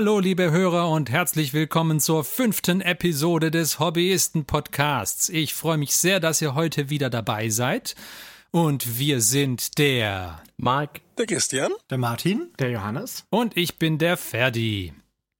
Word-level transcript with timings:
Hallo, 0.00 0.18
liebe 0.18 0.50
Hörer 0.50 0.88
und 0.88 1.10
herzlich 1.10 1.52
willkommen 1.52 2.00
zur 2.00 2.24
fünften 2.24 2.80
Episode 2.80 3.50
des 3.50 3.78
Hobbyisten-Podcasts. 3.78 5.28
Ich 5.28 5.52
freue 5.52 5.76
mich 5.76 5.94
sehr, 5.94 6.20
dass 6.20 6.40
ihr 6.40 6.54
heute 6.54 6.88
wieder 6.88 7.10
dabei 7.10 7.50
seid. 7.50 7.96
Und 8.50 8.98
wir 8.98 9.20
sind 9.20 9.76
der 9.76 10.42
Marc, 10.56 11.02
der 11.18 11.26
Christian, 11.26 11.70
der 11.90 11.98
Martin, 11.98 12.48
der 12.58 12.70
Johannes 12.70 13.26
und 13.28 13.58
ich 13.58 13.78
bin 13.78 13.98
der 13.98 14.16
Ferdi. 14.16 14.94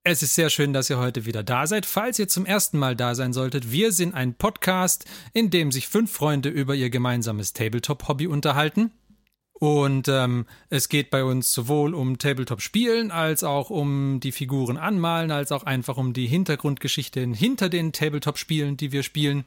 Es 0.04 0.22
ist 0.22 0.34
sehr 0.34 0.50
schön, 0.50 0.74
dass 0.74 0.90
ihr 0.90 0.98
heute 0.98 1.24
wieder 1.24 1.42
da 1.42 1.66
seid. 1.66 1.86
Falls 1.86 2.18
ihr 2.18 2.28
zum 2.28 2.44
ersten 2.44 2.78
Mal 2.78 2.94
da 2.94 3.14
sein 3.14 3.32
solltet, 3.32 3.72
wir 3.72 3.92
sind 3.92 4.12
ein 4.12 4.34
Podcast, 4.34 5.06
in 5.32 5.48
dem 5.48 5.72
sich 5.72 5.88
fünf 5.88 6.12
Freunde 6.12 6.50
über 6.50 6.74
ihr 6.74 6.90
gemeinsames 6.90 7.54
Tabletop-Hobby 7.54 8.26
unterhalten. 8.26 8.92
Und 9.60 10.08
ähm, 10.08 10.46
es 10.70 10.88
geht 10.88 11.10
bei 11.10 11.22
uns 11.22 11.52
sowohl 11.52 11.94
um 11.94 12.16
Tabletop-Spielen 12.16 13.10
als 13.10 13.44
auch 13.44 13.68
um 13.68 14.18
die 14.18 14.32
Figuren 14.32 14.78
anmalen, 14.78 15.30
als 15.30 15.52
auch 15.52 15.64
einfach 15.64 15.98
um 15.98 16.14
die 16.14 16.26
Hintergrundgeschichte 16.26 17.20
hinter 17.20 17.68
den 17.68 17.92
Tabletop-Spielen, 17.92 18.78
die 18.78 18.90
wir 18.90 19.02
spielen. 19.02 19.44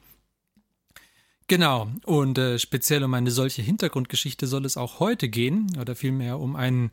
Genau, 1.48 1.88
und 2.04 2.38
äh, 2.38 2.60
speziell 2.60 3.02
um 3.02 3.12
eine 3.12 3.32
solche 3.32 3.60
Hintergrundgeschichte 3.60 4.46
soll 4.46 4.64
es 4.64 4.76
auch 4.76 5.00
heute 5.00 5.28
gehen, 5.28 5.76
oder 5.80 5.96
vielmehr 5.96 6.38
um 6.38 6.54
ein, 6.54 6.92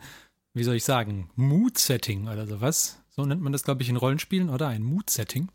wie 0.56 0.64
soll 0.64 0.76
ich 0.76 0.84
sagen, 0.84 1.30
Mood-Setting 1.36 2.28
oder 2.28 2.48
sowas. 2.48 3.04
So 3.12 3.24
nennt 3.24 3.42
man 3.44 3.54
das, 3.54 3.64
glaube 3.64 3.84
ich, 3.84 3.90
in 3.90 3.98
Rollenspielen, 3.98 4.50
oder? 4.50 4.68
Ein 4.68 4.82
Mood-Setting. 4.82 5.48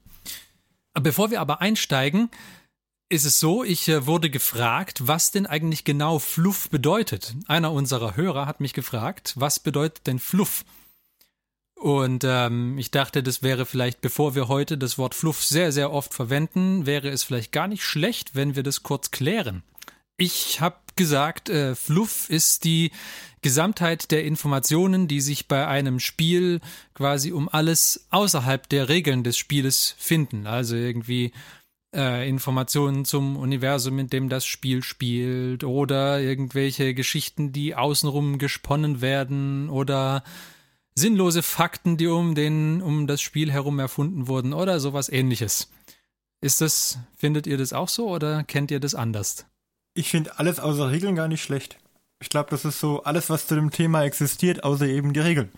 Bevor 0.94 1.32
wir 1.32 1.40
aber 1.40 1.60
einsteigen, 1.60 2.30
ist 3.08 3.24
es 3.24 3.38
so, 3.38 3.62
ich 3.62 3.88
äh, 3.88 4.06
wurde 4.06 4.30
gefragt, 4.30 5.06
was 5.06 5.30
denn 5.30 5.46
eigentlich 5.46 5.84
genau 5.84 6.18
Fluff 6.18 6.68
bedeutet. 6.70 7.34
Einer 7.46 7.72
unserer 7.72 8.16
Hörer 8.16 8.46
hat 8.46 8.60
mich 8.60 8.72
gefragt, 8.72 9.34
was 9.36 9.60
bedeutet 9.60 10.06
denn 10.06 10.18
Fluff? 10.18 10.64
Und 11.76 12.24
ähm, 12.24 12.78
ich 12.78 12.90
dachte, 12.90 13.22
das 13.22 13.42
wäre 13.42 13.66
vielleicht, 13.66 14.00
bevor 14.00 14.34
wir 14.34 14.48
heute 14.48 14.78
das 14.78 14.98
Wort 14.98 15.14
Fluff 15.14 15.44
sehr, 15.44 15.72
sehr 15.72 15.92
oft 15.92 16.14
verwenden, 16.14 16.86
wäre 16.86 17.08
es 17.10 17.22
vielleicht 17.22 17.52
gar 17.52 17.68
nicht 17.68 17.84
schlecht, 17.84 18.34
wenn 18.34 18.56
wir 18.56 18.62
das 18.62 18.82
kurz 18.82 19.10
klären. 19.10 19.62
Ich 20.16 20.60
habe 20.62 20.78
gesagt, 20.96 21.50
äh, 21.50 21.74
Fluff 21.74 22.30
ist 22.30 22.64
die 22.64 22.90
Gesamtheit 23.42 24.10
der 24.10 24.24
Informationen, 24.24 25.06
die 25.06 25.20
sich 25.20 25.46
bei 25.46 25.66
einem 25.66 26.00
Spiel 26.00 26.60
quasi 26.94 27.32
um 27.32 27.50
alles 27.50 28.06
außerhalb 28.10 28.66
der 28.70 28.88
Regeln 28.88 29.22
des 29.22 29.36
Spieles 29.36 29.94
finden. 29.98 30.46
Also 30.46 30.74
irgendwie 30.74 31.32
äh, 31.96 32.28
Informationen 32.28 33.04
zum 33.04 33.36
Universum, 33.36 33.98
in 33.98 34.08
dem 34.08 34.28
das 34.28 34.46
Spiel 34.46 34.82
spielt, 34.82 35.64
oder 35.64 36.20
irgendwelche 36.20 36.94
Geschichten, 36.94 37.52
die 37.52 37.74
außenrum 37.74 38.38
gesponnen 38.38 39.00
werden, 39.00 39.70
oder 39.70 40.22
sinnlose 40.94 41.42
Fakten, 41.42 41.96
die 41.96 42.06
um 42.06 42.34
den, 42.34 42.82
um 42.82 43.06
das 43.06 43.22
Spiel 43.22 43.50
herum 43.50 43.78
erfunden 43.78 44.28
wurden, 44.28 44.52
oder 44.52 44.78
sowas 44.78 45.08
ähnliches. 45.08 45.70
Ist 46.40 46.60
das, 46.60 46.98
findet 47.16 47.46
ihr 47.46 47.56
das 47.56 47.72
auch 47.72 47.88
so 47.88 48.08
oder 48.08 48.44
kennt 48.44 48.70
ihr 48.70 48.78
das 48.78 48.94
anders? 48.94 49.46
Ich 49.94 50.10
finde 50.10 50.38
alles 50.38 50.60
außer 50.60 50.90
Regeln 50.90 51.16
gar 51.16 51.28
nicht 51.28 51.42
schlecht. 51.42 51.78
Ich 52.20 52.28
glaube, 52.28 52.50
das 52.50 52.64
ist 52.64 52.80
so 52.80 53.02
alles, 53.02 53.30
was 53.30 53.46
zu 53.46 53.54
dem 53.54 53.70
Thema 53.70 54.04
existiert, 54.04 54.64
außer 54.64 54.86
eben 54.86 55.12
die 55.12 55.20
Regeln. 55.20 55.50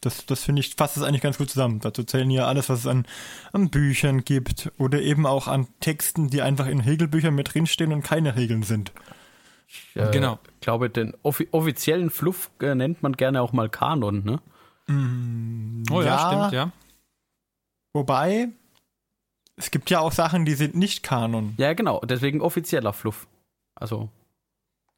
Das, 0.00 0.26
das 0.26 0.44
finde 0.44 0.60
ich, 0.60 0.74
fasst 0.76 0.96
es 0.96 1.02
eigentlich 1.02 1.22
ganz 1.22 1.38
gut 1.38 1.50
zusammen. 1.50 1.80
Dazu 1.80 2.04
zählen 2.04 2.30
hier 2.30 2.46
alles, 2.46 2.68
was 2.68 2.80
es 2.80 2.86
an, 2.86 3.06
an 3.52 3.70
Büchern 3.70 4.24
gibt 4.24 4.70
oder 4.78 5.00
eben 5.00 5.26
auch 5.26 5.48
an 5.48 5.66
Texten, 5.80 6.28
die 6.28 6.42
einfach 6.42 6.66
in 6.66 6.80
Regelbüchern 6.80 7.34
mit 7.34 7.54
drinstehen 7.54 7.92
und 7.92 8.02
keine 8.02 8.36
Regeln 8.36 8.62
sind. 8.62 8.92
Ich 9.66 9.96
äh, 9.96 10.10
genau. 10.10 10.38
glaube, 10.60 10.88
den 10.88 11.14
offi 11.22 11.48
offiziellen 11.50 12.10
Fluff 12.10 12.50
äh, 12.60 12.74
nennt 12.74 13.02
man 13.02 13.12
gerne 13.12 13.42
auch 13.42 13.52
mal 13.52 13.68
Kanon, 13.68 14.24
ne? 14.24 14.40
Mm, 14.86 15.82
oh 15.90 16.00
ja, 16.00 16.06
ja, 16.06 16.28
stimmt, 16.28 16.52
ja. 16.52 16.72
Wobei, 17.92 18.48
es 19.56 19.70
gibt 19.70 19.90
ja 19.90 20.00
auch 20.00 20.12
Sachen, 20.12 20.44
die 20.44 20.54
sind 20.54 20.74
nicht 20.74 21.02
Kanon. 21.02 21.54
Ja, 21.58 21.74
genau, 21.74 22.00
deswegen 22.00 22.40
offizieller 22.40 22.92
Fluff. 22.92 23.26
Also. 23.74 24.08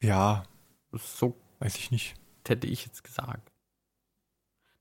Ja. 0.02 0.44
So. 0.92 1.36
Weiß 1.58 1.76
ich 1.76 1.90
nicht. 1.90 2.14
Hätte 2.46 2.66
ich 2.66 2.84
jetzt 2.84 3.04
gesagt. 3.04 3.49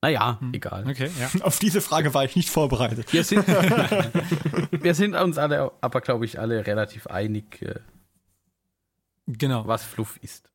Naja, 0.02 0.40
hm. 0.40 0.54
egal. 0.54 0.88
Okay, 0.88 1.10
ja. 1.20 1.30
Auf 1.42 1.60
diese 1.60 1.82
Frage 1.82 2.14
war 2.14 2.24
ich 2.24 2.36
nicht 2.36 2.50
vorbereitet. 2.50 3.12
Wir 3.12 3.24
sind, 3.24 3.46
wir 4.72 4.96
sind 4.96 5.16
uns 5.16 5.38
alle, 5.38 5.72
aber 5.82 6.02
glaube 6.02 6.26
ich, 6.26 6.40
alle 6.40 6.66
relativ 6.66 7.08
einig, 7.08 7.62
äh, 7.62 7.80
genau. 9.28 9.68
was 9.68 9.84
Fluff 9.84 10.18
ist. 10.22 10.50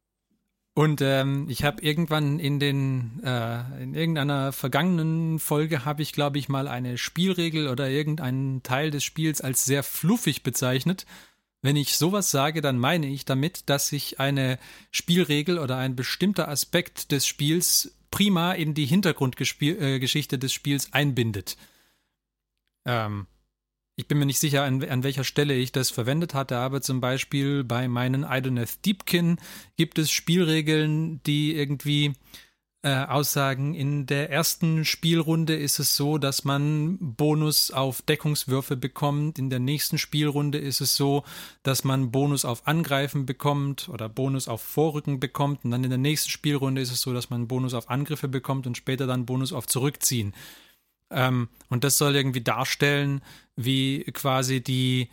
Und 0.77 1.00
ähm, 1.03 1.47
ich 1.49 1.62
habe 1.62 1.82
irgendwann 1.82 2.41
in 2.41 2.59
den 2.59 3.22
äh, 3.22 3.60
in 3.81 3.94
irgendeiner 3.94 4.50
vergangenen 4.50 5.38
Folge 5.38 5.84
habe 5.84 6.03
ich 6.03 6.12
glaube 6.12 6.38
ich 6.38 6.49
mal 6.49 6.66
eine 6.66 6.99
Spielregel 6.99 7.69
oder 7.69 7.88
irgendeinen 7.88 8.65
Teil 8.65 8.91
des 8.91 9.05
Spiels 9.05 9.41
als 9.41 9.65
sehr 9.65 9.84
fluffig 9.84 10.43
bezeichnet. 10.43 11.06
Wenn 11.62 11.76
ich 11.76 11.97
sowas 11.97 12.32
sage, 12.32 12.61
dann 12.61 12.76
meine 12.76 13.06
ich 13.06 13.25
damit, 13.25 13.71
dass 13.71 13.87
sich 13.87 14.19
eine 14.19 14.59
Spielregel 14.91 15.59
oder 15.61 15.76
ein 15.76 15.94
bestimmter 15.94 16.49
Aspekt 16.49 17.12
des 17.12 17.25
Spiels 17.25 17.94
prima 18.14 18.52
in 18.52 18.75
die 18.75 18.86
Hintergrundgeschichte 18.86 20.36
äh, 20.36 20.38
des 20.38 20.52
Spiels 20.52 20.92
einbindet. 20.92 21.56
Ähm, 22.86 23.26
ich 23.97 24.06
bin 24.06 24.20
mir 24.20 24.26
nicht 24.26 24.38
sicher, 24.38 24.62
an, 24.62 24.84
an, 24.84 25.02
welcher 25.02 25.25
Stelle 25.25 25.54
ich 25.54 25.72
das 25.72 25.91
verwendet 25.91 26.32
hatte, 26.32 26.56
aber 26.58 26.80
zum 26.80 27.00
Beispiel 27.00 27.64
bei 27.64 27.88
meinen 27.88 28.22
Idoneth 28.22 28.86
Deepkin 28.86 29.38
gibt 29.76 29.98
es 29.98 30.12
Spielregeln, 30.12 31.25
die 31.25 31.56
irgendwie 31.56 32.12
äh, 32.84 33.06
aussagen, 33.06 33.74
in 33.74 34.04
der 34.04 34.30
ersten 34.30 34.84
Spielrunde 34.84 35.56
ist 35.56 35.78
es 35.78 35.96
so, 35.96 36.18
dass 36.18 36.44
man 36.44 36.98
Bonus 37.00 37.70
auf 37.70 38.02
Deckungswürfe 38.02 38.76
bekommt. 38.76 39.38
In 39.38 39.48
der 39.48 39.58
nächsten 39.58 39.96
Spielrunde 39.96 40.58
ist 40.58 40.82
es 40.82 40.94
so, 40.94 41.24
dass 41.62 41.84
man 41.84 42.10
Bonus 42.10 42.44
auf 42.44 42.66
Angreifen 42.66 43.24
bekommt 43.24 43.88
oder 43.88 44.10
Bonus 44.10 44.48
auf 44.48 44.60
Vorrücken 44.60 45.18
bekommt. 45.18 45.64
Und 45.64 45.70
dann 45.70 45.82
in 45.82 45.88
der 45.88 45.98
nächsten 45.98 46.28
Spielrunde 46.28 46.82
ist 46.82 46.92
es 46.92 47.00
so, 47.00 47.14
dass 47.14 47.30
man 47.30 47.48
Bonus 47.48 47.72
auf 47.72 47.88
Angriffe 47.88 48.28
bekommt 48.28 48.66
und 48.66 48.76
später 48.76 49.06
dann 49.06 49.24
Bonus 49.24 49.54
auf 49.54 49.66
Zurückziehen. 49.66 50.34
Ähm, 51.10 51.48
und 51.70 51.84
das 51.84 51.96
soll 51.96 52.14
irgendwie 52.14 52.42
darstellen, 52.42 53.22
wie 53.56 54.04
quasi 54.12 54.62
die 54.62 55.08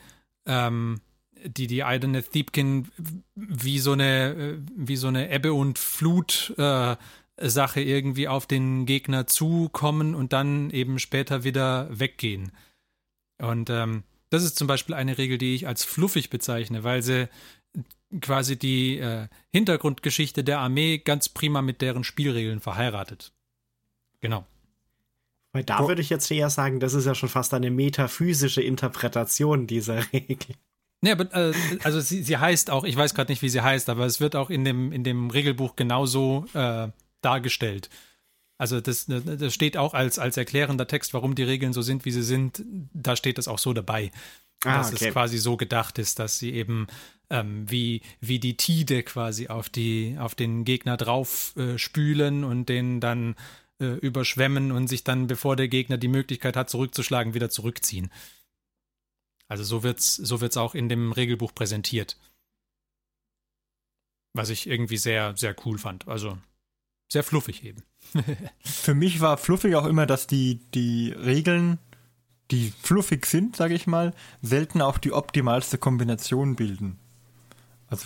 ähm, 0.45 0.99
die 1.45 1.67
die 1.67 1.79
Idoneth 1.79 2.31
Thiepkin 2.31 2.89
wie 3.35 3.79
so 3.79 3.93
eine 3.93 4.33
äh, 4.33 4.57
wie 4.75 4.97
so 4.97 5.07
eine 5.07 5.31
Ebbe 5.31 5.53
und 5.53 5.79
Flut 5.79 6.53
äh, 6.57 6.97
Sache 7.49 7.81
irgendwie 7.81 8.27
auf 8.27 8.45
den 8.45 8.85
Gegner 8.85 9.27
zukommen 9.27 10.15
und 10.15 10.33
dann 10.33 10.69
eben 10.69 10.99
später 10.99 11.43
wieder 11.43 11.87
weggehen. 11.91 12.51
Und 13.39 13.69
ähm, 13.69 14.03
das 14.29 14.43
ist 14.43 14.57
zum 14.57 14.67
Beispiel 14.67 14.95
eine 14.95 15.17
Regel, 15.17 15.37
die 15.37 15.55
ich 15.55 15.67
als 15.67 15.83
fluffig 15.83 16.29
bezeichne, 16.29 16.83
weil 16.83 17.01
sie 17.01 17.27
quasi 18.19 18.57
die 18.57 18.97
äh, 18.97 19.27
Hintergrundgeschichte 19.51 20.43
der 20.43 20.59
Armee 20.59 20.97
ganz 20.97 21.29
prima 21.29 21.61
mit 21.61 21.81
deren 21.81 22.03
Spielregeln 22.03 22.59
verheiratet. 22.59 23.33
Genau. 24.19 24.45
Weil 25.53 25.63
da 25.63 25.87
würde 25.87 26.01
ich 26.01 26.09
jetzt 26.09 26.29
eher 26.31 26.49
sagen, 26.49 26.79
das 26.79 26.93
ist 26.93 27.05
ja 27.05 27.15
schon 27.15 27.29
fast 27.29 27.53
eine 27.53 27.71
metaphysische 27.71 28.61
Interpretation 28.61 29.67
dieser 29.67 30.01
Regel. 30.13 30.55
Ja, 31.03 31.13
aber, 31.13 31.33
äh, 31.33 31.53
also 31.83 31.99
sie, 31.99 32.23
sie 32.23 32.37
heißt 32.37 32.69
auch, 32.69 32.83
ich 32.83 32.95
weiß 32.95 33.15
gerade 33.15 33.31
nicht, 33.31 33.41
wie 33.41 33.49
sie 33.49 33.61
heißt, 33.61 33.89
aber 33.89 34.05
es 34.05 34.21
wird 34.21 34.35
auch 34.35 34.49
in 34.49 34.63
dem, 34.63 34.91
in 34.91 35.03
dem 35.03 35.29
Regelbuch 35.29 35.75
genauso 35.75 36.45
äh, 36.53 36.89
dargestellt. 37.21 37.89
Also 38.57 38.79
das, 38.79 39.07
das 39.07 39.53
steht 39.53 39.75
auch 39.75 39.95
als, 39.95 40.19
als 40.19 40.37
erklärender 40.37 40.87
Text, 40.87 41.15
warum 41.15 41.33
die 41.33 41.43
Regeln 41.43 41.73
so 41.73 41.81
sind, 41.81 42.05
wie 42.05 42.11
sie 42.11 42.21
sind. 42.21 42.63
Da 42.93 43.15
steht 43.15 43.39
das 43.39 43.47
auch 43.47 43.57
so 43.57 43.73
dabei. 43.73 44.11
Ah, 44.63 44.77
dass 44.77 44.93
okay. 44.93 45.07
es 45.07 45.13
quasi 45.13 45.39
so 45.39 45.57
gedacht 45.57 45.97
ist, 45.97 46.19
dass 46.19 46.37
sie 46.37 46.53
eben 46.53 46.85
ähm, 47.31 47.69
wie, 47.69 48.03
wie 48.19 48.37
die 48.39 48.57
Tide 48.57 49.01
quasi 49.01 49.47
auf, 49.47 49.69
die, 49.69 50.15
auf 50.19 50.35
den 50.35 50.63
Gegner 50.63 50.97
drauf 50.97 51.55
äh, 51.57 51.79
spülen 51.79 52.43
und 52.43 52.69
den 52.69 52.99
dann 52.99 53.35
äh, 53.79 53.85
überschwemmen 53.85 54.71
und 54.71 54.87
sich 54.87 55.03
dann, 55.03 55.25
bevor 55.25 55.55
der 55.55 55.67
Gegner 55.67 55.97
die 55.97 56.07
Möglichkeit 56.07 56.55
hat, 56.55 56.69
zurückzuschlagen, 56.69 57.33
wieder 57.33 57.49
zurückziehen. 57.49 58.11
Also 59.47 59.63
so 59.63 59.81
wird's, 59.81 60.15
so 60.15 60.39
wird's 60.39 60.57
auch 60.57 60.75
in 60.75 60.87
dem 60.87 61.11
Regelbuch 61.11 61.55
präsentiert. 61.55 62.17
Was 64.33 64.49
ich 64.49 64.67
irgendwie 64.67 64.97
sehr, 64.97 65.35
sehr 65.35 65.55
cool 65.65 65.79
fand. 65.79 66.07
Also 66.07 66.37
sehr 67.11 67.23
fluffig 67.23 67.65
eben. 67.65 67.83
Für 68.63 68.93
mich 68.93 69.19
war 69.19 69.35
fluffig 69.37 69.75
auch 69.75 69.85
immer, 69.85 70.05
dass 70.05 70.27
die, 70.27 70.61
die 70.73 71.11
Regeln, 71.11 71.77
die 72.51 72.71
fluffig 72.81 73.25
sind, 73.25 73.57
sage 73.57 73.73
ich 73.73 73.85
mal, 73.85 74.13
selten 74.41 74.81
auch 74.81 74.97
die 74.97 75.11
optimalste 75.11 75.77
Kombination 75.77 76.55
bilden. 76.55 76.99
Also 77.89 78.05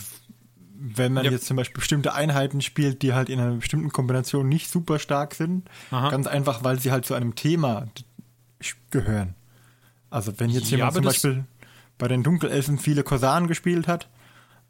wenn 0.76 1.14
man 1.14 1.24
ja. 1.24 1.32
jetzt 1.32 1.46
zum 1.46 1.56
Beispiel 1.56 1.82
bestimmte 1.82 2.16
Einheiten 2.16 2.62
spielt, 2.62 3.04
die 3.04 3.14
halt 3.14 3.30
in 3.30 3.40
einer 3.40 3.56
bestimmten 3.58 3.92
Kombination 3.92 4.50
nicht 4.50 4.72
super 4.72 4.98
stark 4.98 5.36
sind, 5.36 5.70
Aha. 5.92 6.10
ganz 6.10 6.26
einfach, 6.26 6.64
weil 6.64 6.80
sie 6.80 6.92
halt 6.92 7.06
zu 7.06 7.14
einem 7.14 7.36
Thema 7.36 7.88
gehören. 8.90 9.36
Also 10.10 10.40
wenn 10.40 10.50
jetzt 10.50 10.72
jemand 10.72 10.94
ja, 10.94 10.96
zum 10.96 11.06
Beispiel 11.06 11.46
bei 12.00 12.08
den 12.08 12.24
Dunkelelfen 12.24 12.80
viele 12.80 13.04
Korsaren 13.04 13.48
gespielt 13.48 13.88
hat, 13.88 14.10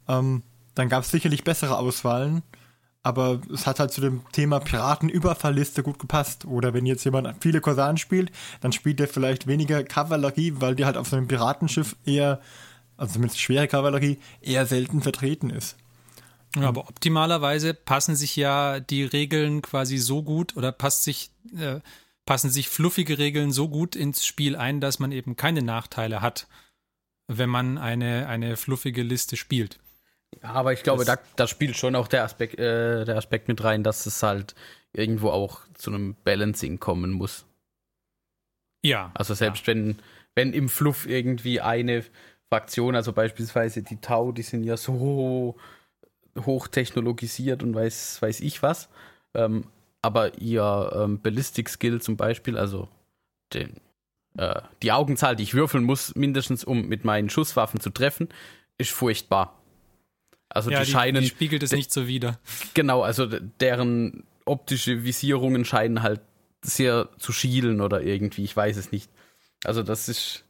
ähm, 0.10 0.44
dann 0.76 0.90
gab 0.90 1.06
es 1.06 1.12
sicherlich 1.12 1.46
bessere 1.46 1.78
Auswahlen, 1.78 2.44
aber 3.06 3.40
es 3.54 3.68
hat 3.68 3.80
halt 3.80 3.92
zu 3.92 4.02
dem 4.02 4.24
Thema 4.32 4.60
Piratenüberfallliste 4.60 5.84
gut 5.84 6.00
gepasst. 6.00 6.46
Oder 6.46 6.74
wenn 6.74 6.88
jetzt 6.88 7.04
jemand 7.04 7.36
viele 7.40 7.62
Korsaren 7.62 7.98
spielt, 7.98 8.32
dann 8.62 8.72
spielt 8.72 9.00
er 9.00 9.08
vielleicht 9.08 9.46
weniger 9.46 9.84
Kavallerie, 9.84 10.54
weil 10.56 10.74
die 10.74 10.86
halt 10.86 10.98
auf 10.98 11.08
so 11.08 11.16
einem 11.16 11.28
Piratenschiff 11.28 11.96
eher, 12.04 12.42
also 12.98 13.14
zumindest 13.14 13.40
schwere 13.40 13.68
Kavallerie, 13.68 14.18
eher 14.42 14.66
selten 14.66 15.04
vertreten 15.04 15.52
ist. 15.52 15.78
Ja, 16.56 16.64
aber 16.64 16.90
optimalerweise 16.90 17.76
passen 17.76 18.16
sich 18.16 18.36
ja 18.36 18.80
die 18.80 19.04
Regeln 19.04 19.62
quasi 19.62 20.00
so 20.00 20.24
gut 20.24 20.58
oder 20.58 20.72
passt 20.72 21.04
sich, 21.04 21.30
äh, 21.56 21.82
passen 22.26 22.50
sich 22.50 22.70
fluffige 22.70 23.20
Regeln 23.20 23.52
so 23.52 23.70
gut 23.70 23.96
ins 23.96 24.26
Spiel 24.26 24.56
ein, 24.56 24.82
dass 24.82 24.98
man 24.98 25.12
eben 25.12 25.36
keine 25.36 25.62
Nachteile 25.62 26.22
hat, 26.22 26.48
wenn 27.28 27.52
man 27.52 27.78
eine, 27.78 28.28
eine 28.28 28.58
fluffige 28.58 29.04
Liste 29.04 29.38
spielt. 29.38 29.78
Ja, 30.44 30.54
aber 30.54 30.74
ich 30.74 30.84
glaube, 30.84 31.06
da, 31.06 31.18
da 31.36 31.48
spielt 31.48 31.76
schon 31.76 31.96
auch 31.96 32.08
der 32.08 32.24
Aspekt, 32.24 32.60
äh, 32.60 33.06
der 33.06 33.18
Aspekt 33.18 33.48
mit 33.48 33.64
rein, 33.64 33.84
dass 33.84 34.06
es 34.06 34.22
halt 34.22 34.56
irgendwo 34.94 35.30
auch 35.30 35.62
zu 35.74 35.92
einem 35.92 36.16
Balancing 36.24 36.80
kommen 36.80 37.12
muss. 37.12 37.46
Ja. 38.84 39.12
Also 39.14 39.34
selbst 39.34 39.68
ja. 39.68 39.74
wenn, 39.74 40.00
wenn 40.36 40.54
im 40.54 40.70
Fluff 40.70 41.08
irgendwie 41.08 41.62
eine 41.62 42.04
Fraktion, 42.50 42.96
also 42.96 43.12
beispielsweise 43.14 43.82
die 43.82 44.00
Tau, 44.00 44.32
die 44.32 44.44
sind 44.44 44.64
ja 44.64 44.78
so 44.78 45.56
hochtechnologisiert 46.40 47.64
und 47.64 47.74
weiß, 47.74 48.22
weiß 48.22 48.42
ich 48.42 48.62
was. 48.62 48.90
Ähm, 49.34 49.66
aber 50.02 50.38
ihr 50.38 50.92
ähm, 50.96 51.20
Ballistic 51.20 51.70
Skill 51.70 52.02
zum 52.02 52.16
Beispiel, 52.16 52.58
also 52.58 52.88
den, 53.54 53.78
äh, 54.38 54.62
die 54.84 54.92
Augenzahl, 54.92 55.36
die 55.36 55.44
ich 55.44 55.56
würfeln 55.56 55.84
muss, 55.84 56.14
mindestens 56.16 56.64
um 56.64 56.88
mit 56.88 57.06
meinen 57.06 57.30
Schusswaffen 57.30 57.80
zu 57.80 57.90
treffen, 57.90 58.30
ist 58.78 58.92
furchtbar. 58.92 59.60
Also 60.50 60.72
ja, 60.72 60.80
die, 60.80 60.86
die 60.86 60.92
scheinen. 60.92 61.22
Die 61.22 61.30
spiegelt 61.30 61.64
es 61.64 61.72
nicht 61.72 61.92
so 61.92 62.08
wider. 62.08 62.40
Genau, 62.74 63.02
also 63.02 63.26
deren 63.26 64.24
optische 64.46 65.04
Visierungen 65.04 65.66
scheinen 65.66 66.02
halt 66.02 66.22
sehr 66.62 67.10
zu 67.18 67.32
schielen 67.32 67.82
oder 67.82 68.02
irgendwie, 68.02 68.44
ich 68.44 68.56
weiß 68.56 68.78
es 68.78 68.92
nicht. 68.92 69.10
Also 69.64 69.84
das 69.84 70.10
ist. 70.10 70.44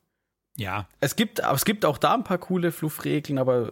Ja. 0.57 0.87
Es 1.01 1.15
gibt, 1.15 1.39
es 1.39 1.65
gibt 1.65 1.85
auch 1.85 1.97
da 1.97 2.13
ein 2.13 2.23
paar 2.23 2.37
coole 2.37 2.71
Fluffregeln, 2.71 3.37
aber 3.37 3.71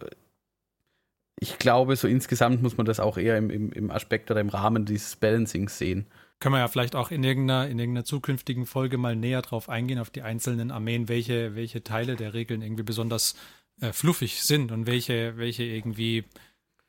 ich 1.40 1.58
glaube, 1.58 1.96
so 1.96 2.06
insgesamt 2.06 2.62
muss 2.62 2.76
man 2.76 2.86
das 2.86 3.00
auch 3.00 3.16
eher 3.16 3.38
im, 3.38 3.50
im, 3.50 3.72
im 3.72 3.90
Aspekt 3.90 4.30
oder 4.30 4.40
im 4.40 4.50
Rahmen 4.50 4.84
dieses 4.84 5.16
Balancings 5.16 5.78
sehen. 5.78 6.06
Können 6.40 6.54
wir 6.54 6.58
ja 6.58 6.68
vielleicht 6.68 6.94
auch 6.94 7.10
in 7.10 7.24
irgendeiner, 7.24 7.68
in 7.68 7.78
irgendeiner 7.78 8.04
zukünftigen 8.04 8.66
Folge 8.66 8.98
mal 8.98 9.16
näher 9.16 9.40
drauf 9.40 9.68
eingehen, 9.68 9.98
auf 9.98 10.10
die 10.10 10.22
einzelnen 10.22 10.70
Armeen, 10.70 11.08
welche, 11.08 11.54
welche 11.54 11.82
Teile 11.82 12.16
der 12.16 12.34
Regeln 12.34 12.60
irgendwie 12.60 12.82
besonders 12.82 13.34
äh, 13.80 13.92
fluffig 13.92 14.42
sind 14.42 14.72
und 14.72 14.86
welche, 14.86 15.36
welche 15.36 15.64
irgendwie 15.64 16.24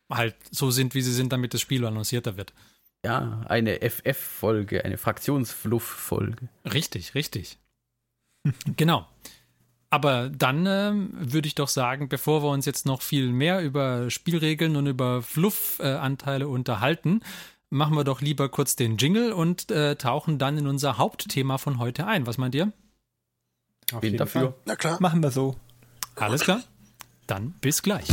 halt 0.10 0.36
so 0.52 0.72
sind, 0.72 0.96
wie 0.96 1.02
sie 1.02 1.14
sind, 1.14 1.32
damit 1.32 1.54
das 1.54 1.62
Spiel 1.62 1.86
annoncierter 1.86 2.38
wird. 2.38 2.54
Ja, 3.06 3.42
eine 3.48 3.82
FF-Folge, 3.82 4.84
eine 4.84 4.98
Fraktionsfluff-Folge. 4.98 6.50
Richtig, 6.66 7.14
richtig. 7.16 7.60
genau. 8.76 9.08
Aber 9.92 10.30
dann 10.30 10.66
äh, 10.66 10.92
würde 10.94 11.48
ich 11.48 11.56
doch 11.56 11.68
sagen, 11.68 12.10
bevor 12.10 12.44
wir 12.44 12.50
uns 12.50 12.66
jetzt 12.66 12.86
noch 12.86 13.02
viel 13.02 13.32
mehr 13.32 13.62
über 13.62 14.10
Spielregeln 14.10 14.76
und 14.76 14.88
über 14.88 15.22
Fluff-Anteile 15.22 16.48
unterhalten, 16.48 17.22
machen 17.70 17.96
wir 17.96 18.04
doch 18.04 18.22
lieber 18.22 18.50
kurz 18.50 18.76
den 18.76 18.98
Jingle 18.98 19.32
und 19.32 19.72
äh, 19.72 19.96
tauchen 19.96 20.40
dann 20.40 20.58
in 20.58 20.68
unser 20.68 20.98
Hauptthema 20.98 21.58
von 21.58 21.80
heute 21.80 22.08
ein. 22.08 22.26
Was 22.28 22.38
meint 22.38 22.56
ihr? 22.56 22.74
Auf 23.94 24.02
Bin 24.02 24.18
dafür. 24.18 24.42
Fall. 24.42 24.54
Na 24.66 24.76
klar. 24.76 24.98
Machen 25.00 25.22
wir 25.22 25.32
so. 25.32 25.56
Alles 26.16 26.42
klar. 26.42 26.62
Dann 27.28 27.56
bis 27.60 27.82
gleich. 27.82 28.08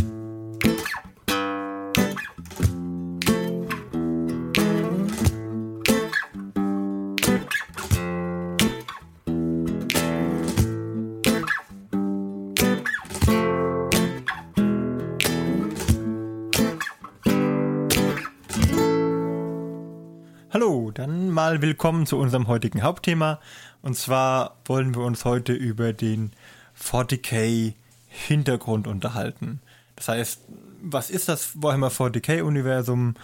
Hallo, 20.51 20.91
dann 20.91 21.31
mal 21.31 21.61
willkommen 21.61 22.07
zu 22.07 22.19
unserem 22.19 22.47
heutigen 22.47 22.83
Hauptthema. 22.83 23.41
Und 23.83 23.97
zwar 23.97 24.57
wollen 24.65 24.95
wir 24.95 25.03
uns 25.03 25.25
heute 25.25 25.53
über 25.53 25.93
den 25.93 26.33
40k 26.79 27.75
Hintergrund 28.13 28.87
unterhalten. 28.87 29.61
Das 29.97 30.09
heißt, 30.09 30.43
was 30.83 31.11
ist 31.11 31.29
das 31.29 31.63
Warhammer 31.63 31.91
40k-Universum? 31.91 33.15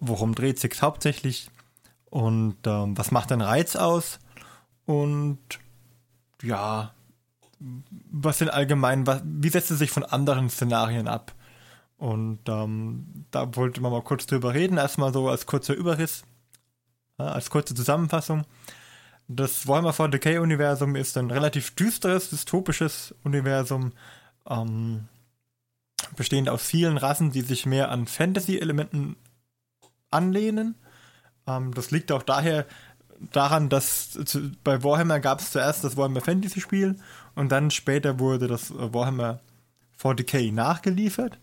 Worum 0.00 0.34
dreht 0.34 0.60
sich 0.60 0.80
hauptsächlich? 0.82 1.50
Und 2.10 2.56
ähm, 2.66 2.96
was 2.96 3.10
macht 3.10 3.30
den 3.30 3.40
Reiz 3.40 3.74
aus? 3.76 4.18
Und 4.84 5.38
ja, 6.42 6.94
was 7.58 8.38
sind 8.38 8.50
allgemein, 8.50 9.06
was, 9.06 9.22
wie 9.24 9.48
setzt 9.48 9.70
es 9.70 9.78
sich 9.78 9.90
von 9.90 10.04
anderen 10.04 10.48
Szenarien 10.48 11.08
ab? 11.08 11.34
Und 11.98 12.40
ähm, 12.48 13.26
da 13.30 13.56
wollte 13.56 13.80
man 13.80 13.90
mal 13.90 14.02
kurz 14.02 14.26
drüber 14.26 14.54
reden, 14.54 14.76
erstmal 14.76 15.12
so 15.12 15.28
als 15.28 15.46
kurzer 15.46 15.74
Überriss, 15.74 16.24
ja, 17.18 17.26
als 17.26 17.50
kurze 17.50 17.74
Zusammenfassung. 17.74 18.44
Das 19.28 19.66
Warhammer 19.66 19.92
40k-Universum 19.92 20.94
ist 20.94 21.16
ein 21.16 21.30
relativ 21.30 21.74
düsteres, 21.74 22.30
dystopisches 22.30 23.14
Universum, 23.24 23.92
ähm, 24.48 25.08
bestehend 26.16 26.48
aus 26.48 26.62
vielen 26.62 26.98
Rassen, 26.98 27.30
die 27.30 27.42
sich 27.42 27.66
mehr 27.66 27.90
an 27.90 28.06
Fantasy-Elementen 28.06 29.16
anlehnen. 30.10 30.74
Ähm, 31.46 31.74
das 31.74 31.90
liegt 31.90 32.12
auch 32.12 32.22
daher 32.22 32.66
daran, 33.32 33.68
dass 33.68 34.10
zu, 34.10 34.52
bei 34.62 34.82
Warhammer 34.82 35.20
gab 35.20 35.40
es 35.40 35.50
zuerst 35.50 35.84
das 35.84 35.96
Warhammer 35.96 36.20
Fantasy-Spiel 36.20 36.96
und 37.34 37.50
dann 37.50 37.70
später 37.70 38.18
wurde 38.18 38.46
das 38.46 38.72
Warhammer 38.74 39.40
40k 40.00 40.52
nachgeliefert, 40.52 41.38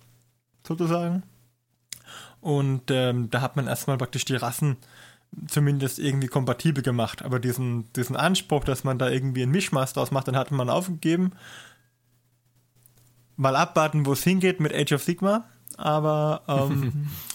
sozusagen. 0.65 1.23
Und 2.41 2.91
ähm, 2.91 3.29
da 3.29 3.41
hat 3.41 3.55
man 3.55 3.67
erstmal 3.67 3.97
praktisch 3.97 4.25
die 4.25 4.35
Rassen 4.35 4.77
zumindest 5.47 5.97
irgendwie 5.97 6.27
kompatibel 6.27 6.83
gemacht. 6.83 7.23
Aber 7.23 7.39
diesen, 7.39 7.91
diesen 7.93 8.15
Anspruch, 8.15 8.63
dass 8.65 8.83
man 8.83 8.99
da 8.99 9.09
irgendwie 9.09 9.43
ein 9.43 9.49
Mischmaß 9.49 9.93
draus 9.93 10.11
macht, 10.11 10.27
dann 10.27 10.35
hat 10.35 10.51
man 10.51 10.69
aufgegeben 10.69 11.31
mal 13.43 13.55
abwarten, 13.55 14.07
wo 14.07 14.13
es 14.13 14.23
hingeht 14.23 14.59
mit 14.59 14.73
Age 14.73 14.93
of 14.93 15.03
Sigma, 15.03 15.45
aber 15.77 16.41
ähm, 16.47 17.09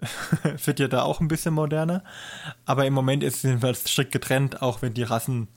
wird 0.64 0.78
ja 0.78 0.88
da 0.88 1.02
auch 1.02 1.20
ein 1.20 1.28
bisschen 1.28 1.54
moderner. 1.54 2.04
Aber 2.64 2.86
im 2.86 2.94
Moment 2.94 3.22
ist 3.22 3.38
es 3.38 3.42
jedenfalls 3.42 3.84
strikt 3.84 4.12
getrennt, 4.12 4.62
auch 4.62 4.82
wenn 4.82 4.94
die 4.94 5.02
Rassen 5.02 5.48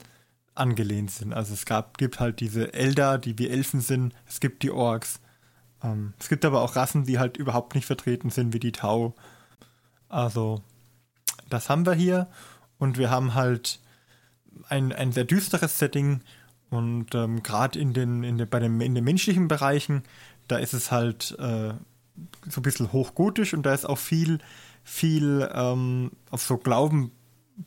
angelehnt 0.56 1.12
sind. 1.12 1.34
Also 1.34 1.54
es 1.54 1.66
gab, 1.66 1.98
gibt 1.98 2.20
halt 2.20 2.40
diese 2.40 2.74
Elder, 2.74 3.18
die 3.18 3.38
wie 3.38 3.50
Elfen 3.50 3.82
sind, 3.82 4.14
es 4.28 4.40
gibt 4.40 4.64
die 4.64 4.72
Orks. 4.72 5.20
Ähm, 5.84 6.14
es 6.20 6.30
gibt 6.30 6.44
aber 6.46 6.62
auch 6.62 6.76
Rassen, 6.76 7.06
die 7.06 7.20
halt 7.20 7.38
überhaupt 7.38 7.76
nicht 7.76 7.86
vertreten 7.86 8.30
sind, 8.30 8.54
wie 8.54 8.60
die 8.60 8.72
Tau. 8.72 9.16
Also, 10.10 10.62
das 11.50 11.70
haben 11.70 11.86
wir 11.86 11.94
hier. 11.94 12.28
Und 12.78 12.98
wir 12.98 13.10
haben 13.10 13.36
halt 13.36 13.80
ein, 14.70 14.92
ein 14.92 15.12
sehr 15.12 15.24
düsteres 15.24 15.78
Setting, 15.78 16.22
und 16.72 17.14
ähm, 17.16 17.44
gerade 17.44 17.78
in 17.78 17.94
den, 17.94 18.24
in, 18.24 18.38
den, 18.38 18.50
den, 18.50 18.82
in 18.82 18.96
den 18.96 19.04
menschlichen 19.04 19.50
Bereichen, 19.50 20.04
da 20.48 20.58
ist 20.58 20.74
es 20.74 20.90
halt 20.90 21.36
äh, 21.38 21.74
so 22.50 22.60
ein 22.60 22.64
bisschen 22.64 22.94
hochgotisch 22.94 23.54
und 23.54 23.64
da 23.66 23.74
ist 23.74 23.86
auch 23.86 23.98
viel, 23.98 24.40
viel 24.84 25.50
ähm, 25.54 26.12
auf 26.30 26.42
so 26.42 26.58
Glauben 26.58 27.12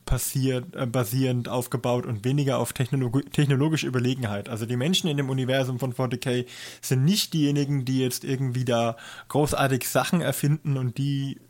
passiert, 0.07 0.75
äh, 0.75 0.87
basierend 0.87 1.51
aufgebaut 1.51 2.07
und 2.07 2.25
weniger 2.25 2.59
auf 2.59 2.73
Technolog 2.73 3.31
technologische 3.31 3.87
Überlegenheit. 3.87 4.49
Also 4.49 4.65
die 4.65 4.77
Menschen 4.77 5.09
in 5.11 5.19
dem 5.19 5.29
Universum 5.29 5.79
von 5.79 5.93
40k 5.93 6.47
sind 6.81 7.05
nicht 7.05 7.35
diejenigen, 7.35 7.85
die 7.85 7.99
jetzt 7.99 8.25
irgendwie 8.25 8.65
da 8.65 8.97
großartig 9.29 9.87
Sachen 9.87 10.23
erfinden 10.23 10.79
und 10.79 10.97
die 10.97 11.41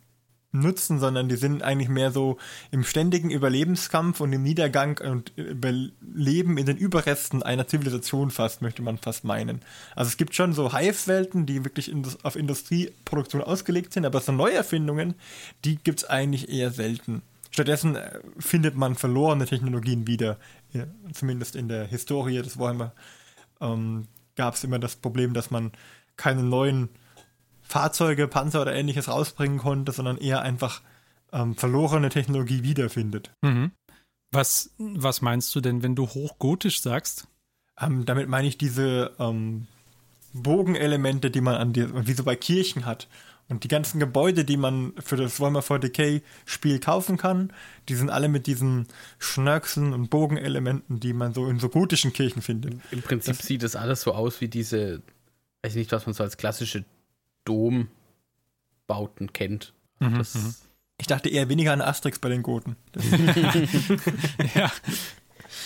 nutzen, 0.55 0.99
sondern 0.99 1.29
die 1.29 1.37
sind 1.37 1.63
eigentlich 1.63 1.89
mehr 1.89 2.11
so 2.11 2.39
im 2.71 2.85
ständigen 2.85 3.31
Überlebenskampf 3.31 4.21
und 4.21 4.33
im 4.33 4.43
Niedergang 4.43 4.99
und 4.99 5.33
Überleben 5.37 6.57
in 6.57 6.67
den 6.67 6.77
Überresten 6.77 7.43
einer 7.43 7.67
Zivilisation 7.67 8.31
fast, 8.31 8.63
möchte 8.63 8.83
man 8.83 8.99
fast 8.99 9.25
meinen. 9.25 9.61
Also 9.95 10.09
es 10.09 10.17
gibt 10.17 10.35
schon 10.35 10.53
so 10.53 10.73
Hive-Welten, 10.73 11.47
die 11.47 11.65
wirklich 11.65 11.93
auf 12.23 12.37
Industrieproduktion 12.37 13.43
ausgelegt 13.43 13.93
sind, 13.93 14.07
aber 14.07 14.21
so 14.21 14.33
Neuerfindungen, 14.33 15.15
die 15.65 15.77
gibt 15.77 16.01
es 16.01 16.09
eigentlich 16.09 16.49
eher 16.49 16.71
selten. 16.71 17.23
Stattdessen 17.51 17.97
äh, 17.97 18.21
findet 18.39 18.77
man 18.77 18.95
verlorene 18.95 19.47
Technologien 19.47 20.07
wieder, 20.07 20.39
zumindest 21.13 21.55
in 21.55 21.69
der 21.69 21.87
Historie 21.87 22.43
des 22.43 22.59
Warhammer 22.59 22.93
ähm, 23.61 24.09
gab 24.37 24.55
es 24.55 24.65
immer 24.65 24.79
das 24.79 24.97
Problem, 24.97 25.35
dass 25.35 25.51
man 25.51 25.73
keine 26.17 26.43
neuen 26.43 26.89
Fahrzeuge, 27.65 28.29
Panzer 28.29 28.63
oder 28.63 28.75
ähnliches 28.75 29.09
rausbringen 29.09 29.59
konnte, 29.59 29.93
sondern 29.93 30.19
eher 30.19 30.43
einfach 30.43 30.83
ähm, 31.33 31.57
verlorene 31.57 32.11
Technologie 32.11 32.63
wiederfindet. 32.63 33.33
Mhm. 33.43 33.73
Was, 34.31 34.71
was 34.79 35.23
meinst 35.23 35.55
du 35.55 35.61
denn, 35.61 35.83
wenn 35.83 35.95
du 35.95 36.07
hochgotisch 36.09 36.81
sagst? 36.81 37.27
Ähm, 37.81 38.05
damit 38.05 38.29
meine 38.29 38.47
ich 38.47 38.59
diese 38.59 39.13
ähm, 39.19 39.67
Bogenelemente, 40.33 41.31
die 41.31 41.41
man 41.41 41.55
an 41.55 41.73
die, 41.73 42.07
wie 42.07 42.13
so 42.13 42.25
bei 42.25 42.37
Kirchen 42.37 42.87
hat 42.87 43.09
Und 43.49 43.63
die 43.63 43.69
ganzen 43.69 44.01
Gebäude, 44.01 44.45
die 44.45 44.57
man 44.57 44.93
für 44.99 45.17
das 45.17 45.39
Warhammer 45.39 45.61
40k 45.61 46.23
Spiel 46.45 46.81
kaufen 46.81 47.17
kann, 47.17 47.53
die 47.89 47.95
sind 47.95 48.11
alle 48.11 48.29
mit 48.29 48.47
diesen 48.47 48.89
Schnörkeln 49.19 49.93
und 49.93 50.11
Bogenelementen, 50.11 50.99
die 50.99 51.13
man 51.13 51.35
so 51.35 51.47
in 51.47 51.61
so 51.61 51.69
gotischen 51.69 52.13
Kirchen 52.13 52.43
findet. 52.43 52.75
Im 52.91 53.03
Prinzip 53.03 53.37
das 53.37 53.47
sieht 53.47 53.63
das 53.63 53.77
alles 53.77 54.03
so 54.03 54.13
aus 54.13 54.41
wie 54.41 54.49
diese, 54.49 55.03
weiß 55.63 55.73
ich 55.73 55.77
nicht, 55.77 55.93
was 55.93 56.07
man 56.07 56.15
so 56.15 56.25
als 56.25 56.37
klassische 56.37 56.85
Dombauten 57.45 59.33
kennt. 59.33 59.75
Mhm, 60.01 60.19
mhm. 60.19 60.55
ich 60.99 61.07
dachte 61.07 61.29
eher 61.29 61.49
weniger 61.49 61.73
an 61.73 61.81
Asterix 61.81 62.19
bei 62.19 62.29
den 62.29 62.43
Goten. 62.43 62.77
ja. 64.55 64.71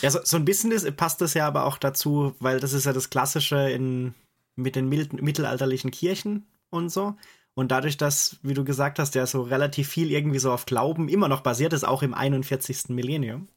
Ja, 0.03 0.11
so, 0.11 0.21
so 0.23 0.37
ein 0.37 0.45
bisschen 0.45 0.71
ist, 0.71 0.97
passt 0.97 1.21
das 1.21 1.35
ja 1.35 1.47
aber 1.47 1.65
auch 1.65 1.79
dazu, 1.79 2.35
weil 2.41 2.61
das 2.61 2.73
ist 2.73 2.87
ja 2.87 2.93
das 2.93 3.11
Klassische 3.11 3.71
in, 3.71 4.15
mit 4.55 4.77
den 4.77 4.89
mittelalterlichen 4.89 5.91
Kirchen 5.91 6.47
und 6.71 6.91
so. 6.91 7.17
Und 7.55 7.73
dadurch, 7.73 7.97
dass, 7.97 8.39
wie 8.43 8.55
du 8.55 8.65
gesagt 8.65 9.01
hast, 9.01 9.17
ja 9.17 9.27
so 9.27 9.43
relativ 9.43 9.89
viel 9.89 10.13
irgendwie 10.13 10.39
so 10.39 10.53
auf 10.53 10.67
Glauben 10.67 11.09
immer 11.09 11.27
noch 11.27 11.41
basiert 11.41 11.73
ist, 11.73 11.85
auch 11.85 12.03
im 12.03 12.15
41. 12.15 12.91
Millennium, 12.91 13.49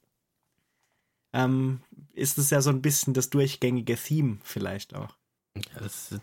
ähm, 1.34 1.82
ist 2.13 2.40
es 2.40 2.50
ja 2.50 2.62
so 2.62 2.72
ein 2.72 2.82
bisschen 2.82 3.13
das 3.13 3.30
durchgängige 3.30 3.96
Theme 3.96 4.40
vielleicht 4.44 4.96
auch. 4.96 5.16
Das, 5.78 6.16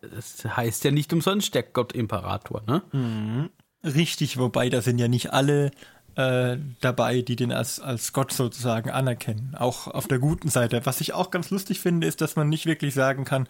das 0.00 0.44
heißt 0.44 0.84
ja 0.84 0.90
nicht 0.90 1.12
umsonst 1.12 1.54
der 1.54 1.62
Gott-Imperator, 1.62 2.62
ne? 2.66 2.82
Mhm. 2.92 3.50
Richtig, 3.84 4.38
wobei 4.38 4.70
da 4.70 4.80
sind 4.80 4.98
ja 4.98 5.08
nicht 5.08 5.32
alle 5.32 5.70
äh, 6.16 6.56
dabei, 6.80 7.22
die 7.22 7.36
den 7.36 7.52
als, 7.52 7.80
als 7.80 8.12
Gott 8.12 8.32
sozusagen 8.32 8.90
anerkennen. 8.90 9.54
Auch 9.58 9.88
auf 9.88 10.06
der 10.06 10.18
guten 10.18 10.48
Seite. 10.48 10.80
Was 10.84 11.00
ich 11.00 11.12
auch 11.12 11.30
ganz 11.30 11.50
lustig 11.50 11.80
finde, 11.80 12.06
ist, 12.06 12.20
dass 12.20 12.36
man 12.36 12.48
nicht 12.48 12.66
wirklich 12.66 12.94
sagen 12.94 13.24
kann, 13.24 13.48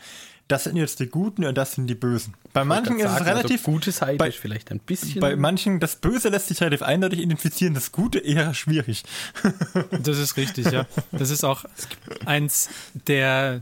das 0.49 0.64
sind 0.64 0.76
jetzt 0.76 1.00
die 1.00 1.07
Guten 1.07 1.45
und 1.45 1.57
das 1.57 1.73
sind 1.73 1.87
die 1.87 1.95
Bösen. 1.95 2.35
Bei 2.53 2.64
manchen 2.64 2.99
ist 2.99 3.05
sagen, 3.05 3.23
es 3.23 3.26
relativ. 3.26 3.61
Also 3.61 3.71
gute 3.71 3.93
Seite 3.93 4.17
bei, 4.17 4.29
ist 4.29 4.38
vielleicht 4.38 4.71
ein 4.71 4.79
bisschen. 4.79 5.21
Bei 5.21 5.37
manchen, 5.37 5.81
das 5.81 5.97
Böse 5.97 6.29
lässt 6.31 6.49
sich 6.49 6.61
relativ 6.61 6.83
eindeutig 6.83 7.21
identifizieren, 7.21 7.75
das 7.75 7.93
Gute 7.93 8.19
eher 8.19 8.55
schwierig. 8.55 9.05
Das 9.91 10.19
ist 10.19 10.37
richtig, 10.37 10.71
ja. 10.71 10.87
Das 11.12 11.31
ist 11.31 11.45
auch 11.45 11.64
eins 12.26 12.69
der. 13.07 13.61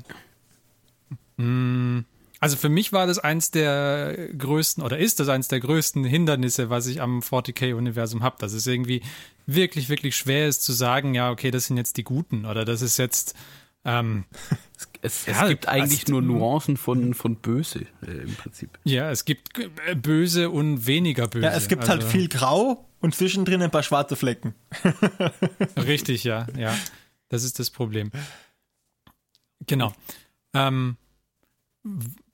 Mh, 1.37 1.45
hm, 1.45 2.05
also 2.43 2.57
für 2.57 2.69
mich 2.69 2.93
war 2.93 3.07
das 3.07 3.21
eins 3.21 3.53
der 3.53 4.31
größten 4.37 4.83
oder 4.83 4.99
ist 4.99 5.21
das 5.21 5.29
eins 5.29 5.47
der 5.47 5.61
größten 5.61 6.03
Hindernisse, 6.03 6.71
was 6.71 6.89
ich 6.89 7.01
am 7.01 7.21
40k-Universum 7.21 8.25
habe, 8.25 8.35
dass 8.41 8.53
es 8.53 8.67
irgendwie 8.67 9.01
wirklich, 9.47 9.89
wirklich 9.89 10.17
schwer 10.17 10.49
ist 10.49 10.65
zu 10.65 10.73
sagen, 10.73 11.15
ja, 11.15 11.31
okay, 11.31 11.53
das 11.53 11.67
sind 11.67 11.77
jetzt 11.77 11.99
die 11.99 12.03
Guten 12.03 12.45
oder 12.45 12.65
das 12.65 12.83
ist 12.83 12.97
jetzt. 12.97 13.37
Ähm, 13.85 14.25
es, 15.03 15.29
es 15.29 15.39
ja, 15.39 15.47
gibt 15.47 15.69
eigentlich 15.69 16.09
nur 16.09 16.21
Nuancen 16.21 16.77
von, 16.77 17.15
von 17.15 17.37
böse 17.37 17.87
äh, 18.05 18.11
im 18.11 18.35
Prinzip. 18.35 18.77
Ja, 18.83 19.09
es 19.13 19.25
gibt 19.25 19.57
äh, 19.61 19.95
böse 19.95 20.51
und 20.51 20.85
weniger 20.85 21.29
böse. 21.29 21.47
Ja, 21.47 21.53
es 21.53 21.69
gibt 21.69 21.83
halt 21.83 22.03
also, 22.03 22.07
halt 22.09 22.13
viel 22.13 22.29
Grau 22.29 22.89
und 22.99 23.15
zwischendrin 23.15 23.63
ein 23.63 23.71
paar 23.71 23.85
schwarze 23.85 24.17
Flecken. 24.17 24.57
Richtig, 25.77 26.25
ja, 26.25 26.49
ja. 26.59 26.77
Das 27.29 27.45
ist 27.45 27.61
das 27.61 27.71
Problem. 27.71 28.11
Genau. 29.65 29.93
Ähm, 30.55 30.97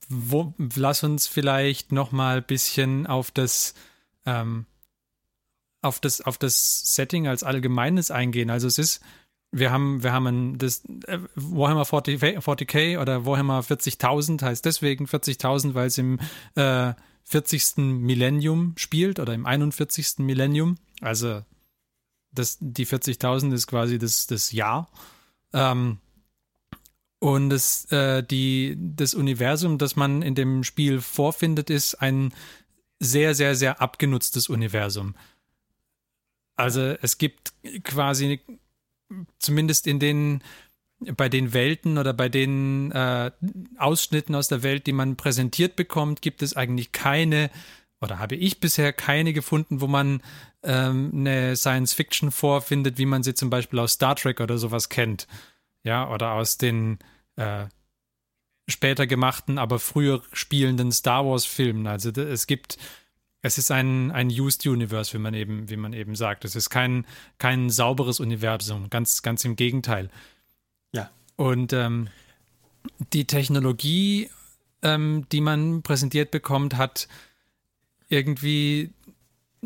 wo, 0.09 0.53
lass 0.75 1.03
uns 1.03 1.27
vielleicht 1.27 1.91
noch 1.91 2.11
mal 2.11 2.37
ein 2.37 2.43
bisschen 2.43 3.07
auf 3.07 3.31
das 3.31 3.75
ähm, 4.25 4.65
auf 5.81 5.99
das 5.99 6.21
auf 6.21 6.37
das 6.37 6.95
Setting 6.95 7.27
als 7.27 7.43
allgemeines 7.43 8.11
eingehen. 8.11 8.49
Also 8.49 8.67
es 8.67 8.79
ist 8.79 9.01
wir 9.51 9.71
haben 9.71 10.03
wir 10.03 10.11
haben 10.11 10.27
ein, 10.27 10.57
das 10.57 10.83
äh, 11.05 11.19
Warhammer 11.35 11.85
40, 11.85 12.19
40k 12.21 12.99
oder 12.99 13.25
Warhammer 13.25 13.61
40.000 13.61 14.41
heißt 14.41 14.65
deswegen 14.65 15.05
40.000, 15.05 15.73
weil 15.75 15.87
es 15.87 15.97
im 15.97 16.19
äh, 16.55 16.93
40. 17.25 17.77
Millennium 17.77 18.73
spielt 18.77 19.19
oder 19.19 19.33
im 19.33 19.45
41. 19.45 20.19
Millennium. 20.19 20.77
Also 21.01 21.43
das 22.31 22.57
die 22.59 22.87
40.000 22.87 23.53
ist 23.53 23.67
quasi 23.67 23.99
das 23.99 24.27
das 24.27 24.51
Jahr. 24.51 24.89
Ähm, 25.53 25.99
und 27.19 27.49
das, 27.49 27.85
äh, 27.91 28.23
die, 28.23 28.77
das 28.79 29.13
Universum, 29.13 29.77
das 29.77 29.95
man 29.95 30.21
in 30.21 30.35
dem 30.35 30.63
Spiel 30.63 31.01
vorfindet, 31.01 31.69
ist 31.69 31.95
ein 31.95 32.33
sehr, 32.99 33.35
sehr, 33.35 33.55
sehr 33.55 33.81
abgenutztes 33.81 34.49
Universum. 34.49 35.15
Also 36.55 36.81
es 37.01 37.17
gibt 37.17 37.53
quasi, 37.83 38.39
zumindest 39.37 39.87
in 39.87 39.99
den, 39.99 40.43
bei 41.15 41.29
den 41.29 41.53
Welten 41.53 41.97
oder 41.97 42.13
bei 42.13 42.29
den 42.29 42.91
äh, 42.91 43.31
Ausschnitten 43.77 44.35
aus 44.35 44.47
der 44.47 44.63
Welt, 44.63 44.87
die 44.87 44.93
man 44.93 45.15
präsentiert 45.15 45.75
bekommt, 45.75 46.21
gibt 46.21 46.41
es 46.41 46.55
eigentlich 46.55 46.91
keine, 46.91 47.49
oder 48.01 48.19
habe 48.19 48.35
ich 48.35 48.59
bisher 48.59 48.91
keine 48.93 49.33
gefunden, 49.33 49.81
wo 49.81 49.87
man 49.87 50.21
ähm, 50.63 51.11
eine 51.13 51.55
Science 51.55 51.93
Fiction 51.93 52.31
vorfindet, 52.31 52.97
wie 52.97 53.05
man 53.05 53.23
sie 53.23 53.33
zum 53.33 53.49
Beispiel 53.49 53.79
aus 53.79 53.93
Star 53.93 54.15
Trek 54.15 54.41
oder 54.41 54.57
sowas 54.57 54.87
kennt 54.89 55.27
ja, 55.83 56.11
oder 56.11 56.33
aus 56.33 56.57
den 56.57 56.99
äh, 57.35 57.65
später 58.67 59.07
gemachten, 59.07 59.57
aber 59.57 59.79
früher 59.79 60.21
spielenden 60.33 60.91
Star 60.91 61.25
Wars-Filmen. 61.25 61.87
Also 61.87 62.09
es 62.09 62.47
gibt, 62.47 62.77
es 63.41 63.57
ist 63.57 63.71
ein, 63.71 64.11
ein 64.11 64.29
Used 64.29 64.65
Universe, 64.65 65.13
wie 65.13 65.21
man 65.21 65.33
eben, 65.33 65.69
wie 65.69 65.77
man 65.77 65.93
eben 65.93 66.15
sagt. 66.15 66.45
Es 66.45 66.55
ist 66.55 66.69
kein, 66.69 67.05
kein 67.37 67.69
sauberes 67.69 68.19
Universum, 68.19 68.89
ganz, 68.89 69.21
ganz 69.21 69.43
im 69.45 69.55
Gegenteil. 69.55 70.09
Ja. 70.91 71.09
Und 71.35 71.73
ähm, 71.73 72.09
die 73.13 73.25
Technologie, 73.25 74.29
ähm, 74.81 75.25
die 75.31 75.41
man 75.41 75.81
präsentiert 75.81 76.31
bekommt, 76.31 76.77
hat 76.77 77.07
irgendwie 78.07 78.91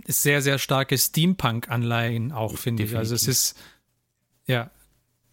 sehr, 0.05 0.41
sehr 0.41 0.58
starke 0.58 0.98
Steampunk-Anleihen 0.98 2.32
auch, 2.32 2.58
finde 2.58 2.84
ich. 2.84 2.96
Also 2.96 3.15
es 3.15 3.27
ist, 3.27 3.58
ja, 4.48 4.72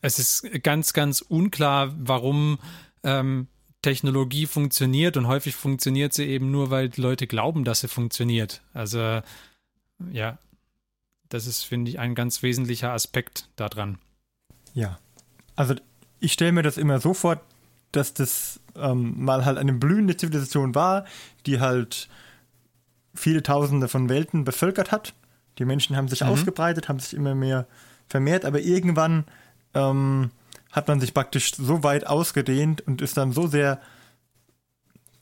es 0.03 0.19
ist 0.19 0.63
ganz, 0.63 0.93
ganz 0.93 1.21
unklar, 1.21 1.95
warum 1.99 2.59
ähm, 3.03 3.49
Technologie 3.83 4.47
funktioniert 4.47 5.17
und 5.17 5.27
häufig 5.27 5.55
funktioniert 5.55 6.13
sie 6.13 6.27
eben 6.27 6.51
nur, 6.51 6.71
weil 6.71 6.89
die 6.89 7.01
Leute 7.01 7.27
glauben, 7.27 7.65
dass 7.65 7.81
sie 7.81 7.89
funktioniert. 7.89 8.63
Also 8.75 9.21
ja, 10.13 10.39
das 11.29 11.47
ist, 11.47 11.65
finde 11.65 11.91
ich, 11.91 11.99
ein 11.99 12.15
ganz 12.15 12.43
wesentlicher 12.43 12.93
Aspekt 12.93 13.49
daran. 13.57 13.99
Ja, 14.75 14.99
also 15.57 15.75
ich 16.19 16.33
stelle 16.33 16.53
mir 16.53 16.63
das 16.63 16.77
immer 16.77 17.01
so 17.01 17.15
vor, 17.15 17.41
dass 17.93 18.15
das 18.15 18.61
ähm, 18.77 19.25
mal 19.25 19.45
halt 19.45 19.59
eine 19.59 19.73
blühende 19.73 20.17
Zivilisation 20.17 20.75
war, 20.75 21.07
die 21.47 21.61
halt 21.61 22.09
viele 23.15 23.43
Tausende 23.43 23.89
von 23.89 24.09
Welten 24.09 24.45
bevölkert 24.45 24.93
hat. 24.93 25.15
Die 25.59 25.65
Menschen 25.65 25.97
haben 25.97 26.09
sich 26.09 26.21
mhm. 26.21 26.29
ausgebreitet, 26.29 26.89
haben 26.89 27.01
sich 27.01 27.15
immer 27.15 27.35
mehr 27.35 27.67
vermehrt, 28.09 28.45
aber 28.45 28.61
irgendwann 28.61 29.25
ähm, 29.75 30.31
hat 30.73 30.89
man 30.89 31.01
sich 31.01 31.15
praktisch 31.15 31.55
so 31.55 31.83
weit 31.83 32.07
ausgedehnt 32.07 32.87
und 32.87 33.03
ist 33.03 33.17
dann 33.17 33.33
so 33.33 33.47
sehr, 33.47 33.81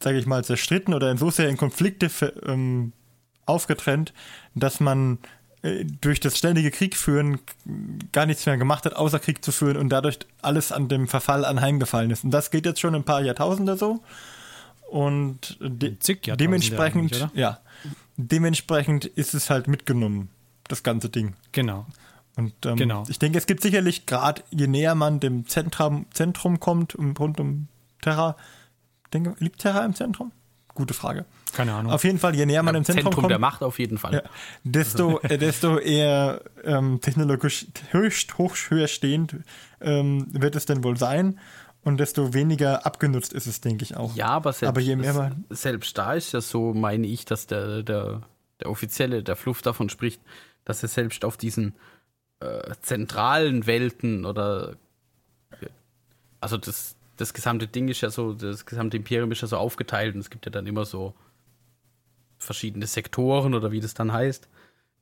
sage 0.00 0.18
ich 0.18 0.26
mal, 0.26 0.44
zerstritten 0.44 0.94
oder 0.94 1.16
so 1.16 1.30
sehr 1.30 1.48
in 1.48 1.56
Konflikte 1.56 2.10
ähm, 2.46 2.92
aufgetrennt, 3.46 4.12
dass 4.54 4.80
man 4.80 5.18
äh, 5.62 5.84
durch 5.84 6.20
das 6.20 6.36
ständige 6.36 6.70
Krieg 6.70 6.96
führen 6.96 7.40
gar 8.12 8.26
nichts 8.26 8.46
mehr 8.46 8.56
gemacht 8.58 8.84
hat, 8.84 8.94
außer 8.94 9.18
Krieg 9.18 9.44
zu 9.44 9.52
führen 9.52 9.76
und 9.76 9.88
dadurch 9.88 10.18
alles 10.42 10.70
an 10.70 10.88
dem 10.88 11.08
Verfall 11.08 11.44
anheimgefallen 11.44 12.10
ist. 12.10 12.24
Und 12.24 12.30
das 12.30 12.50
geht 12.50 12.66
jetzt 12.66 12.80
schon 12.80 12.94
ein 12.94 13.04
paar 13.04 13.22
Jahrtausende 13.22 13.76
so. 13.76 14.02
Und 14.88 15.58
de 15.60 15.96
dementsprechend, 16.36 17.28
ja, 17.34 17.60
dementsprechend 18.16 19.04
ist 19.04 19.34
es 19.34 19.50
halt 19.50 19.68
mitgenommen, 19.68 20.30
das 20.68 20.82
ganze 20.82 21.10
Ding. 21.10 21.34
Genau. 21.52 21.86
Und 22.38 22.54
ähm, 22.66 22.76
genau. 22.76 23.02
ich 23.08 23.18
denke, 23.18 23.36
es 23.36 23.46
gibt 23.46 23.62
sicherlich 23.62 24.06
gerade, 24.06 24.44
je 24.50 24.68
näher 24.68 24.94
man 24.94 25.18
dem 25.18 25.48
Zentrum, 25.48 26.06
Zentrum 26.12 26.60
kommt, 26.60 26.94
um, 26.94 27.16
rund 27.16 27.40
um 27.40 27.66
Terra, 28.00 28.36
denke, 29.12 29.34
liegt 29.40 29.58
Terra 29.58 29.84
im 29.84 29.96
Zentrum? 29.96 30.30
Gute 30.72 30.94
Frage. 30.94 31.24
Keine 31.52 31.74
Ahnung. 31.74 31.90
Auf 31.90 32.04
jeden 32.04 32.20
Fall, 32.20 32.36
je 32.36 32.46
näher 32.46 32.62
man 32.62 32.76
ja, 32.76 32.78
im 32.78 32.84
Zentrum, 32.84 33.06
Zentrum 33.06 33.22
kommt, 33.22 33.32
der 33.32 33.40
Macht 33.40 33.64
auf 33.64 33.80
jeden 33.80 33.98
Fall. 33.98 34.14
Ja, 34.14 34.22
desto, 34.62 35.18
äh, 35.22 35.36
desto 35.36 35.78
eher 35.78 36.42
ähm, 36.62 37.00
technologisch 37.00 37.66
höchst, 37.90 38.38
hoch, 38.38 38.54
höher 38.68 38.86
stehend 38.86 39.34
ähm, 39.80 40.28
wird 40.30 40.54
es 40.54 40.64
denn 40.64 40.84
wohl 40.84 40.96
sein. 40.96 41.40
Und 41.82 41.98
desto 41.98 42.34
weniger 42.34 42.86
abgenutzt 42.86 43.32
ist 43.32 43.48
es, 43.48 43.60
denke 43.60 43.82
ich 43.82 43.96
auch. 43.96 44.14
Ja, 44.14 44.28
aber 44.28 44.52
selbst, 44.52 44.68
aber 44.68 44.80
je 44.80 44.94
mehr 44.94 45.14
man 45.14 45.44
selbst 45.50 45.98
da 45.98 46.12
ist 46.12 46.32
ja 46.32 46.40
so, 46.40 46.72
meine 46.72 47.08
ich, 47.08 47.24
dass 47.24 47.48
der, 47.48 47.82
der, 47.82 48.22
der 48.60 48.70
offizielle, 48.70 49.24
der 49.24 49.34
Fluff 49.34 49.60
davon 49.60 49.88
spricht, 49.88 50.20
dass 50.64 50.84
er 50.84 50.88
selbst 50.88 51.24
auf 51.24 51.36
diesen 51.36 51.74
äh, 52.40 52.74
zentralen 52.82 53.66
Welten 53.66 54.24
oder 54.24 54.76
also 56.40 56.56
das, 56.56 56.96
das 57.16 57.34
gesamte 57.34 57.66
Ding 57.66 57.88
ist 57.88 58.00
ja 58.00 58.10
so, 58.10 58.32
das 58.32 58.66
gesamte 58.66 58.96
Imperium 58.96 59.32
ist 59.32 59.42
ja 59.42 59.48
so 59.48 59.56
aufgeteilt 59.56 60.14
und 60.14 60.20
es 60.20 60.30
gibt 60.30 60.46
ja 60.46 60.52
dann 60.52 60.66
immer 60.66 60.84
so 60.84 61.14
verschiedene 62.38 62.86
Sektoren 62.86 63.54
oder 63.54 63.72
wie 63.72 63.80
das 63.80 63.94
dann 63.94 64.12
heißt, 64.12 64.48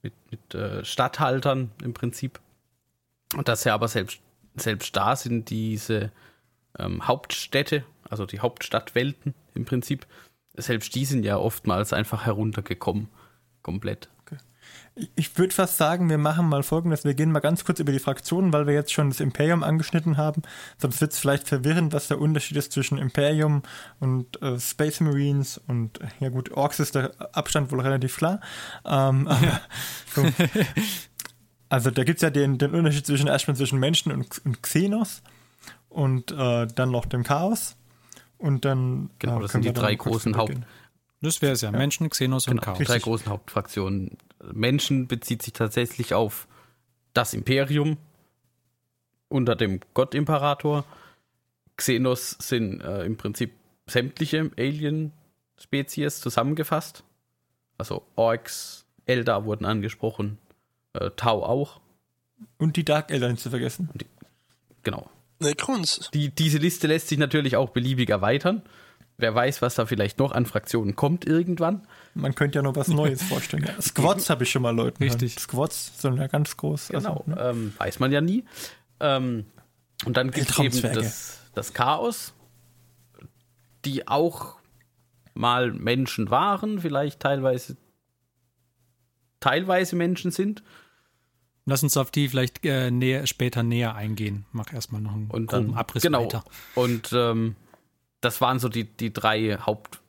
mit, 0.03 0.15
mit 0.31 0.55
äh, 0.55 0.85
Statthaltern 0.85 1.71
im 1.83 1.93
Prinzip. 1.93 2.41
Und 3.37 3.49
dass 3.49 3.65
ja 3.65 3.75
aber 3.75 3.89
selbst, 3.89 4.21
selbst 4.55 4.97
da 4.97 5.17
sind 5.17 5.51
diese 5.51 6.11
ähm, 6.79 7.07
Hauptstädte, 7.07 7.85
also 8.09 8.25
die 8.25 8.41
Hauptstadtwelten 8.41 9.35
im 9.55 9.65
Prinzip, 9.65 10.07
selbst 10.55 10.95
die 10.95 11.05
sind 11.05 11.25
ja 11.25 11.37
oftmals 11.37 11.93
einfach 11.93 12.25
heruntergekommen. 12.25 13.09
Komplett. 13.63 14.09
Ich 15.15 15.37
würde 15.37 15.55
fast 15.55 15.77
sagen, 15.77 16.09
wir 16.09 16.17
machen 16.17 16.49
mal 16.49 16.63
folgendes. 16.63 17.05
Wir 17.05 17.13
gehen 17.13 17.31
mal 17.31 17.41
ganz 17.41 17.65
kurz 17.65 17.81
über 17.81 17.93
die 17.93 17.99
Fraktionen, 17.99 18.53
weil 18.53 18.67
wir 18.67 18.73
jetzt 18.73 18.93
schon 18.93 19.11
das 19.11 19.21
Imperium 19.21 19.63
angeschnitten 19.63 20.17
haben. 20.17 20.43
Sonst 20.79 21.01
wird 21.03 21.13
es 21.13 21.19
vielleicht 21.19 21.47
verwirrend, 21.47 21.93
was 21.93 22.09
der 22.09 22.19
Unterschied 22.19 22.57
ist 22.57 22.73
zwischen 22.73 22.97
Imperium 22.97 23.63
und 24.01 24.41
äh, 24.41 24.59
Space 24.59 25.01
Marines 25.01 25.61
und 25.67 26.01
ja 26.19 26.31
gut, 26.31 26.51
Orks 26.53 26.81
ist 26.81 26.95
der 26.95 27.13
Abstand 27.37 27.71
wohl 27.73 27.81
relativ 27.81 28.17
klar. 28.17 28.41
Ähm, 28.87 29.29
ja. 29.29 29.61
so. 30.15 30.25
Also 31.69 31.91
da 31.91 32.05
gibt 32.05 32.19
es 32.19 32.23
ja 32.23 32.31
den, 32.31 32.59
den 32.59 32.75
Unterschied 32.75 33.07
zwischen 33.07 33.27
erstmal 33.27 33.57
zwischen 33.57 33.79
Menschen 33.79 34.13
und, 34.13 34.41
und 34.45 34.63
Xenos 34.63 35.23
und 35.89 36.31
äh, 36.33 36.67
dann 36.67 36.91
noch 36.91 37.07
dem 37.07 37.23
Chaos. 37.23 37.77
Und 38.39 38.65
dann. 38.65 39.11
Genau, 39.19 39.41
das 39.41 39.53
sind 39.53 39.65
die 39.65 39.73
drei 39.73 39.95
großen 39.95 40.37
Haupt. 40.37 40.59
Das 41.23 41.41
wäre 41.41 41.55
es 41.55 41.63
ja. 41.63 41.71
Menschen, 41.71 42.11
Xenos 42.11 42.45
genau, 42.45 42.57
und 42.57 42.65
Chaos. 42.65 42.79
Die 42.79 42.85
drei 42.85 42.99
großen 42.99 43.29
Hauptfraktionen. 43.29 44.19
Menschen 44.53 45.07
bezieht 45.07 45.43
sich 45.43 45.53
tatsächlich 45.53 46.15
auf 46.15 46.47
das 47.15 47.35
Imperium 47.35 47.97
unter 49.29 49.57
dem 49.57 49.81
Gott-Imperator. 49.95 50.85
Xenos 51.77 52.37
sind 52.41 52.81
äh, 52.81 53.05
im 53.05 53.17
Prinzip 53.17 53.53
sämtliche 53.87 54.51
Alien-Spezies 54.57 56.21
zusammengefasst. 56.21 57.05
Also 57.79 58.03
Orks, 58.17 58.87
Eldar 59.05 59.45
wurden 59.45 59.65
angesprochen, 59.65 60.39
äh, 60.95 61.11
Tau 61.17 61.45
auch. 61.45 61.81
Und 62.59 62.77
die 62.77 62.85
Dark 62.85 63.11
Elder 63.11 63.29
nicht 63.29 63.43
zu 63.43 63.51
vergessen. 63.51 63.89
Die, 63.95 64.07
genau. 64.83 65.09
Necrons. 65.39 66.11
Die, 66.13 66.31
diese 66.31 66.59
Liste 66.59 66.87
lässt 66.87 67.09
sich 67.09 67.19
natürlich 67.19 67.57
auch 67.57 67.71
beliebig 67.71 68.09
erweitern. 68.09 68.63
Wer 69.19 69.35
weiß, 69.35 69.63
was 69.63 69.77
da 69.77 69.87
vielleicht 69.87 70.19
noch 70.19 70.33
an 70.33 70.45
Fraktionen 70.45 70.95
kommt 70.95 71.25
irgendwann. 71.27 71.87
Man 72.15 72.35
könnte 72.35 72.59
ja 72.59 72.63
noch 72.63 72.77
was 72.77 72.89
Neues 72.89 73.23
vorstellen. 73.23 73.65
Ja, 73.67 73.81
Squads 73.81 74.29
habe 74.29 74.45
ich 74.45 74.51
schon 74.51 74.63
mal 74.63 74.75
Leuten. 74.75 75.03
Richtig. 75.03 75.33
Hören. 75.33 75.41
Squads 75.41 76.03
sind 76.03 76.17
ja 76.19 76.27
ganz 76.27 76.57
groß. 76.57 76.89
Genau, 76.89 77.25
also, 77.27 77.31
ne? 77.31 77.41
ähm, 77.41 77.73
weiß 77.79 77.99
man 77.99 78.13
ja 78.13 78.21
nie. 78.21 78.45
Ähm, 79.01 79.47
und 80.05 80.17
dann 80.17 80.31
gibt 80.31 80.51
es 80.51 80.59
eben 80.59 80.83
das, 80.95 81.41
das 81.55 81.73
Chaos, 81.73 82.35
die 83.87 84.07
auch 84.07 84.57
mal 85.33 85.73
Menschen 85.73 86.31
waren, 86.31 86.81
vielleicht 86.81 87.21
teilweise 87.21 87.77
teilweise 89.41 89.97
Menschen 89.97 90.31
sind. 90.31 90.63
Lass 91.67 91.83
uns 91.83 91.97
auf 91.97 92.11
die 92.11 92.29
vielleicht 92.29 92.65
äh, 92.65 92.91
näher, 92.91 93.27
später 93.27 93.63
näher 93.63 93.95
eingehen. 93.95 94.45
Mach 94.53 94.73
erstmal 94.73 95.01
noch 95.01 95.13
einen 95.13 95.31
und 95.31 95.53
dann, 95.53 95.75
Abriss 95.75 96.03
genau. 96.03 96.25
weiter. 96.25 96.45
Und 96.75 97.13
ähm, 97.13 97.57
das 98.27 98.41
waren 98.41 98.59
so 98.59 98.69
die, 98.69 98.85
die 98.85 99.13
drei 99.13 99.57
Haupt. 99.65 100.01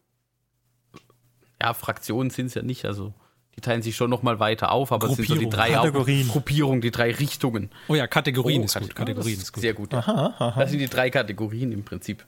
Ja, 1.61 1.73
Fraktionen 1.73 2.29
sind 2.29 2.47
es 2.47 2.55
ja 2.55 2.63
nicht, 2.63 2.83
also 2.85 3.13
die 3.55 3.61
teilen 3.61 3.81
sich 3.81 3.95
schon 3.95 4.09
nochmal 4.09 4.39
weiter 4.39 4.71
auf, 4.71 4.91
aber 4.91 5.07
es 5.07 5.15
sind 5.15 5.27
so 5.27 5.35
die 5.35 5.49
drei 5.49 5.71
Kategorien. 5.71 6.27
Gruppierungen, 6.27 6.81
die 6.81 6.91
drei 6.91 7.11
Richtungen. 7.11 7.71
Oh 7.87 7.95
ja, 7.95 8.07
Kategorien 8.07 8.61
oh, 8.61 8.65
ist 8.65 8.79
gut. 8.79 8.95
Kategorien 8.95 9.39
ist 9.39 9.53
gut. 9.53 9.61
Sehr 9.61 9.73
gut. 9.73 9.93
Aha, 9.93 10.35
aha. 10.37 10.59
Das 10.59 10.71
sind 10.71 10.79
die 10.79 10.87
drei 10.87 11.09
Kategorien 11.09 11.71
im 11.71 11.83
Prinzip, 11.83 12.25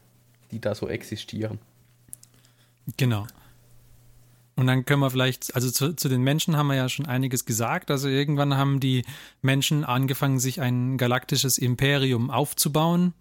die 0.51 0.62
da 0.62 0.74
so 0.74 0.88
existieren. 0.88 1.60
Genau. 2.98 3.27
Und 4.55 4.67
dann 4.67 4.86
können 4.86 5.01
wir 5.01 5.10
vielleicht, 5.10 5.55
also 5.55 5.72
zu, 5.72 5.96
zu, 5.96 6.10
den 6.10 6.22
Menschen 6.22 6.58
haben 6.58 6.67
wir 6.67 6.75
ja 6.75 6.89
schon 6.89 7.05
einiges 7.05 7.46
gesagt. 7.46 7.91
Also 7.91 8.10
irgendwann 8.10 8.58
haben 8.58 8.79
die 8.79 9.05
Menschen 9.41 9.86
angefangen, 9.86 10.39
sich 10.39 10.62
ein 10.62 10.98
galaktisches 10.98 11.58
Imperium 11.58 12.29
aufzubauen. 12.29 13.13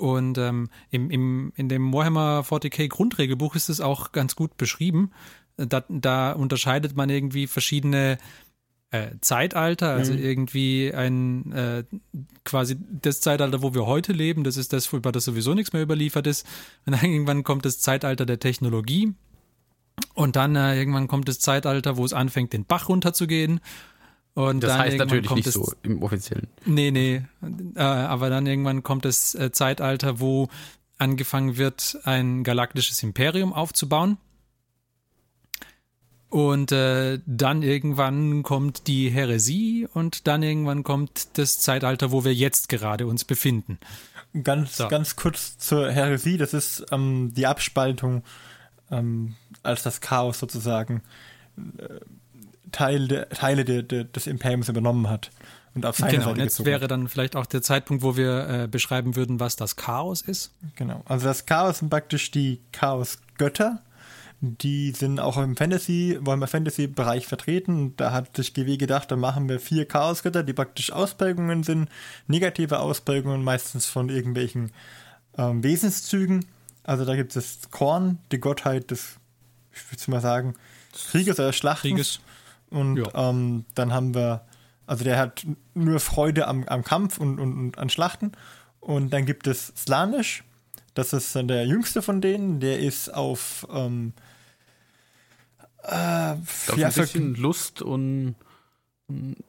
Und 0.00 0.38
ähm, 0.38 0.70
im, 0.90 1.10
im, 1.10 1.52
in 1.56 1.68
dem 1.68 1.92
Warhammer 1.92 2.42
40k 2.48 2.88
Grundregelbuch 2.88 3.54
ist 3.54 3.68
es 3.68 3.82
auch 3.82 4.12
ganz 4.12 4.34
gut 4.34 4.56
beschrieben. 4.56 5.10
Da, 5.58 5.84
da 5.90 6.32
unterscheidet 6.32 6.96
man 6.96 7.10
irgendwie 7.10 7.46
verschiedene 7.46 8.16
äh, 8.92 9.10
Zeitalter, 9.20 9.90
also 9.90 10.14
mhm. 10.14 10.18
irgendwie 10.18 10.92
ein 10.94 11.52
äh, 11.52 11.84
quasi 12.44 12.76
das 12.90 13.20
Zeitalter, 13.20 13.60
wo 13.60 13.74
wir 13.74 13.84
heute 13.84 14.14
leben, 14.14 14.42
das 14.42 14.56
ist 14.56 14.72
das, 14.72 14.90
über 14.92 15.12
das 15.12 15.26
sowieso 15.26 15.52
nichts 15.52 15.74
mehr 15.74 15.82
überliefert 15.82 16.26
ist. 16.26 16.46
Und 16.86 16.96
dann 16.96 17.04
irgendwann 17.04 17.44
kommt 17.44 17.66
das 17.66 17.78
Zeitalter 17.78 18.24
der 18.24 18.40
Technologie 18.40 19.12
und 20.14 20.34
dann 20.34 20.56
äh, 20.56 20.76
irgendwann 20.76 21.08
kommt 21.08 21.28
das 21.28 21.40
Zeitalter, 21.40 21.98
wo 21.98 22.06
es 22.06 22.14
anfängt, 22.14 22.54
den 22.54 22.64
Bach 22.64 22.88
runterzugehen. 22.88 23.60
Und 24.34 24.62
das 24.62 24.70
dann 24.70 24.80
heißt 24.80 24.98
natürlich 24.98 25.30
nicht 25.30 25.50
so 25.50 25.72
im 25.82 26.02
offiziellen. 26.02 26.46
Nee, 26.64 26.90
nee. 26.90 27.22
Äh, 27.74 27.80
aber 27.80 28.30
dann 28.30 28.46
irgendwann 28.46 28.82
kommt 28.82 29.04
das 29.04 29.34
äh, 29.34 29.50
Zeitalter, 29.50 30.20
wo 30.20 30.48
angefangen 30.98 31.56
wird, 31.56 31.98
ein 32.04 32.44
galaktisches 32.44 33.02
Imperium 33.02 33.52
aufzubauen. 33.52 34.18
Und 36.28 36.70
äh, 36.70 37.18
dann 37.26 37.62
irgendwann 37.62 38.44
kommt 38.44 38.86
die 38.86 39.10
Häresie 39.10 39.88
und 39.92 40.28
dann 40.28 40.44
irgendwann 40.44 40.84
kommt 40.84 41.36
das 41.38 41.58
Zeitalter, 41.58 42.12
wo 42.12 42.24
wir 42.24 42.32
jetzt 42.32 42.68
gerade 42.68 43.08
uns 43.08 43.24
befinden. 43.24 43.80
Ganz, 44.44 44.76
so. 44.76 44.86
ganz 44.86 45.16
kurz 45.16 45.58
zur 45.58 45.90
Häresie, 45.90 46.36
das 46.36 46.54
ist 46.54 46.86
ähm, 46.92 47.32
die 47.34 47.48
Abspaltung 47.48 48.22
ähm, 48.92 49.34
als 49.64 49.82
das 49.82 50.00
Chaos 50.00 50.38
sozusagen 50.38 51.02
äh, 51.78 51.98
Teil 52.72 53.08
de, 53.08 53.26
Teile 53.26 53.64
de, 53.64 53.82
de, 53.82 54.04
des 54.04 54.26
Imperiums 54.26 54.68
übernommen 54.68 55.08
hat 55.08 55.30
und 55.74 55.86
auf 55.86 55.96
seine 55.96 56.12
genau, 56.12 56.24
Seite 56.24 56.40
und 56.40 56.44
jetzt 56.44 56.64
wäre 56.64 56.88
dann 56.88 57.08
vielleicht 57.08 57.36
auch 57.36 57.46
der 57.46 57.62
Zeitpunkt, 57.62 58.02
wo 58.02 58.16
wir 58.16 58.48
äh, 58.48 58.68
beschreiben 58.68 59.16
würden, 59.16 59.38
was 59.38 59.56
das 59.56 59.76
Chaos 59.76 60.22
ist. 60.22 60.52
Genau, 60.76 61.02
also 61.06 61.26
das 61.26 61.46
Chaos 61.46 61.78
sind 61.78 61.90
praktisch 61.90 62.30
die 62.30 62.60
Chaos-Götter, 62.72 63.80
die 64.40 64.92
sind 64.92 65.20
auch 65.20 65.36
im 65.36 65.54
Fantasy, 65.54 66.18
wollen 66.22 66.40
wir 66.40 66.46
Fantasy-Bereich 66.46 67.26
vertreten. 67.26 67.94
Da 67.96 68.12
hat 68.12 68.36
sich 68.36 68.54
GW 68.54 68.78
gedacht, 68.78 69.10
da 69.10 69.16
machen 69.16 69.50
wir 69.50 69.60
vier 69.60 69.86
Chaosgötter, 69.86 70.42
die 70.42 70.54
praktisch 70.54 70.92
Ausprägungen 70.92 71.62
sind, 71.62 71.90
negative 72.26 72.80
Ausprägungen, 72.80 73.44
meistens 73.44 73.84
von 73.84 74.08
irgendwelchen 74.08 74.72
ähm, 75.36 75.62
Wesenszügen. 75.62 76.46
Also 76.84 77.04
da 77.04 77.16
gibt 77.16 77.36
es 77.36 77.58
Korn, 77.70 78.18
die 78.32 78.40
Gottheit 78.40 78.90
des, 78.90 79.16
ich 79.74 79.92
würde 79.92 80.10
mal 80.10 80.22
sagen, 80.22 80.54
Krieges 81.10 81.38
oder 81.38 81.52
Schlachtens. 81.52 81.90
Krieges. 81.90 82.20
Und 82.70 82.96
ja. 82.96 83.30
ähm, 83.30 83.64
dann 83.74 83.92
haben 83.92 84.14
wir, 84.14 84.44
also 84.86 85.04
der 85.04 85.18
hat 85.18 85.46
nur 85.74 86.00
Freude 86.00 86.46
am, 86.46 86.64
am 86.64 86.84
Kampf 86.84 87.18
und, 87.18 87.38
und, 87.38 87.58
und, 87.58 87.78
an 87.78 87.90
Schlachten. 87.90 88.32
Und 88.80 89.12
dann 89.12 89.26
gibt 89.26 89.46
es 89.46 89.72
Slanisch, 89.76 90.44
das 90.94 91.12
ist 91.12 91.34
dann 91.36 91.48
der 91.48 91.66
jüngste 91.66 92.02
von 92.02 92.20
denen, 92.20 92.60
der 92.60 92.80
ist 92.80 93.12
auf 93.12 93.66
ähm, 93.72 94.12
äh, 95.84 95.92
ja, 95.92 96.36
ein 96.76 96.92
bisschen 96.92 97.34
Lust 97.36 97.82
und 97.82 98.34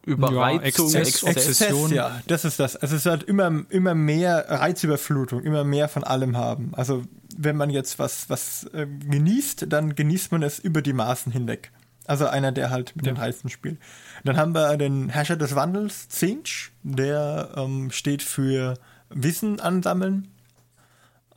Überreizung, 0.05 0.89
ja, 0.89 0.99
Exzess, 1.01 1.23
Exzession. 1.23 1.93
ja, 1.93 2.21
das 2.27 2.45
ist 2.45 2.59
das. 2.59 2.75
Also 2.75 2.95
es 2.95 3.01
ist 3.01 3.09
halt 3.09 3.23
immer, 3.23 3.63
immer 3.69 3.93
mehr 3.93 4.45
Reizüberflutung, 4.49 5.43
immer 5.43 5.63
mehr 5.63 5.87
von 5.87 6.03
allem 6.03 6.35
haben. 6.35 6.73
Also 6.73 7.03
wenn 7.37 7.55
man 7.57 7.69
jetzt 7.69 7.99
was, 7.99 8.29
was 8.29 8.65
äh, 8.73 8.87
genießt, 8.87 9.67
dann 9.69 9.95
genießt 9.95 10.31
man 10.31 10.43
es 10.43 10.59
über 10.59 10.81
die 10.81 10.93
Maßen 10.93 11.31
hinweg. 11.31 11.71
Also 12.07 12.27
einer, 12.27 12.51
der 12.51 12.69
halt 12.69 12.95
mit 12.95 13.05
ja. 13.05 13.13
den 13.13 13.19
Heißen 13.19 13.49
spielt. 13.49 13.79
Dann 14.23 14.37
haben 14.37 14.53
wir 14.53 14.75
den 14.77 15.09
Herrscher 15.09 15.35
des 15.35 15.55
Wandels, 15.55 16.09
Zinch, 16.09 16.71
der 16.83 17.51
ähm, 17.55 17.91
steht 17.91 18.21
für 18.21 18.75
Wissen 19.09 19.59
ansammeln. 19.59 20.27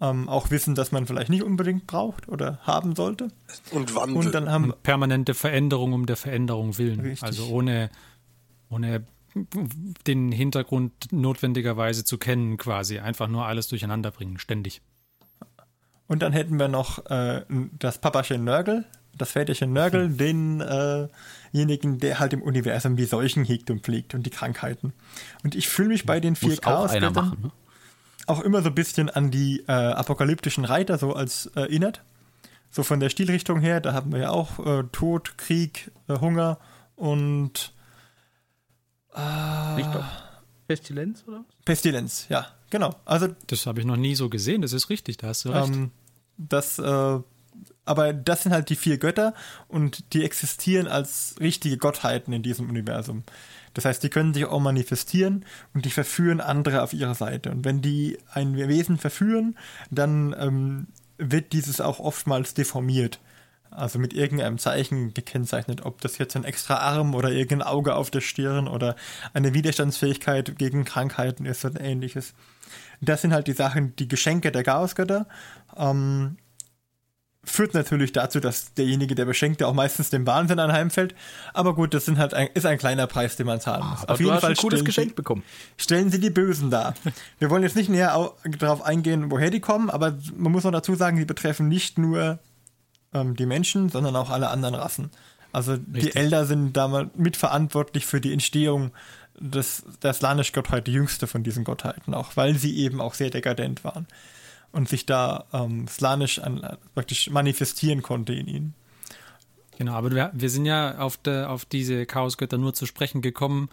Ähm, 0.00 0.28
auch 0.28 0.50
Wissen, 0.50 0.74
das 0.74 0.90
man 0.90 1.06
vielleicht 1.06 1.30
nicht 1.30 1.44
unbedingt 1.44 1.86
braucht 1.86 2.28
oder 2.28 2.58
haben 2.62 2.96
sollte. 2.96 3.28
Und 3.70 3.94
Wandel. 3.94 4.16
Und 4.16 4.34
dann 4.34 4.50
haben 4.50 4.74
permanente 4.82 5.34
Veränderung 5.34 5.92
um 5.92 6.06
der 6.06 6.16
Veränderung 6.16 6.78
willen. 6.78 7.00
Richtig. 7.00 7.22
Also 7.22 7.46
ohne, 7.48 7.90
ohne 8.70 9.04
den 10.06 10.32
Hintergrund 10.32 10.92
notwendigerweise 11.12 12.04
zu 12.04 12.18
kennen, 12.18 12.56
quasi. 12.56 12.98
Einfach 12.98 13.28
nur 13.28 13.46
alles 13.46 13.68
durcheinander 13.68 14.10
bringen, 14.10 14.38
ständig. 14.38 14.82
Und 16.06 16.22
dann 16.22 16.32
hätten 16.32 16.58
wir 16.58 16.68
noch 16.68 17.06
äh, 17.06 17.44
das 17.78 17.98
Papachen 17.98 18.44
Nörgel, 18.44 18.84
das 19.18 19.32
Väterchen 19.32 19.72
Nörgel, 19.72 20.08
hm. 20.08 20.16
denjenigen, 21.52 21.96
äh 21.96 21.98
der 21.98 22.18
halt 22.18 22.32
im 22.32 22.42
Universum 22.42 22.96
die 22.96 23.04
Seuchen 23.04 23.44
hegt 23.44 23.70
und 23.70 23.82
pflegt 23.82 24.14
und 24.14 24.24
die 24.24 24.30
Krankheiten. 24.30 24.92
Und 25.42 25.54
ich 25.54 25.68
fühle 25.68 25.88
mich 25.88 26.06
bei 26.06 26.20
den 26.20 26.36
vier 26.36 26.56
Chaos 26.56 26.92
auch, 26.92 27.00
ne? 27.00 27.52
auch 28.26 28.40
immer 28.40 28.62
so 28.62 28.68
ein 28.68 28.74
bisschen 28.74 29.10
an 29.10 29.30
die 29.30 29.60
äh, 29.68 29.72
apokalyptischen 29.72 30.64
Reiter 30.64 30.98
so 30.98 31.14
als 31.14 31.46
äh, 31.54 31.60
erinnert. 31.60 32.02
So 32.70 32.82
von 32.82 32.98
der 32.98 33.08
Stilrichtung 33.08 33.60
her, 33.60 33.80
da 33.80 33.92
haben 33.92 34.12
wir 34.12 34.18
ja 34.18 34.30
auch 34.30 34.58
äh, 34.64 34.82
Tod, 34.90 35.38
Krieg, 35.38 35.92
äh, 36.08 36.18
Hunger 36.18 36.58
und 36.96 37.72
äh, 39.14 39.76
Nicht 39.76 39.94
doch. 39.94 40.04
Pestilenz, 40.66 41.24
oder? 41.26 41.44
Pestilenz, 41.64 42.26
ja, 42.30 42.46
genau. 42.70 42.94
Also, 43.04 43.28
das 43.46 43.66
habe 43.66 43.80
ich 43.80 43.86
noch 43.86 43.96
nie 43.96 44.14
so 44.14 44.28
gesehen, 44.28 44.62
das 44.62 44.72
ist 44.72 44.90
richtig, 44.90 45.18
da 45.18 45.28
hast 45.28 45.44
du 45.44 45.50
recht. 45.50 45.68
Ähm, 45.68 45.90
das, 46.36 46.78
äh, 46.78 47.18
aber 47.84 48.12
das 48.12 48.42
sind 48.42 48.52
halt 48.52 48.70
die 48.70 48.76
vier 48.76 48.98
Götter 48.98 49.34
und 49.68 50.12
die 50.14 50.24
existieren 50.24 50.88
als 50.88 51.36
richtige 51.40 51.76
Gottheiten 51.76 52.32
in 52.32 52.42
diesem 52.42 52.68
Universum. 52.68 53.24
Das 53.74 53.84
heißt, 53.84 54.02
die 54.02 54.08
können 54.08 54.32
sich 54.32 54.44
auch 54.46 54.60
manifestieren 54.60 55.44
und 55.74 55.84
die 55.84 55.90
verführen 55.90 56.40
andere 56.40 56.82
auf 56.82 56.92
ihrer 56.92 57.14
Seite. 57.14 57.50
Und 57.50 57.64
wenn 57.64 57.82
die 57.82 58.18
ein 58.32 58.56
Wesen 58.56 58.98
verführen, 58.98 59.56
dann 59.90 60.34
ähm, 60.38 60.86
wird 61.18 61.52
dieses 61.52 61.80
auch 61.80 61.98
oftmals 61.98 62.54
deformiert. 62.54 63.20
Also 63.70 63.98
mit 63.98 64.14
irgendeinem 64.14 64.58
Zeichen 64.58 65.14
gekennzeichnet, 65.14 65.84
ob 65.84 66.00
das 66.00 66.18
jetzt 66.18 66.36
ein 66.36 66.44
extra 66.44 66.76
Arm 66.76 67.16
oder 67.16 67.32
irgendein 67.32 67.66
Auge 67.66 67.96
auf 67.96 68.08
der 68.12 68.20
Stirn 68.20 68.68
oder 68.68 68.94
eine 69.32 69.52
Widerstandsfähigkeit 69.52 70.56
gegen 70.56 70.84
Krankheiten 70.84 71.44
ist 71.44 71.64
oder 71.64 71.80
ähnliches. 71.80 72.34
Das 73.00 73.22
sind 73.22 73.32
halt 73.32 73.48
die 73.48 73.52
Sachen, 73.52 73.96
die 73.96 74.06
Geschenke 74.06 74.52
der 74.52 74.62
Chaosgötter. 74.62 75.26
Ähm, 75.76 76.36
führt 77.44 77.74
natürlich 77.74 78.12
dazu, 78.12 78.40
dass 78.40 78.74
derjenige, 78.74 79.14
der 79.14 79.24
beschenkt, 79.24 79.62
auch 79.62 79.74
meistens 79.74 80.10
dem 80.10 80.26
Wahnsinn 80.26 80.58
anheimfällt. 80.58 81.14
Aber 81.52 81.74
gut, 81.74 81.94
das 81.94 82.04
sind 82.04 82.18
halt 82.18 82.34
ein, 82.34 82.48
ist 82.54 82.66
ein 82.66 82.78
kleiner 82.78 83.06
Preis, 83.06 83.36
den 83.36 83.46
man 83.46 83.60
zahlen 83.60 83.84
muss. 83.88 84.02
Aber 84.02 84.14
Auf 84.14 84.20
jeden 84.20 84.38
Fall 84.38 84.50
ein 84.50 84.56
cooles 84.56 84.84
Geschenk 84.84 85.10
sie, 85.10 85.14
bekommen. 85.14 85.42
Stellen 85.76 86.10
Sie 86.10 86.20
die 86.20 86.30
Bösen 86.30 86.70
dar. 86.70 86.94
Wir 87.38 87.50
wollen 87.50 87.62
jetzt 87.62 87.76
nicht 87.76 87.88
näher 87.88 88.32
darauf 88.58 88.82
eingehen, 88.82 89.30
woher 89.30 89.50
die 89.50 89.60
kommen, 89.60 89.90
aber 89.90 90.16
man 90.36 90.52
muss 90.52 90.64
noch 90.64 90.72
dazu 90.72 90.94
sagen, 90.94 91.16
sie 91.16 91.24
betreffen 91.24 91.68
nicht 91.68 91.98
nur 91.98 92.38
ähm, 93.12 93.36
die 93.36 93.46
Menschen, 93.46 93.88
sondern 93.88 94.16
auch 94.16 94.30
alle 94.30 94.48
anderen 94.48 94.74
Rassen. 94.74 95.10
Also 95.52 95.72
Richtig. 95.72 96.12
die 96.12 96.16
Elder 96.16 96.46
sind 96.46 96.76
damals 96.76 97.10
mitverantwortlich 97.16 98.06
für 98.06 98.20
die 98.20 98.32
Entstehung 98.32 98.90
des, 99.38 99.84
der 100.02 100.12
Slanisch-Gottheit, 100.12 100.86
die 100.86 100.92
jüngste 100.92 101.26
von 101.26 101.42
diesen 101.42 101.64
Gottheiten, 101.64 102.14
auch 102.14 102.36
weil 102.36 102.54
sie 102.56 102.76
eben 102.78 103.00
auch 103.00 103.14
sehr 103.14 103.30
dekadent 103.30 103.84
waren 103.84 104.06
und 104.74 104.88
sich 104.88 105.06
da 105.06 105.46
ähm, 105.52 105.86
slanisch 105.86 106.40
an, 106.40 106.76
praktisch 106.94 107.30
manifestieren 107.30 108.02
konnte 108.02 108.34
in 108.34 108.48
ihnen. 108.48 108.74
Genau, 109.78 109.92
aber 109.92 110.10
wir, 110.10 110.30
wir 110.34 110.50
sind 110.50 110.66
ja 110.66 110.98
auf, 110.98 111.16
de, 111.16 111.44
auf 111.44 111.64
diese 111.64 112.06
Chaosgötter 112.06 112.58
nur 112.58 112.74
zu 112.74 112.86
sprechen 112.86 113.22
gekommen, 113.22 113.68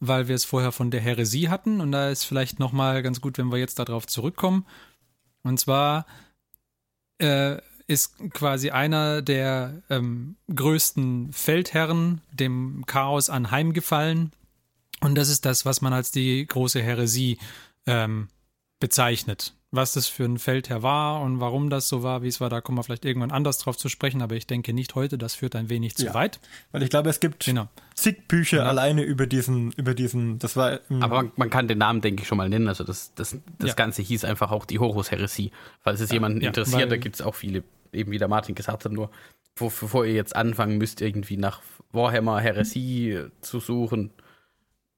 weil 0.00 0.28
wir 0.28 0.34
es 0.34 0.44
vorher 0.44 0.72
von 0.72 0.90
der 0.90 1.00
Häresie 1.00 1.48
hatten 1.48 1.80
und 1.80 1.92
da 1.92 2.08
ist 2.08 2.24
vielleicht 2.24 2.58
nochmal 2.58 3.02
ganz 3.02 3.20
gut, 3.20 3.38
wenn 3.38 3.50
wir 3.50 3.58
jetzt 3.58 3.78
darauf 3.78 4.06
zurückkommen. 4.06 4.66
Und 5.42 5.60
zwar 5.60 6.06
äh, 7.18 7.58
ist 7.86 8.18
quasi 8.30 8.70
einer 8.70 9.22
der 9.22 9.82
ähm, 9.90 10.36
größten 10.54 11.32
Feldherren 11.32 12.20
dem 12.32 12.84
Chaos 12.86 13.30
anheimgefallen 13.30 14.32
und 15.00 15.16
das 15.16 15.28
ist 15.28 15.44
das, 15.44 15.66
was 15.66 15.82
man 15.82 15.92
als 15.92 16.10
die 16.10 16.46
große 16.46 16.82
Häresie 16.82 17.38
ähm, 17.86 18.28
bezeichnet 18.80 19.55
was 19.72 19.92
das 19.92 20.06
für 20.06 20.24
ein 20.24 20.38
Feldherr 20.38 20.82
war 20.82 21.20
und 21.20 21.40
warum 21.40 21.70
das 21.70 21.88
so 21.88 22.02
war, 22.02 22.22
wie 22.22 22.28
es 22.28 22.40
war, 22.40 22.48
da 22.48 22.60
kommen 22.60 22.78
wir 22.78 22.84
vielleicht 22.84 23.04
irgendwann 23.04 23.32
anders 23.32 23.58
drauf 23.58 23.76
zu 23.76 23.88
sprechen, 23.88 24.22
aber 24.22 24.36
ich 24.36 24.46
denke 24.46 24.72
nicht 24.72 24.94
heute, 24.94 25.18
das 25.18 25.34
führt 25.34 25.56
ein 25.56 25.68
wenig 25.68 25.96
zu 25.96 26.06
ja, 26.06 26.14
weit. 26.14 26.40
Weil 26.70 26.82
ich 26.82 26.90
glaube, 26.90 27.10
es 27.10 27.20
gibt 27.20 27.44
genau. 27.44 27.68
zig 27.94 28.28
Bücher 28.28 28.58
genau. 28.58 28.70
alleine 28.70 29.02
über 29.02 29.26
diesen, 29.26 29.72
über 29.72 29.94
diesen, 29.94 30.38
das 30.38 30.56
war. 30.56 30.80
aber 31.00 31.30
man 31.36 31.50
kann 31.50 31.68
den 31.68 31.78
Namen, 31.78 32.00
denke 32.00 32.22
ich, 32.22 32.28
schon 32.28 32.38
mal 32.38 32.48
nennen. 32.48 32.68
Also 32.68 32.84
das, 32.84 33.12
das, 33.14 33.36
das 33.58 33.70
ja. 33.70 33.74
Ganze 33.74 34.02
hieß 34.02 34.24
einfach 34.24 34.52
auch 34.52 34.64
die 34.66 34.78
Horus-Heresie. 34.78 35.50
Falls 35.80 36.00
es 36.00 36.10
jemanden 36.10 36.40
interessiert, 36.40 36.90
da 36.90 36.96
gibt 36.96 37.16
es 37.16 37.22
auch 37.22 37.34
viele, 37.34 37.64
eben 37.92 38.12
wie 38.12 38.18
der 38.18 38.28
Martin 38.28 38.54
gesagt 38.54 38.84
hat, 38.84 38.92
nur 38.92 39.10
bevor 39.56 40.04
ihr 40.04 40.14
jetzt 40.14 40.36
anfangen 40.36 40.78
müsst, 40.78 41.00
irgendwie 41.00 41.36
nach 41.36 41.60
Warhammer 41.92 42.40
Heresie 42.40 43.24
zu 43.40 43.58
suchen, 43.58 44.12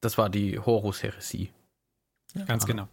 das 0.00 0.18
war 0.18 0.28
die 0.28 0.58
Horus-Heresie. 0.58 1.50
Ganz 2.46 2.66
genau. 2.66 2.88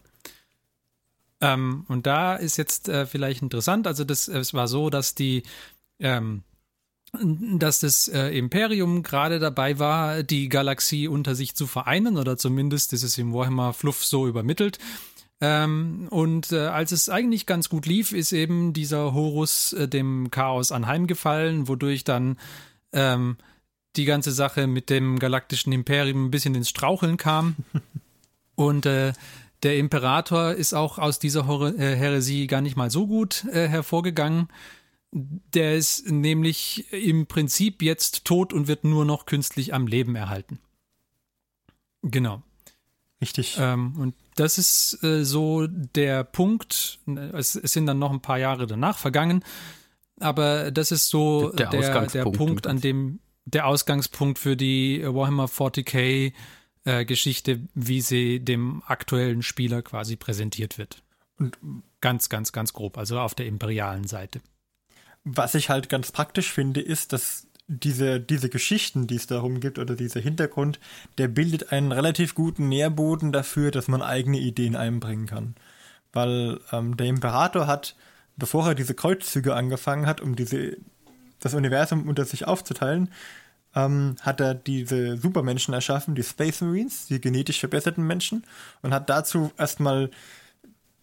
Ähm, 1.42 1.86
und 1.88 2.08
da 2.08 2.36
ist 2.36 2.58
jetzt 2.58 2.90
äh, 2.90 3.06
vielleicht 3.06 3.42
interessant, 3.42 3.88
also 3.88 4.04
das, 4.04 4.28
es 4.28 4.54
war 4.54 4.68
so, 4.68 4.90
dass 4.90 5.16
die 5.16 5.44
ähm, 6.00 6.44
dass 7.24 7.80
das 7.80 8.08
äh, 8.08 8.38
Imperium 8.38 9.04
gerade 9.04 9.40
dabei 9.40 9.80
war, 9.80 10.24
die 10.24 10.50
Galaxie 10.50 11.08
unter 11.08 11.36
sich 11.36 11.56
zu 11.56 11.68
vereinen, 11.68 12.18
oder 12.18 12.38
zumindest 12.38 12.94
ist 12.94 13.04
es 13.04 13.18
im 13.18 13.34
Warhammer 13.34 13.74
Fluff 13.74 14.04
so 14.04 14.28
übermittelt. 14.28 14.80
Ähm, 15.42 16.08
und 16.10 16.52
äh, 16.52 16.68
als 16.68 16.92
es 16.92 17.10
eigentlich 17.10 17.46
ganz 17.46 17.70
gut 17.70 17.86
lief, 17.86 18.14
ist 18.14 18.32
eben 18.32 18.74
dieser 18.74 19.14
Horus 19.14 19.74
äh, 19.74 19.88
dem 19.88 20.32
Chaos 20.32 20.72
anheimgefallen, 20.72 21.68
wodurch 21.68 22.04
dann 22.04 22.38
ähm, 22.94 23.38
die 23.98 24.06
ganze 24.06 24.32
Sache 24.32 24.68
mit 24.68 24.90
dem 24.90 25.20
galaktischen 25.20 25.74
Imperium 25.74 26.26
ein 26.26 26.32
bisschen 26.32 26.56
ins 26.56 26.70
Straucheln 26.70 27.18
kam. 27.18 27.56
und 28.56 28.86
äh, 28.86 29.14
der 29.66 29.78
Imperator 29.78 30.54
ist 30.54 30.74
auch 30.74 31.00
aus 31.00 31.18
dieser 31.18 31.42
äh, 31.42 31.96
Häresie 31.96 32.46
gar 32.46 32.62
nicht 32.62 32.78
mal 32.78 32.92
so 32.92 33.08
gut 33.08 33.46
äh, 33.46 33.68
hervorgegangen. 33.68 34.48
Der 35.12 35.76
ist 35.76 36.10
nämlich 36.10 36.92
im 36.94 37.26
Prinzip 37.26 37.82
jetzt 37.82 38.26
tot 38.26 38.54
und 38.54 38.68
wird 38.68 38.84
nur 38.84 39.06
noch 39.06 39.26
künstlich 39.26 39.74
am 39.74 39.88
Leben 39.88 40.16
erhalten. 40.16 40.60
Genau. 42.04 42.44
Richtig. 43.20 43.58
Ähm, 43.60 43.96
und 43.98 44.14
das 44.36 44.60
ist 44.60 45.04
äh, 45.04 45.26
so 45.26 45.66
der 45.68 46.24
Punkt. 46.24 47.00
Es, 47.34 47.56
es, 47.56 47.74
sind 47.74 47.88
dann 47.88 47.98
noch 47.98 48.12
ein 48.12 48.22
paar 48.22 48.38
Jahre 48.38 48.68
danach 48.68 49.00
vergangen, 49.00 49.44
aber 50.20 50.70
das 50.70 50.92
ist 50.92 51.10
so 51.10 51.50
der, 51.50 51.70
der, 51.70 52.06
der 52.08 52.26
Punkt, 52.26 52.68
an 52.68 52.82
dem 52.82 53.20
der 53.46 53.66
Ausgangspunkt 53.66 54.38
für 54.38 54.56
die 54.56 55.02
Warhammer 55.04 55.46
40k 55.46 56.34
äh, 56.86 57.04
Geschichte, 57.06 57.60
wie 57.74 58.02
sie 58.02 58.40
dem 58.40 58.82
aktuellen 58.86 59.42
Spieler 59.42 59.82
quasi 59.82 60.16
präsentiert 60.16 60.78
wird. 60.78 61.04
Und 61.38 61.58
ganz, 62.00 62.30
ganz, 62.30 62.52
ganz 62.52 62.74
grob, 62.74 62.98
also 62.98 63.20
auf 63.20 63.36
der 63.36 63.48
imperialen 63.48 64.06
Seite. 64.08 64.40
Was 65.24 65.56
ich 65.56 65.70
halt 65.70 65.90
ganz 65.90 66.12
praktisch 66.12 66.52
finde, 66.52 66.80
ist, 66.80 67.12
dass 67.12 67.48
diese, 67.68 68.20
diese 68.20 68.50
Geschichten, 68.50 69.08
die 69.08 69.16
es 69.16 69.28
darum 69.28 69.60
gibt, 69.60 69.80
oder 69.80 69.96
dieser 69.96 70.22
Hintergrund, 70.22 70.80
der 71.18 71.28
bildet 71.28 71.72
einen 71.72 71.92
relativ 71.92 72.36
guten 72.36 72.70
Nährboden 72.70 73.32
dafür, 73.32 73.72
dass 73.72 73.88
man 73.88 74.02
eigene 74.02 74.38
Ideen 74.38 74.76
einbringen 74.76 75.26
kann. 75.26 75.56
Weil 76.14 76.60
ähm, 76.72 76.96
der 76.96 77.08
Imperator 77.08 77.66
hat, 77.68 77.96
bevor 78.38 78.68
er 78.68 78.76
diese 78.76 78.94
Kreuzzüge 78.94 79.56
angefangen 79.56 80.06
hat, 80.06 80.22
um 80.22 80.36
diese, 80.36 80.78
das 81.40 81.56
Universum 81.56 82.08
unter 82.08 82.26
sich 82.26 82.48
aufzuteilen, 82.48 83.10
ähm, 83.76 84.16
hat 84.22 84.40
er 84.40 84.56
diese 84.56 85.18
Supermenschen 85.18 85.74
erschaffen, 85.74 86.16
die 86.16 86.24
Space 86.24 86.62
Marines, 86.62 87.08
die 87.08 87.20
genetisch 87.20 87.60
verbesserten 87.60 88.06
Menschen, 88.06 88.44
und 88.82 88.94
hat 88.94 89.10
dazu 89.10 89.52
erstmal 89.58 90.10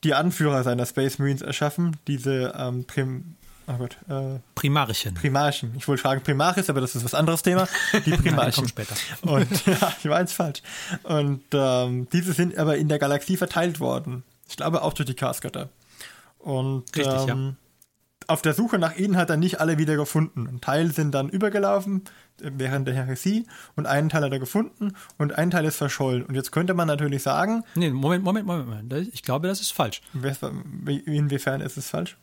die 0.05 0.15
Anführer 0.15 0.65
seiner 0.65 0.87
Space 0.87 1.19
Marines 1.19 1.43
erschaffen, 1.43 1.97
diese 2.07 2.55
ähm, 2.57 2.85
Prim 2.85 3.37
oh 3.69 3.75
Gott, 3.75 3.97
äh, 4.09 4.41
Primarchen. 4.55 5.15
Primarchen. 5.15 5.75
Ich 5.77 5.87
wollte 5.87 6.03
fragen 6.03 6.23
Primaris, 6.23 6.69
aber 6.71 6.81
das 6.81 6.97
ist 6.97 7.05
was 7.05 7.15
anderes 7.15 7.43
Thema. 7.43 7.69
Die 8.05 8.11
Primarchen. 8.17 8.67
später. 8.67 8.97
Und 9.23 9.49
ja, 9.67 9.93
ich 9.99 10.09
war 10.09 10.21
jetzt 10.21 10.33
falsch. 10.33 10.63
Und 11.05 11.45
ähm, 11.53 12.09
diese 12.13 12.33
sind 12.33 12.57
aber 12.59 12.77
in 12.79 12.89
der 12.89 12.99
Galaxie 12.99 13.37
verteilt 13.37 13.79
worden. 13.79 14.25
Ich 14.49 14.57
glaube 14.57 14.83
auch 14.83 14.93
durch 14.93 15.07
die 15.07 15.15
Chaosgötter. 15.15 15.69
Und 16.39 16.85
Richtig, 16.97 17.29
ähm, 17.29 17.29
ja 17.29 17.55
auf 18.27 18.43
der 18.43 18.55
Suche 18.55 18.79
nach 18.79 18.97
ihnen 18.97 19.17
hat 19.17 19.31
er 19.31 19.37
nicht 19.37 19.61
alle 19.61 19.79
wieder 19.79 19.97
gefunden. 19.97 20.47
Ein 20.49 20.61
Teil 20.61 20.93
sind 20.93 21.13
dann 21.13 21.29
übergelaufen 21.29 22.05
während 22.39 22.87
der 22.89 22.95
Heresie 22.95 23.47
und 23.77 23.87
einen 23.87 24.09
Teil 24.09 24.23
hat 24.25 24.33
er 24.33 24.39
gefunden 24.39 24.95
und 25.19 25.37
ein 25.39 25.51
Teil 25.51 25.65
ist 25.65 25.77
verschollen. 25.77 26.25
Und 26.25 26.35
jetzt 26.35 26.53
könnte 26.53 26.75
man 26.75 26.89
natürlich 26.89 27.23
sagen. 27.23 27.65
Nee, 27.75 27.91
Moment, 27.91 28.25
Moment, 28.25 28.47
Moment, 28.47 28.69
Moment. 28.69 29.09
Ich 29.13 29.23
glaube, 29.23 29.49
das 29.49 29.61
ist 29.61 29.73
falsch. 29.73 30.03
Inwiefern 30.15 31.61
ist 31.61 31.77
es 31.77 31.89
falsch? 31.89 32.17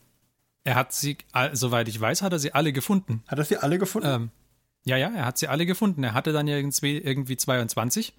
Er 0.64 0.76
hat 0.76 0.94
sie, 0.94 1.18
soweit 1.54 1.88
ich 1.88 2.00
weiß, 2.00 2.22
hat 2.22 2.34
er 2.34 2.40
sie 2.40 2.54
alle 2.54 2.74
gefunden. 2.74 3.24
Hat 3.28 3.40
er 3.40 3.46
sie 3.46 3.58
alle 3.58 3.80
gefunden? 3.80 4.08
Ähm, 4.08 4.30
ja, 4.84 4.98
ja, 4.98 5.10
er 5.10 5.26
hat 5.26 5.38
sie 5.38 5.48
alle 5.48 5.66
gefunden. 5.66 6.04
Er 6.04 6.14
hatte 6.14 6.32
dann 6.34 6.48
irgendwie, 6.48 6.98
irgendwie 6.98 7.38
22. 7.38 8.14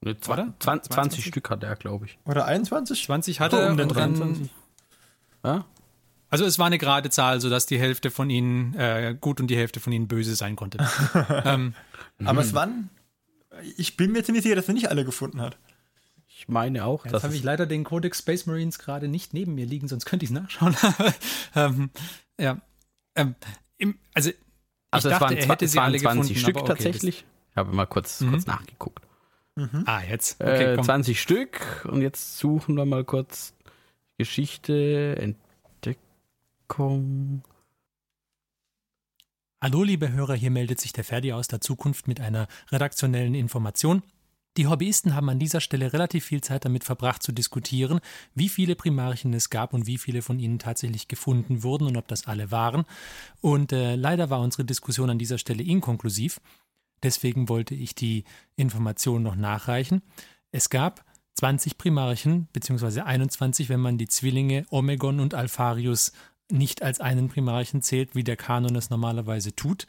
Ne, 0.00 0.16
Oder? 0.28 0.54
20, 0.60 0.92
20 0.92 1.24
Stück 1.24 1.50
hat 1.50 1.62
er, 1.64 1.74
glaube 1.76 2.06
ich. 2.06 2.18
Oder 2.24 2.44
21? 2.46 3.04
20 3.04 3.40
hatte 3.40 3.56
er. 3.56 3.68
Oh, 3.68 3.72
um 3.72 3.80
und 3.80 3.96
dann, 3.96 4.50
ja? 5.44 5.64
Also 6.30 6.44
es 6.44 6.58
war 6.58 6.66
eine 6.66 6.78
gerade 6.78 7.10
Zahl, 7.10 7.40
sodass 7.40 7.66
die 7.66 7.78
Hälfte 7.78 8.10
von 8.10 8.28
ihnen 8.28 8.74
äh, 8.74 9.16
gut 9.18 9.40
und 9.40 9.48
die 9.48 9.56
Hälfte 9.56 9.80
von 9.80 9.92
ihnen 9.92 10.08
böse 10.08 10.34
sein 10.34 10.56
konnte. 10.56 10.78
ähm, 11.44 11.74
Aber 12.22 12.42
es 12.42 12.52
waren, 12.52 12.90
ich 13.76 13.96
bin 13.96 14.12
mir 14.12 14.22
ziemlich 14.24 14.42
sicher, 14.42 14.56
dass 14.56 14.68
er 14.68 14.74
nicht 14.74 14.90
alle 14.90 15.04
gefunden 15.04 15.40
hat. 15.40 15.56
Ich 16.26 16.46
meine 16.48 16.84
auch. 16.84 17.06
Jetzt 17.06 17.24
habe 17.24 17.34
ich 17.34 17.42
leider 17.42 17.66
den 17.66 17.82
Codex 17.82 18.18
Space 18.18 18.46
Marines 18.46 18.78
gerade 18.78 19.08
nicht 19.08 19.32
neben 19.32 19.54
mir 19.54 19.66
liegen, 19.66 19.88
sonst 19.88 20.04
könnte 20.04 20.24
ich 20.24 20.30
es 20.30 20.34
nachschauen. 20.34 20.76
ähm, 21.54 21.90
ja. 22.38 22.60
Ähm, 23.14 23.34
im, 23.78 23.98
also, 24.12 24.30
also 24.90 25.08
dachte, 25.08 25.24
es 25.24 25.30
waren, 25.30 25.36
er 25.38 25.48
hätte 25.48 25.68
sie 25.68 25.78
alle 25.78 25.98
20 25.98 26.20
gefunden, 26.20 26.40
Stück 26.40 26.56
okay, 26.58 26.66
tatsächlich. 26.66 27.24
Ich 27.50 27.56
habe 27.56 27.74
mal 27.74 27.86
kurz, 27.86 28.20
mhm. 28.20 28.30
kurz 28.30 28.46
nachgeguckt. 28.46 29.02
Mhm. 29.56 29.84
Ah, 29.86 30.02
jetzt. 30.02 30.40
Okay, 30.40 30.74
äh, 30.74 30.80
20 30.80 31.20
Stück 31.20 31.86
und 31.90 32.02
jetzt 32.02 32.38
suchen 32.38 32.76
wir 32.76 32.84
mal 32.84 33.04
kurz 33.04 33.54
Geschichte, 34.18 35.16
Entdeckung. 35.16 35.47
Hallo, 39.60 39.82
liebe 39.82 40.12
Hörer, 40.12 40.34
hier 40.34 40.50
meldet 40.50 40.80
sich 40.80 40.92
der 40.92 41.02
Ferdi 41.02 41.32
aus 41.32 41.48
der 41.48 41.60
Zukunft 41.60 42.06
mit 42.06 42.20
einer 42.20 42.46
redaktionellen 42.70 43.34
Information. 43.34 44.02
Die 44.56 44.66
Hobbyisten 44.66 45.14
haben 45.14 45.28
an 45.28 45.38
dieser 45.38 45.60
Stelle 45.60 45.92
relativ 45.92 46.24
viel 46.24 46.40
Zeit 46.40 46.64
damit 46.64 46.84
verbracht 46.84 47.22
zu 47.22 47.32
diskutieren, 47.32 48.00
wie 48.34 48.48
viele 48.48 48.76
Primarchen 48.76 49.32
es 49.34 49.50
gab 49.50 49.72
und 49.72 49.86
wie 49.86 49.98
viele 49.98 50.20
von 50.20 50.38
ihnen 50.38 50.58
tatsächlich 50.58 51.08
gefunden 51.08 51.62
wurden 51.62 51.86
und 51.86 51.96
ob 51.96 52.08
das 52.08 52.26
alle 52.26 52.50
waren. 52.50 52.84
Und 53.40 53.72
äh, 53.72 53.96
leider 53.96 54.30
war 54.30 54.40
unsere 54.40 54.64
Diskussion 54.64 55.10
an 55.10 55.18
dieser 55.18 55.38
Stelle 55.38 55.62
inkonklusiv. 55.62 56.40
Deswegen 57.02 57.48
wollte 57.48 57.74
ich 57.74 57.94
die 57.94 58.24
Information 58.56 59.22
noch 59.22 59.36
nachreichen. 59.36 60.02
Es 60.50 60.70
gab 60.70 61.04
20 61.34 61.78
Primarchen, 61.78 62.48
beziehungsweise 62.52 63.06
21, 63.06 63.68
wenn 63.68 63.80
man 63.80 63.96
die 63.96 64.08
Zwillinge 64.08 64.66
Omegon 64.70 65.20
und 65.20 65.34
Alpharius 65.34 66.12
nicht 66.50 66.82
als 66.82 67.00
einen 67.00 67.28
Primarchen 67.28 67.82
zählt, 67.82 68.14
wie 68.14 68.24
der 68.24 68.36
Kanon 68.36 68.76
es 68.76 68.90
normalerweise 68.90 69.54
tut. 69.54 69.86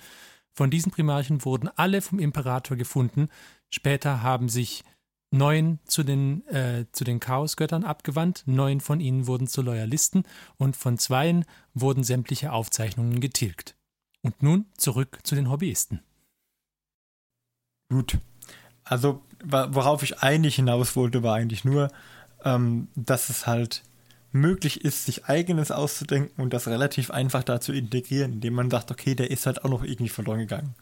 Von 0.54 0.70
diesen 0.70 0.92
Primarchen 0.92 1.46
wurden 1.46 1.70
alle 1.76 2.02
vom 2.02 2.20
Imperator 2.20 2.76
gefunden. 2.76 3.30
Später 3.70 4.22
haben 4.22 4.50
sich 4.50 4.84
neun 5.32 5.80
zu 5.86 6.04
den, 6.04 6.46
äh, 6.48 6.86
zu 6.92 7.04
den 7.04 7.20
Chaosgöttern 7.20 7.84
abgewandt, 7.84 8.44
neun 8.46 8.82
von 8.82 9.00
ihnen 9.00 9.28
wurden 9.28 9.48
zu 9.48 9.62
Loyalisten 9.62 10.24
und 10.58 10.76
von 10.76 10.98
zweien 10.98 11.46
wurden 11.74 12.04
sämtliche 12.04 12.52
Aufzeichnungen 12.52 13.20
getilgt. 13.20 13.76
Und 14.22 14.42
nun 14.44 14.66
zurück 14.76 15.20
zu 15.24 15.36
den 15.36 15.50
Hobbyisten. 15.50 16.02
Gut. 17.90 18.18
Also, 18.84 19.22
worauf 19.44 20.04
ich 20.04 20.20
eigentlich 20.20 20.56
hinaus 20.56 20.96
wollte, 20.96 21.24
war 21.24 21.36
eigentlich 21.36 21.64
nur, 21.64 21.90
ähm, 22.44 22.88
dass 22.96 23.30
es 23.30 23.48
halt 23.48 23.84
möglich 24.32 24.84
ist, 24.86 25.06
sich 25.06 25.26
eigenes 25.26 25.72
auszudenken 25.72 26.42
und 26.42 26.54
das 26.54 26.68
relativ 26.68 27.12
einfach 27.12 27.44
da 27.44 27.60
zu 27.60 27.74
integrieren, 27.74 28.34
indem 28.34 28.54
man 28.54 28.70
sagt, 28.70 28.92
okay, 28.92 29.16
der 29.16 29.32
ist 29.32 29.46
halt 29.46 29.64
auch 29.64 29.70
noch 29.70 29.84
irgendwie 29.84 30.10
verloren 30.10 30.40
gegangen. 30.40 30.76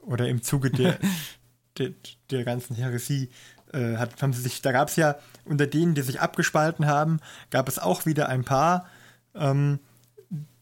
Oder 0.00 0.28
im 0.28 0.42
Zuge 0.42 0.70
der, 0.70 0.98
der, 1.78 1.90
der, 2.30 2.44
ganzen 2.44 2.74
Heresie 2.74 3.30
äh, 3.72 3.96
hat, 3.96 4.20
haben 4.22 4.32
sie 4.32 4.42
sich, 4.42 4.62
da 4.62 4.72
gab 4.72 4.88
es 4.88 4.96
ja 4.96 5.16
unter 5.44 5.66
denen, 5.66 5.94
die 5.94 6.02
sich 6.02 6.20
abgespalten 6.20 6.86
haben, 6.86 7.20
gab 7.50 7.68
es 7.68 7.78
auch 7.78 8.06
wieder 8.06 8.28
ein 8.28 8.44
paar, 8.44 8.86
ähm, 9.34 9.78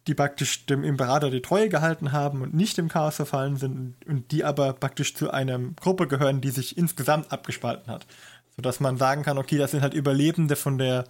die 0.07 0.15
praktisch 0.15 0.67
dem 0.67 0.85
Imperator 0.85 1.31
die 1.31 1.43
Treue 1.43 1.69
gehalten 1.69 2.13
haben 2.13 2.43
und 2.43 2.55
nicht 2.55 2.79
im 2.79 2.89
Chaos 2.89 3.17
verfallen 3.17 3.57
sind 3.57 3.97
und 4.07 4.31
die 4.31 4.45
aber 4.45 4.73
praktisch 4.73 5.15
zu 5.15 5.31
einer 5.31 5.59
Gruppe 5.59 6.07
gehören, 6.07 6.41
die 6.41 6.51
sich 6.51 6.79
insgesamt 6.79 7.33
abgespalten 7.33 7.93
hat. 7.93 8.07
Sodass 8.55 8.81
man 8.81 8.99
sagen 8.99 9.23
kann, 9.23 9.37
okay, 9.37 9.59
das 9.59 9.73
sind 9.73 9.83
halt 9.83 9.95
Überlebende 9.95 10.55
von 10.55 10.79
der 10.79 11.05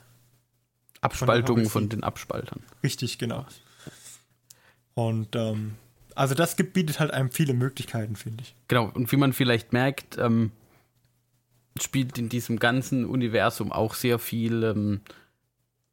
Abspaltung 1.00 1.59
von, 1.62 1.68
von 1.68 1.88
den 1.88 2.04
Abspaltern. 2.04 2.62
Richtig, 2.82 3.18
genau. 3.18 3.46
Und 4.94 5.37
ähm, 5.37 5.76
also 6.14 6.35
das 6.35 6.56
gibt, 6.56 6.72
bietet 6.72 6.98
halt 6.98 7.11
einem 7.11 7.30
viele 7.30 7.52
Möglichkeiten, 7.52 8.16
finde 8.16 8.42
ich. 8.42 8.54
Genau, 8.68 8.90
und 8.92 9.12
wie 9.12 9.16
man 9.16 9.32
vielleicht 9.32 9.72
merkt, 9.72 10.16
ähm, 10.18 10.50
spielt 11.80 12.18
in 12.18 12.30
diesem 12.30 12.59
ganzen 12.59 13.04
Universum 13.04 13.70
auch 13.70 13.94
sehr 13.94 14.18
viel, 14.18 14.64
ähm, 14.64 15.00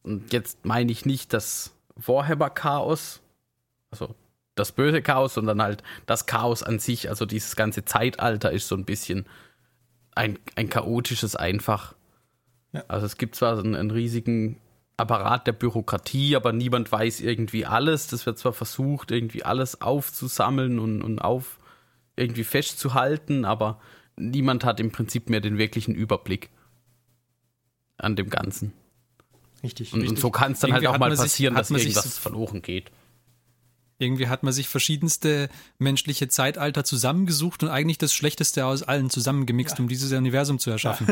und 0.02 0.32
jetzt 0.32 0.66
meine 0.66 0.92
ich 0.92 1.06
nicht 1.06 1.34
das 1.34 1.74
Warhammer-Chaos, 1.96 3.22
also 3.92 4.16
das 4.56 4.72
böse 4.72 5.02
Chaos, 5.02 5.34
sondern 5.34 5.62
halt 5.62 5.84
das 6.06 6.26
Chaos 6.26 6.64
an 6.64 6.80
sich, 6.80 7.10
also 7.10 7.26
dieses 7.26 7.56
ganze 7.56 7.86
Zeitalter 7.86 8.52
ist 8.52 8.68
so 8.68 8.76
ein 8.76 8.86
bisschen 8.86 9.26
ein, 10.16 10.40
ein 10.56 10.70
chaotisches 10.70 11.36
einfach. 11.36 11.96
Ja. 12.72 12.84
Also 12.88 13.06
es 13.06 13.18
gibt 13.18 13.36
zwar 13.36 13.58
einen, 13.58 13.76
einen 13.76 13.92
riesigen 13.92 14.58
Apparat 15.04 15.46
der 15.46 15.52
Bürokratie, 15.54 16.36
aber 16.36 16.54
niemand 16.54 16.92
weiß 16.92 17.22
irgendwie 17.22 17.66
alles. 17.66 18.08
Das 18.08 18.26
wird 18.26 18.40
zwar 18.40 18.54
versucht, 18.54 19.12
irgendwie 19.12 19.44
alles 19.44 19.82
aufzusammeln 19.82 20.80
und, 20.80 21.02
und 21.02 21.20
auf 21.20 21.60
irgendwie 22.16 22.44
festzuhalten, 22.44 23.46
aber 23.46 23.80
niemand 24.16 24.66
hat 24.66 24.80
im 24.80 24.92
Prinzip 24.92 25.30
mehr 25.30 25.42
den 25.42 25.58
wirklichen 25.58 25.96
Überblick 25.96 26.50
an 27.98 28.16
dem 28.16 28.30
Ganzen. 28.30 28.74
Richtig. 29.64 29.94
Und, 29.94 30.02
richtig. 30.02 30.18
und 30.18 30.22
so 30.22 30.30
kann 30.30 30.52
es 30.52 30.60
dann 30.60 30.72
irgendwie 30.72 30.88
halt 30.88 30.96
auch 30.96 31.00
mal 31.00 31.16
passieren, 31.16 31.56
sich, 31.56 31.60
dass 31.60 31.72
irgendwas 31.72 32.16
so 32.16 32.22
verloren 32.22 32.62
geht. 32.62 32.92
Irgendwie 34.00 34.28
hat 34.28 34.44
man 34.44 34.52
sich 34.52 34.68
verschiedenste 34.68 35.50
menschliche 35.78 36.28
Zeitalter 36.28 36.84
zusammengesucht 36.84 37.64
und 37.64 37.70
eigentlich 37.70 37.98
das 37.98 38.14
Schlechteste 38.14 38.66
aus 38.66 38.84
allen 38.84 39.10
zusammengemixt, 39.10 39.78
ja. 39.78 39.84
um 39.84 39.88
dieses 39.88 40.12
Universum 40.12 40.60
zu 40.60 40.72
erschaffen. 40.72 41.08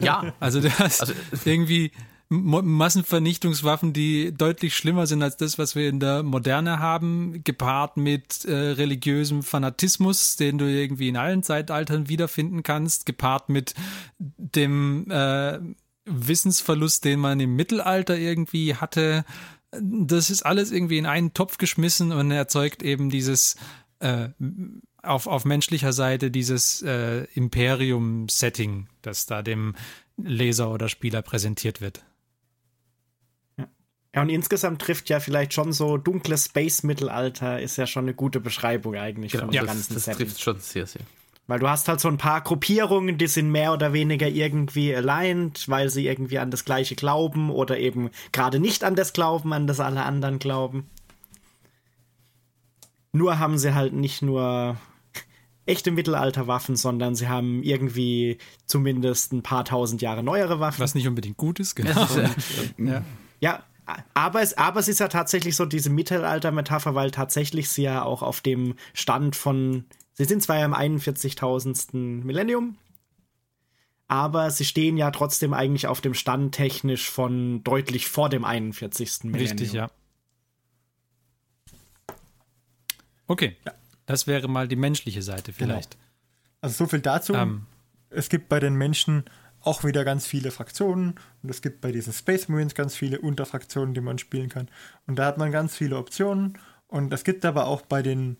Ja. 0.00 0.22
ja. 0.24 0.34
Also 0.40 0.60
das 0.60 1.00
also, 1.00 1.14
irgendwie 1.44 1.92
Massenvernichtungswaffen, 2.28 3.92
die 3.92 4.32
deutlich 4.32 4.74
schlimmer 4.74 5.06
sind 5.06 5.22
als 5.22 5.36
das, 5.36 5.58
was 5.58 5.74
wir 5.76 5.88
in 5.88 6.00
der 6.00 6.22
Moderne 6.22 6.78
haben, 6.78 7.44
gepaart 7.44 7.96
mit 7.96 8.44
äh, 8.44 8.52
religiösem 8.52 9.42
Fanatismus, 9.42 10.36
den 10.36 10.58
du 10.58 10.64
irgendwie 10.64 11.08
in 11.08 11.16
allen 11.16 11.42
Zeitaltern 11.42 12.08
wiederfinden 12.08 12.62
kannst, 12.62 13.06
gepaart 13.06 13.48
mit 13.48 13.74
dem 14.18 15.10
äh, 15.10 15.58
Wissensverlust, 16.06 17.04
den 17.04 17.20
man 17.20 17.40
im 17.40 17.56
Mittelalter 17.56 18.16
irgendwie 18.16 18.74
hatte. 18.74 19.24
Das 19.80 20.30
ist 20.30 20.44
alles 20.44 20.70
irgendwie 20.70 20.98
in 20.98 21.06
einen 21.06 21.34
Topf 21.34 21.58
geschmissen 21.58 22.12
und 22.12 22.30
erzeugt 22.30 22.82
eben 22.82 23.10
dieses 23.10 23.56
äh, 24.00 24.28
auf, 25.02 25.26
auf 25.26 25.44
menschlicher 25.44 25.92
Seite 25.92 26.30
dieses 26.30 26.82
äh, 26.82 27.24
Imperium-Setting, 27.34 28.88
das 29.02 29.26
da 29.26 29.42
dem 29.42 29.74
Leser 30.16 30.70
oder 30.70 30.88
Spieler 30.88 31.22
präsentiert 31.22 31.80
wird. 31.80 32.04
Ja, 34.14 34.22
und 34.22 34.28
insgesamt 34.28 34.80
trifft 34.80 35.10
ja 35.10 35.18
vielleicht 35.18 35.54
schon 35.54 35.72
so 35.72 35.96
dunkles 35.96 36.46
Space-Mittelalter, 36.46 37.60
ist 37.60 37.76
ja 37.76 37.86
schon 37.86 38.04
eine 38.04 38.14
gute 38.14 38.38
Beschreibung 38.38 38.94
eigentlich 38.94 39.32
genau, 39.32 39.44
von 39.44 39.50
dem 39.50 39.56
ja, 39.56 39.64
ganzen 39.64 39.94
das, 39.94 40.04
das 40.04 40.16
trifft 40.16 40.40
schon 40.40 40.60
sehr, 40.60 40.86
sehr. 40.86 41.02
Weil 41.48 41.58
du 41.58 41.68
hast 41.68 41.88
halt 41.88 42.00
so 42.00 42.08
ein 42.08 42.16
paar 42.16 42.40
Gruppierungen, 42.40 43.18
die 43.18 43.26
sind 43.26 43.50
mehr 43.50 43.72
oder 43.72 43.92
weniger 43.92 44.28
irgendwie 44.28 44.94
aligned, 44.94 45.68
weil 45.68 45.90
sie 45.90 46.06
irgendwie 46.06 46.38
an 46.38 46.50
das 46.50 46.64
Gleiche 46.64 46.94
glauben 46.94 47.50
oder 47.50 47.78
eben 47.78 48.10
gerade 48.32 48.60
nicht 48.60 48.84
an 48.84 48.94
das 48.94 49.12
glauben, 49.12 49.52
an 49.52 49.66
das 49.66 49.80
alle 49.80 50.04
anderen 50.04 50.38
glauben. 50.38 50.88
Nur 53.12 53.40
haben 53.40 53.58
sie 53.58 53.74
halt 53.74 53.92
nicht 53.92 54.22
nur 54.22 54.76
echte 55.66 55.90
Mittelalterwaffen, 55.90 56.76
sondern 56.76 57.16
sie 57.16 57.28
haben 57.28 57.64
irgendwie 57.64 58.38
zumindest 58.64 59.32
ein 59.32 59.42
paar 59.42 59.64
tausend 59.64 60.00
Jahre 60.02 60.22
neuere 60.22 60.60
Waffen. 60.60 60.80
Was 60.80 60.94
nicht 60.94 61.08
unbedingt 61.08 61.36
gut 61.36 61.58
ist, 61.58 61.74
genau. 61.74 62.06
ja. 62.78 63.02
ja, 63.40 63.64
aber 64.14 64.42
es, 64.42 64.56
aber 64.56 64.80
es 64.80 64.88
ist 64.88 65.00
ja 65.00 65.08
tatsächlich 65.08 65.56
so 65.56 65.66
diese 65.66 65.90
Mittelalter-Metapher, 65.90 66.94
weil 66.94 67.10
tatsächlich 67.10 67.68
sie 67.68 67.82
ja 67.82 68.02
auch 68.02 68.22
auf 68.22 68.40
dem 68.40 68.76
Stand 68.92 69.36
von, 69.36 69.84
sie 70.12 70.24
sind 70.24 70.42
zwar 70.42 70.58
ja 70.58 70.64
im 70.64 70.74
41.000. 70.74 72.24
Millennium, 72.24 72.78
aber 74.08 74.50
sie 74.50 74.64
stehen 74.64 74.96
ja 74.96 75.10
trotzdem 75.10 75.52
eigentlich 75.52 75.86
auf 75.86 76.00
dem 76.00 76.14
Stand 76.14 76.54
technisch 76.54 77.10
von 77.10 77.62
deutlich 77.64 78.08
vor 78.08 78.28
dem 78.28 78.44
41. 78.44 79.24
Millennium. 79.24 79.40
Richtig, 79.40 79.72
ja. 79.72 79.90
Okay, 83.26 83.56
ja. 83.64 83.72
das 84.06 84.26
wäre 84.26 84.48
mal 84.48 84.68
die 84.68 84.76
menschliche 84.76 85.22
Seite 85.22 85.52
vielleicht. 85.52 85.92
Genau. 85.92 86.04
Also 86.60 86.84
so 86.84 86.86
viel 86.88 87.00
dazu. 87.00 87.34
Ähm, 87.34 87.66
es 88.10 88.28
gibt 88.28 88.48
bei 88.48 88.60
den 88.60 88.74
Menschen 88.74 89.24
auch 89.66 89.84
wieder 89.84 90.04
ganz 90.04 90.26
viele 90.26 90.50
Fraktionen 90.50 91.14
und 91.42 91.50
es 91.50 91.62
gibt 91.62 91.80
bei 91.80 91.92
diesen 91.92 92.12
Space 92.12 92.48
Marines 92.48 92.74
ganz 92.74 92.96
viele 92.96 93.20
Unterfraktionen, 93.20 93.94
die 93.94 94.00
man 94.00 94.18
spielen 94.18 94.48
kann. 94.48 94.68
Und 95.06 95.18
da 95.18 95.26
hat 95.26 95.38
man 95.38 95.52
ganz 95.52 95.76
viele 95.76 95.96
Optionen 95.96 96.58
und 96.88 97.12
es 97.12 97.24
gibt 97.24 97.44
aber 97.44 97.66
auch 97.66 97.82
bei 97.82 98.02
den 98.02 98.36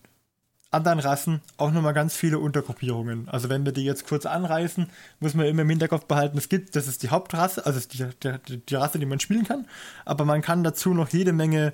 anderen 0.74 0.98
Rassen 0.98 1.40
auch 1.56 1.70
nochmal 1.70 1.94
ganz 1.94 2.16
viele 2.16 2.38
Untergruppierungen. 2.38 3.28
Also 3.28 3.48
wenn 3.48 3.64
wir 3.64 3.72
die 3.72 3.84
jetzt 3.84 4.06
kurz 4.06 4.26
anreißen, 4.26 4.90
muss 5.20 5.34
man 5.34 5.46
immer 5.46 5.62
im 5.62 5.70
Hinterkopf 5.70 6.06
behalten, 6.06 6.36
es 6.36 6.48
gibt, 6.48 6.76
das 6.76 6.88
ist 6.88 7.02
die 7.02 7.10
Hauptrasse, 7.10 7.64
also 7.64 7.80
die, 7.80 8.06
die, 8.22 8.58
die 8.58 8.74
Rasse, 8.74 8.98
die 8.98 9.06
man 9.06 9.20
spielen 9.20 9.44
kann, 9.44 9.66
aber 10.04 10.24
man 10.24 10.42
kann 10.42 10.64
dazu 10.64 10.92
noch 10.92 11.08
jede 11.10 11.32
Menge 11.32 11.72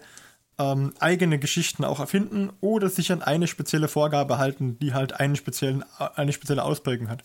ähm, 0.58 0.92
eigene 1.00 1.38
Geschichten 1.38 1.84
auch 1.84 1.98
erfinden 1.98 2.50
oder 2.60 2.90
sich 2.90 3.10
an 3.10 3.22
eine 3.22 3.46
spezielle 3.46 3.88
Vorgabe 3.88 4.38
halten, 4.38 4.78
die 4.78 4.92
halt 4.92 5.18
einen 5.18 5.36
speziellen, 5.36 5.84
eine 6.14 6.32
spezielle 6.32 6.62
Ausprägung 6.62 7.08
hat. 7.08 7.24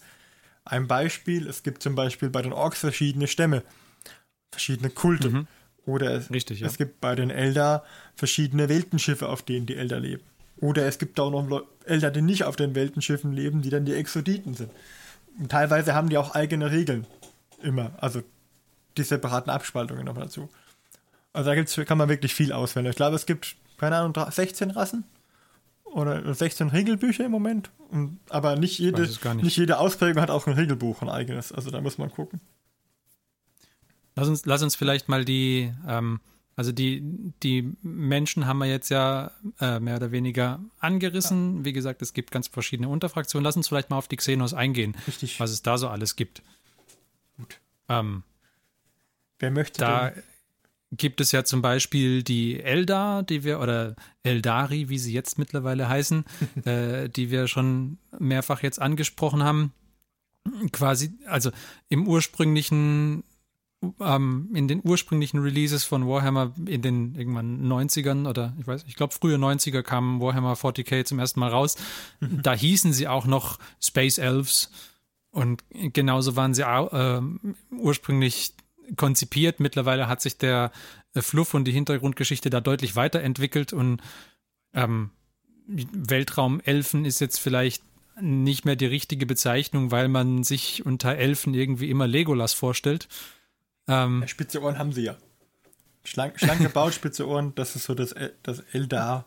Ein 0.65 0.87
Beispiel, 0.87 1.47
es 1.47 1.61
gibt 1.61 1.83
zum 1.83 1.93
Beispiel 1.95 2.29
bei 2.29 2.41
den 2.41 2.51
Orks 2.51 2.79
verschiedene 2.79 3.27
Stämme, 3.27 3.63
verschiedene 4.51 4.89
Kulte. 4.89 5.29
Mhm. 5.29 5.47
Oder 5.85 6.11
es, 6.15 6.31
Richtig, 6.31 6.61
ja. 6.61 6.67
es 6.67 6.77
gibt 6.77 6.99
bei 6.99 7.13
den 7.13 7.29
Elder 7.29 7.83
verschiedene 8.15 8.67
Weltenschiffe, 8.67 9.29
auf 9.29 9.43
denen 9.43 9.67
die 9.67 9.75
Elder 9.75 9.99
leben. 9.99 10.23
Oder 10.57 10.87
es 10.87 10.97
gibt 10.97 11.19
auch 11.19 11.29
noch 11.29 11.63
Elder, 11.85 12.09
die 12.09 12.23
nicht 12.23 12.45
auf 12.45 12.55
den 12.55 12.73
Weltenschiffen 12.73 13.31
leben, 13.31 13.61
die 13.61 13.69
dann 13.69 13.85
die 13.85 13.93
Exoditen 13.93 14.55
sind. 14.55 14.71
Und 15.37 15.51
teilweise 15.51 15.93
haben 15.93 16.09
die 16.09 16.17
auch 16.17 16.33
eigene 16.33 16.71
Regeln. 16.71 17.05
Immer. 17.61 17.91
Also 17.97 18.23
die 18.97 19.03
separaten 19.03 19.51
Abspaltungen 19.51 20.05
noch 20.05 20.17
dazu. 20.17 20.49
Also 21.33 21.49
da 21.49 21.55
gibt's, 21.55 21.75
kann 21.85 21.97
man 21.97 22.09
wirklich 22.09 22.33
viel 22.33 22.51
auswählen. 22.51 22.87
Ich 22.87 22.95
glaube, 22.95 23.15
es 23.15 23.25
gibt, 23.27 23.55
keine 23.77 23.97
Ahnung, 23.97 24.15
16 24.31 24.71
Rassen 24.71 25.03
oder 25.95 26.33
16 26.33 26.69
Regelbücher 26.69 27.25
im 27.25 27.31
Moment. 27.31 27.71
aber 28.29 28.57
nicht 28.57 28.79
jede, 28.79 29.03
nicht. 29.03 29.23
nicht. 29.35 29.57
jede 29.57 29.79
Ausprägung 29.79 30.21
hat 30.21 30.29
auch 30.29 30.45
ein 30.45 30.53
Regelbuch, 30.53 31.01
ein 31.01 31.09
eigenes. 31.09 31.53
Also 31.53 31.71
da 31.71 31.79
muss 31.79 31.97
man 31.97 32.11
gucken. 32.11 32.41
Lass 34.15 34.27
uns, 34.27 34.45
lass 34.45 34.61
uns 34.61 34.75
vielleicht 34.75 35.07
mal 35.07 35.23
die, 35.23 35.73
ähm, 35.87 36.19
also 36.57 36.73
die, 36.73 37.01
die 37.43 37.73
Menschen 37.81 38.45
haben 38.45 38.57
wir 38.57 38.65
jetzt 38.65 38.89
ja 38.89 39.31
äh, 39.61 39.79
mehr 39.79 39.95
oder 39.95 40.11
weniger 40.11 40.59
angerissen. 40.79 41.59
Ja. 41.59 41.65
Wie 41.65 41.73
gesagt, 41.73 42.01
es 42.01 42.13
gibt 42.13 42.31
ganz 42.31 42.49
verschiedene 42.49 42.89
Unterfraktionen. 42.89 43.45
Lass 43.45 43.55
uns 43.55 43.69
vielleicht 43.69 43.89
mal 43.89 43.97
auf 43.97 44.09
die 44.09 44.17
Xenos 44.17 44.53
eingehen, 44.53 44.97
Richtig. 45.07 45.39
was 45.39 45.51
es 45.51 45.63
da 45.63 45.77
so 45.77 45.87
alles 45.87 46.17
gibt. 46.17 46.43
Gut. 47.37 47.59
Ähm, 47.87 48.23
Wer 49.39 49.51
möchte 49.51 49.79
da, 49.79 50.09
denn? 50.09 50.23
Gibt 50.97 51.21
es 51.21 51.31
ja 51.31 51.43
zum 51.43 51.61
Beispiel 51.61 52.23
die 52.23 52.59
Eldar, 52.59 53.23
die 53.23 53.43
wir, 53.43 53.59
oder 53.59 53.95
Eldari, 54.23 54.89
wie 54.89 54.99
sie 54.99 55.13
jetzt 55.13 55.37
mittlerweile 55.37 55.87
heißen, 55.87 56.25
äh, 56.65 57.09
die 57.09 57.31
wir 57.31 57.47
schon 57.47 57.97
mehrfach 58.17 58.63
jetzt 58.63 58.81
angesprochen 58.81 59.43
haben. 59.43 59.73
Quasi, 60.71 61.11
also 61.25 61.51
im 61.89 62.07
ursprünglichen 62.07 63.23
ähm, 63.99 64.49
in 64.53 64.67
den 64.67 64.81
ursprünglichen 64.83 65.39
Releases 65.39 65.83
von 65.83 66.07
Warhammer 66.07 66.53
in 66.65 66.81
den 66.81 67.15
irgendwann 67.15 67.67
90ern 67.67 68.27
oder 68.27 68.53
ich 68.59 68.67
weiß, 68.67 68.85
ich 68.87 68.95
glaube 68.95 69.13
frühe 69.13 69.35
90er 69.35 69.81
kam 69.81 70.21
Warhammer 70.21 70.53
40k 70.53 71.05
zum 71.05 71.19
ersten 71.19 71.39
Mal 71.39 71.49
raus. 71.49 71.75
Mhm. 72.19 72.41
Da 72.41 72.53
hießen 72.53 72.93
sie 72.93 73.07
auch 73.07 73.25
noch 73.25 73.59
Space 73.79 74.17
Elves 74.17 74.71
und 75.31 75.63
genauso 75.69 76.35
waren 76.35 76.53
sie 76.53 76.63
äh, 76.63 77.21
ursprünglich 77.71 78.53
konzipiert. 78.95 79.59
Mittlerweile 79.59 80.07
hat 80.07 80.21
sich 80.21 80.37
der 80.37 80.71
äh, 81.13 81.21
Fluff 81.21 81.53
und 81.53 81.65
die 81.65 81.71
Hintergrundgeschichte 81.71 82.49
da 82.49 82.61
deutlich 82.61 82.95
weiterentwickelt 82.95 83.73
und 83.73 84.01
ähm, 84.73 85.11
Weltraumelfen 85.67 87.05
ist 87.05 87.19
jetzt 87.19 87.39
vielleicht 87.39 87.83
nicht 88.21 88.65
mehr 88.65 88.75
die 88.75 88.85
richtige 88.85 89.25
Bezeichnung, 89.25 89.91
weil 89.91 90.07
man 90.07 90.43
sich 90.43 90.85
unter 90.85 91.15
Elfen 91.15 91.53
irgendwie 91.53 91.89
immer 91.89 92.07
Legolas 92.07 92.53
vorstellt. 92.53 93.07
Ähm, 93.87 94.21
ja, 94.21 94.27
spitze 94.27 94.61
Ohren 94.61 94.77
haben 94.77 94.93
sie 94.93 95.03
ja. 95.03 95.17
Schlank, 96.03 96.39
schlank 96.39 96.61
gebaut, 96.61 96.93
spitze 96.93 97.27
Ohren, 97.27 97.53
das 97.55 97.75
ist 97.75 97.85
so 97.85 97.95
das, 97.95 98.13
das 98.43 98.59
Eldar. 98.71 99.25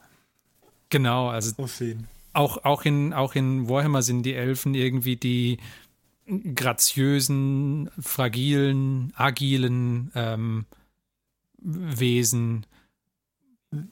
Genau, 0.91 1.29
also 1.29 1.61
Aussehen. 1.63 2.07
Auch, 2.33 2.65
auch, 2.65 2.85
in, 2.85 3.13
auch 3.13 3.35
in 3.35 3.69
Warhammer 3.69 4.03
sind 4.03 4.23
die 4.23 4.35
Elfen 4.35 4.75
irgendwie 4.75 5.17
die 5.17 5.59
graziösen, 6.55 7.91
fragilen, 7.99 9.13
agilen 9.17 10.11
ähm, 10.15 10.67
Wesen, 11.59 12.67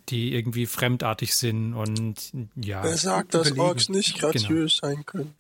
die 0.09 0.35
irgendwie 0.35 0.67
fremdartig 0.67 1.35
sind 1.35 1.75
und 1.75 2.33
ja. 2.55 2.83
Wer 2.83 2.97
sagt, 2.97 3.35
dass 3.35 3.49
überlegen. 3.49 3.61
Orks 3.61 3.89
nicht 3.89 4.15
genau. 4.15 4.31
graziös 4.33 4.81
genau. 4.81 4.95
sein 4.95 5.07
können? 5.07 5.35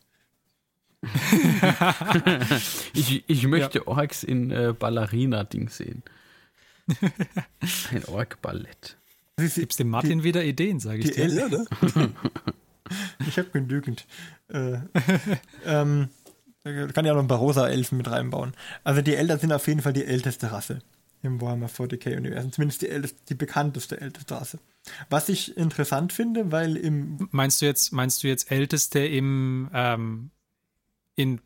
ich, 2.94 3.24
ich 3.26 3.46
möchte 3.46 3.78
ja. 3.78 3.87
Orks 3.87 4.24
in 4.24 4.50
äh, 4.50 4.74
Ballerina-Ding 4.76 5.68
sehen. 5.68 6.02
Ein 7.90 8.04
Ork-Ballett. 8.06 8.96
Gibst 9.37 9.78
dem 9.78 9.90
Martin 9.90 10.18
die, 10.18 10.24
wieder 10.24 10.44
Ideen, 10.44 10.80
sage 10.80 11.00
ich 11.00 11.12
dir. 11.12 11.26
Ja, 11.28 11.48
ne? 11.48 11.66
ich 13.26 13.38
habe 13.38 13.50
genügend. 13.50 14.06
Äh, 14.48 14.78
ähm, 15.64 16.09
kann 16.92 17.05
ja 17.05 17.14
noch 17.14 17.22
ein 17.22 17.29
Barossa-Elfen 17.29 17.98
mit 17.98 18.11
reinbauen. 18.11 18.55
Also 18.85 19.02
die 19.02 19.14
Eltern 19.14 19.38
sind 19.38 19.52
auf 19.52 19.66
jeden 19.66 19.83
Fall 19.83 19.92
die 19.92 20.05
älteste 20.05 20.52
Rasse 20.52 20.81
im 21.22 21.40
Warhammer 21.40 21.68
40k-Universum. 21.68 22.52
Zumindest 22.52 22.83
die, 22.83 22.88
älteste, 22.88 23.18
die 23.29 23.35
bekannteste 23.35 24.00
älteste 24.00 24.35
Rasse. 24.35 24.59
Was 25.11 25.29
ich 25.29 25.57
interessant 25.57 26.12
finde, 26.12 26.52
weil 26.52 26.76
im. 26.76 27.29
Meinst 27.33 27.61
du 27.61 27.66
jetzt, 27.66 27.92
meinst 27.92 28.22
du 28.22 28.29
jetzt 28.29 28.50
älteste 28.50 29.00
im 29.00 29.68
ähm, 29.74 30.31
in 31.16 31.40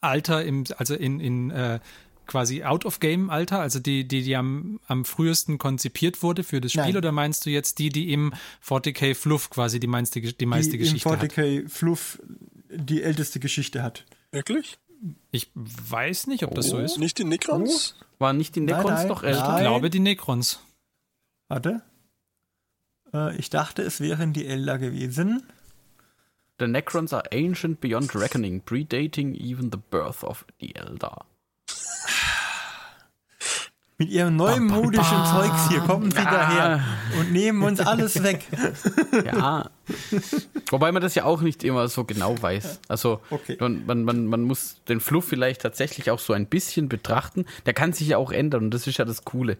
Alter, 0.00 0.44
im, 0.44 0.64
also 0.76 0.94
in, 0.94 1.20
in 1.20 1.50
äh, 1.50 1.80
quasi 2.26 2.64
Out-of-Game-Alter, 2.64 3.60
also 3.60 3.78
die, 3.78 4.06
die, 4.06 4.22
die 4.22 4.36
am, 4.36 4.80
am 4.86 5.04
frühesten 5.04 5.58
konzipiert 5.58 6.22
wurde 6.22 6.42
für 6.42 6.60
das 6.60 6.72
Spiel, 6.72 6.82
Nein. 6.82 6.96
oder 6.96 7.12
meinst 7.12 7.46
du 7.46 7.50
jetzt 7.50 7.78
die, 7.78 7.88
die 7.88 8.12
im 8.12 8.34
40k 8.66 9.14
Fluff 9.14 9.48
quasi 9.48 9.78
die 9.78 9.86
meiste, 9.86 10.20
die 10.20 10.46
meiste 10.46 10.72
die 10.72 10.78
Geschichte 10.78 11.08
im 11.08 11.14
40k 11.14 11.64
hat? 11.64 11.70
Fluff 11.70 12.20
die 12.68 13.02
älteste 13.02 13.38
Geschichte 13.38 13.82
hat? 13.82 14.04
Wirklich? 14.30 14.78
Ich 15.30 15.50
weiß 15.54 16.26
nicht, 16.26 16.44
ob 16.44 16.54
das 16.54 16.66
oh. 16.66 16.76
so 16.76 16.78
ist. 16.78 16.98
Nicht 16.98 17.18
die 17.18 17.24
Necrons? 17.24 17.96
Oh. 18.00 18.04
Waren 18.18 18.38
nicht 18.38 18.56
die 18.56 18.60
Necrons 18.60 18.86
nein, 18.86 18.94
nein, 18.94 19.08
doch 19.08 19.22
älter? 19.22 19.56
Ich 19.56 19.60
glaube 19.60 19.90
die 19.90 20.00
Necrons. 20.00 20.60
Warte. 21.48 21.82
Äh, 23.12 23.36
ich 23.36 23.50
dachte, 23.50 23.82
es 23.82 24.00
wären 24.00 24.32
die 24.32 24.46
Elder 24.46 24.78
gewesen. 24.78 25.42
The 26.58 26.66
Necrons 26.66 27.12
are 27.12 27.24
ancient 27.32 27.80
beyond 27.80 28.14
reckoning, 28.14 28.62
predating 28.62 29.34
even 29.34 29.70
the 29.70 29.78
birth 29.90 30.24
of 30.24 30.46
the 30.60 30.74
Elder. 30.74 31.26
Mit 33.98 34.10
ihrem 34.10 34.36
neumodischen 34.36 35.24
Zeugs 35.24 35.70
hier 35.70 35.80
kommen 35.80 36.10
sie 36.10 36.18
ja. 36.18 36.24
daher 36.24 36.84
und 37.18 37.32
nehmen 37.32 37.62
uns 37.62 37.80
alles 37.86 38.22
weg. 38.22 38.44
Ja. 39.24 39.70
Wobei 40.70 40.92
man 40.92 41.00
das 41.00 41.14
ja 41.14 41.24
auch 41.24 41.40
nicht 41.40 41.64
immer 41.64 41.88
so 41.88 42.04
genau 42.04 42.40
weiß. 42.40 42.80
Also 42.88 43.22
okay. 43.30 43.56
man, 43.58 43.86
man, 43.86 44.04
man, 44.04 44.26
man 44.26 44.42
muss 44.42 44.82
den 44.84 45.00
Fluff 45.00 45.26
vielleicht 45.26 45.62
tatsächlich 45.62 46.10
auch 46.10 46.18
so 46.18 46.34
ein 46.34 46.46
bisschen 46.46 46.90
betrachten. 46.90 47.46
Der 47.64 47.72
kann 47.72 47.94
sich 47.94 48.08
ja 48.08 48.18
auch 48.18 48.32
ändern 48.32 48.64
und 48.64 48.70
das 48.74 48.86
ist 48.86 48.98
ja 48.98 49.06
das 49.06 49.24
Coole. 49.24 49.56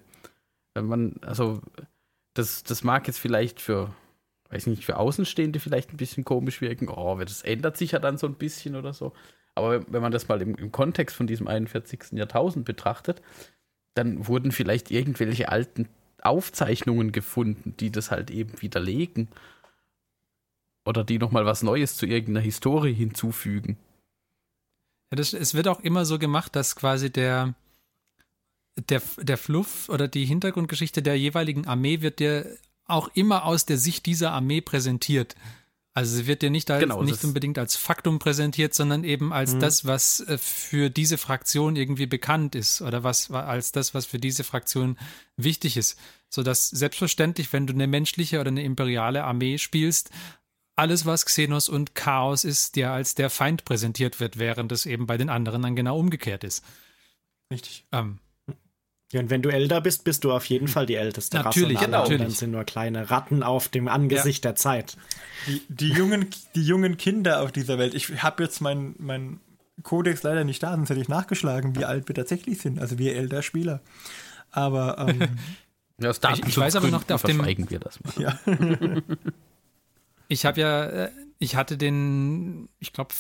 Wenn 0.74 0.84
man, 0.84 1.14
also, 1.22 1.62
das, 2.34 2.62
das 2.62 2.84
mag 2.84 3.06
jetzt 3.06 3.18
vielleicht 3.18 3.62
für, 3.62 3.94
weiß 4.50 4.66
nicht, 4.66 4.84
für 4.84 4.98
Außenstehende 4.98 5.60
vielleicht 5.60 5.94
ein 5.94 5.96
bisschen 5.96 6.26
komisch 6.26 6.60
wirken. 6.60 6.90
Oh, 6.90 7.16
das 7.18 7.40
ändert 7.40 7.78
sich 7.78 7.92
ja 7.92 7.98
dann 7.98 8.18
so 8.18 8.26
ein 8.26 8.34
bisschen 8.34 8.76
oder 8.76 8.92
so. 8.92 9.14
Aber 9.54 9.90
wenn 9.90 10.02
man 10.02 10.12
das 10.12 10.28
mal 10.28 10.42
im, 10.42 10.54
im 10.56 10.70
Kontext 10.70 11.16
von 11.16 11.26
diesem 11.26 11.48
41. 11.48 12.12
Jahrtausend 12.12 12.66
betrachtet, 12.66 13.22
dann 13.96 14.26
wurden 14.26 14.52
vielleicht 14.52 14.90
irgendwelche 14.90 15.48
alten 15.48 15.88
Aufzeichnungen 16.22 17.12
gefunden, 17.12 17.74
die 17.78 17.90
das 17.90 18.10
halt 18.10 18.30
eben 18.30 18.60
widerlegen. 18.60 19.28
Oder 20.84 21.02
die 21.02 21.18
nochmal 21.18 21.46
was 21.46 21.62
Neues 21.62 21.96
zu 21.96 22.06
irgendeiner 22.06 22.44
Historie 22.44 22.92
hinzufügen. 22.92 23.76
Ja, 25.10 25.16
das, 25.16 25.32
es 25.32 25.54
wird 25.54 25.68
auch 25.68 25.80
immer 25.80 26.04
so 26.04 26.18
gemacht, 26.18 26.54
dass 26.56 26.76
quasi 26.76 27.10
der, 27.10 27.54
der, 28.88 29.02
der 29.18 29.38
Fluff 29.38 29.88
oder 29.88 30.08
die 30.08 30.24
Hintergrundgeschichte 30.24 31.02
der 31.02 31.18
jeweiligen 31.18 31.66
Armee 31.66 32.02
wird 32.02 32.18
dir 32.18 32.56
auch 32.86 33.08
immer 33.14 33.44
aus 33.44 33.66
der 33.66 33.78
Sicht 33.78 34.06
dieser 34.06 34.32
Armee 34.32 34.60
präsentiert. 34.60 35.34
Also 35.96 36.14
sie 36.14 36.26
wird 36.26 36.42
dir 36.42 36.50
nicht, 36.50 36.70
als, 36.70 36.82
genau, 36.82 37.02
nicht 37.02 37.24
unbedingt 37.24 37.56
als 37.56 37.74
Faktum 37.74 38.18
präsentiert, 38.18 38.74
sondern 38.74 39.02
eben 39.02 39.32
als 39.32 39.54
mhm. 39.54 39.60
das, 39.60 39.86
was 39.86 40.20
äh, 40.20 40.36
für 40.36 40.90
diese 40.90 41.16
Fraktion 41.16 41.74
irgendwie 41.74 42.04
bekannt 42.04 42.54
ist 42.54 42.82
oder 42.82 43.02
was 43.02 43.30
als 43.30 43.72
das, 43.72 43.94
was 43.94 44.04
für 44.04 44.18
diese 44.18 44.44
Fraktion 44.44 44.98
wichtig 45.38 45.78
ist. 45.78 45.98
Sodass 46.28 46.68
selbstverständlich, 46.68 47.50
wenn 47.54 47.66
du 47.66 47.72
eine 47.72 47.86
menschliche 47.86 48.40
oder 48.40 48.48
eine 48.48 48.62
imperiale 48.62 49.24
Armee 49.24 49.56
spielst, 49.56 50.10
alles, 50.74 51.06
was 51.06 51.24
Xenos 51.24 51.70
und 51.70 51.94
Chaos 51.94 52.44
ist, 52.44 52.76
dir 52.76 52.90
als 52.90 53.14
der 53.14 53.30
Feind 53.30 53.64
präsentiert 53.64 54.20
wird, 54.20 54.38
während 54.38 54.72
es 54.72 54.84
eben 54.84 55.06
bei 55.06 55.16
den 55.16 55.30
anderen 55.30 55.62
dann 55.62 55.76
genau 55.76 55.98
umgekehrt 55.98 56.44
ist. 56.44 56.62
Richtig. 57.50 57.86
Ähm, 57.92 58.18
ja, 59.12 59.20
und 59.20 59.30
wenn 59.30 59.42
du 59.42 59.50
älter 59.50 59.80
bist, 59.80 60.02
bist 60.04 60.24
du 60.24 60.32
auf 60.32 60.44
jeden 60.46 60.66
Fall 60.66 60.84
die 60.86 60.96
älteste 60.96 61.36
natürlich, 61.36 61.76
Rasse. 61.76 61.86
Genau, 61.86 61.98
natürlich. 61.98 62.22
Dann 62.22 62.30
sind 62.30 62.50
nur 62.50 62.64
kleine 62.64 63.08
Ratten 63.10 63.42
auf 63.42 63.68
dem 63.68 63.86
Angesicht 63.86 64.44
ja. 64.44 64.50
der 64.50 64.56
Zeit. 64.56 64.96
Die, 65.46 65.62
die, 65.68 65.90
jungen, 65.90 66.26
die 66.56 66.64
jungen 66.64 66.96
Kinder 66.96 67.42
auf 67.42 67.52
dieser 67.52 67.78
Welt. 67.78 67.94
Ich 67.94 68.22
habe 68.22 68.42
jetzt 68.42 68.60
meinen 68.60 68.96
mein 68.98 69.40
Kodex 69.82 70.22
leider 70.24 70.42
nicht 70.42 70.62
da, 70.62 70.74
sonst 70.74 70.90
hätte 70.90 71.00
ich 71.00 71.08
nachgeschlagen, 71.08 71.76
wie 71.76 71.84
alt 71.84 72.08
wir 72.08 72.14
tatsächlich 72.16 72.58
sind. 72.60 72.80
Also 72.80 72.98
wir 72.98 73.14
älter 73.14 73.42
Spieler. 73.42 73.80
Aber 74.50 74.98
ähm, 75.06 75.20
ja, 76.00 76.10
ich, 76.10 76.46
ich 76.46 76.58
weiß 76.58 76.74
aber 76.74 76.88
noch 76.88 77.08
auf 77.08 77.22
dem. 77.22 77.44
wir 77.44 77.78
das 77.78 78.00
mal. 78.02 78.12
Ja. 78.20 78.38
ich 80.28 80.44
habe 80.46 80.60
ja 80.60 80.84
äh, 80.84 81.10
ich 81.38 81.54
hatte 81.54 81.76
den, 81.76 82.68
ich 82.78 82.92
glaube, 82.92 83.14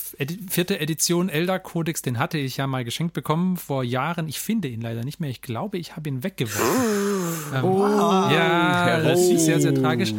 vierte 0.48 0.80
Edition 0.80 1.28
Elder 1.28 1.58
Codex, 1.58 2.00
den 2.00 2.18
hatte 2.18 2.38
ich 2.38 2.56
ja 2.56 2.66
mal 2.66 2.84
geschenkt 2.84 3.12
bekommen 3.12 3.56
vor 3.56 3.84
Jahren. 3.84 4.26
Ich 4.28 4.40
finde 4.40 4.68
ihn 4.68 4.80
leider 4.80 5.04
nicht 5.04 5.20
mehr. 5.20 5.28
Ich 5.28 5.42
glaube, 5.42 5.76
ich 5.76 5.96
habe 5.96 6.08
ihn 6.08 6.22
weggeworfen. 6.22 7.54
ähm, 7.54 7.64
oh, 7.64 7.82
ja, 8.32 9.00
das 9.00 9.20
ist 9.20 9.44
sehr, 9.44 9.60
sehr 9.60 9.74
tragisch. 9.74 10.14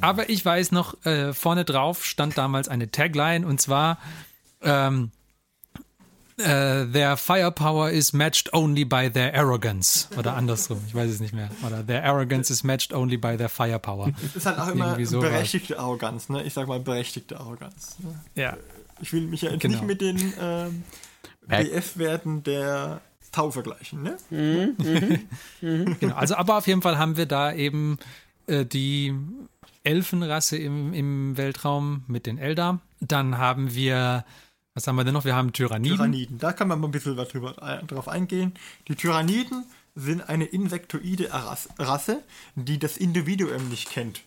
Aber 0.00 0.30
ich 0.30 0.44
weiß 0.44 0.70
noch, 0.70 1.04
äh, 1.04 1.32
vorne 1.32 1.64
drauf 1.64 2.04
stand 2.04 2.38
damals 2.38 2.68
eine 2.68 2.90
Tagline 2.90 3.46
und 3.46 3.60
zwar 3.60 3.98
ähm, 4.62 5.10
Uh, 6.40 6.92
their 6.92 7.16
firepower 7.16 7.90
is 7.90 8.12
matched 8.12 8.52
only 8.52 8.84
by 8.84 9.10
their 9.10 9.34
arrogance. 9.34 10.08
Oder 10.16 10.34
andersrum, 10.36 10.80
ich 10.86 10.94
weiß 10.94 11.10
es 11.10 11.20
nicht 11.20 11.34
mehr. 11.34 11.50
Oder 11.66 11.86
their 11.86 12.04
arrogance 12.04 12.50
is 12.52 12.64
matched 12.64 12.92
only 12.92 13.16
by 13.16 13.36
their 13.36 13.48
firepower. 13.48 14.12
Es 14.24 14.36
ist 14.36 14.46
halt 14.46 14.58
auch 14.58 14.68
immer 14.68 15.04
so 15.04 15.20
berechtigte. 15.20 15.78
Arroganz, 15.78 16.28
ne? 16.28 16.42
Ich 16.44 16.54
sag 16.54 16.68
mal 16.68 16.80
berechtigte 16.80 17.38
Arroganz. 17.38 17.96
Ne? 17.98 18.14
Ja. 18.34 18.56
Ich 19.00 19.12
will 19.12 19.22
mich 19.22 19.42
ja 19.42 19.56
genau. 19.56 19.74
nicht 19.74 19.86
mit 19.86 20.00
den 20.00 20.32
ähm, 20.40 20.84
BF-Werten 21.46 22.42
der 22.42 23.00
Tau 23.32 23.50
vergleichen, 23.50 24.02
ne? 24.02 24.16
Mhm, 24.30 24.76
mhm. 25.60 25.96
genau, 26.00 26.16
also 26.16 26.34
aber 26.34 26.58
auf 26.58 26.66
jeden 26.66 26.82
Fall 26.82 26.98
haben 26.98 27.16
wir 27.16 27.26
da 27.26 27.52
eben 27.52 27.98
äh, 28.46 28.64
die 28.64 29.14
Elfenrasse 29.84 30.56
im, 30.56 30.92
im 30.92 31.36
Weltraum 31.36 32.02
mit 32.06 32.26
den 32.26 32.38
Eldar. 32.38 32.80
Dann 33.00 33.38
haben 33.38 33.74
wir 33.74 34.24
was 34.74 34.86
haben 34.86 34.96
wir 34.96 35.04
denn 35.04 35.14
noch? 35.14 35.24
Wir 35.24 35.34
haben 35.34 35.52
Tyranniden. 35.52 35.96
Tyranniden, 35.96 36.38
da 36.38 36.52
kann 36.52 36.68
man 36.68 36.80
mal 36.80 36.88
ein 36.88 36.92
bisschen 36.92 37.16
was 37.16 37.28
drüber, 37.28 37.56
äh, 37.62 37.84
drauf 37.86 38.08
eingehen. 38.08 38.54
Die 38.88 38.94
Tyranniden 38.94 39.64
sind 39.94 40.28
eine 40.28 40.44
insektoide 40.44 41.30
Rasse, 41.78 42.22
die 42.54 42.78
das 42.78 42.96
Individuum 42.96 43.68
nicht 43.68 43.90
kennt. 43.90 44.22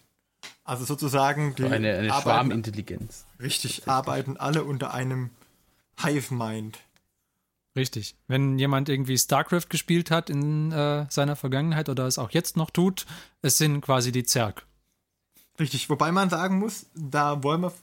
Also 0.65 0.85
sozusagen 0.85 1.55
die 1.55 1.63
eine, 1.63 1.97
eine 1.97 2.11
arbeiten, 2.11 2.21
Schwarmintelligenz. 2.21 3.25
Richtig, 3.39 3.87
arbeiten 3.87 4.37
alle 4.37 4.63
unter 4.63 4.93
einem 4.93 5.29
Hive 6.01 6.33
Mind. 6.33 6.79
Richtig. 7.75 8.15
Wenn 8.27 8.59
jemand 8.59 8.87
irgendwie 8.87 9.17
StarCraft 9.17 9.67
gespielt 9.69 10.11
hat 10.11 10.29
in 10.29 10.71
äh, 10.71 11.05
seiner 11.09 11.35
Vergangenheit 11.35 11.89
oder 11.89 12.05
es 12.05 12.17
auch 12.17 12.31
jetzt 12.31 12.55
noch 12.55 12.69
tut, 12.69 13.05
es 13.41 13.57
sind 13.57 13.81
quasi 13.81 14.11
die 14.11 14.23
Zerg. 14.23 14.65
Richtig, 15.59 15.89
wobei 15.89 16.11
man 16.11 16.29
sagen 16.29 16.59
muss, 16.59 16.85
da 16.93 17.43
wollen 17.43 17.61
wir 17.61 17.73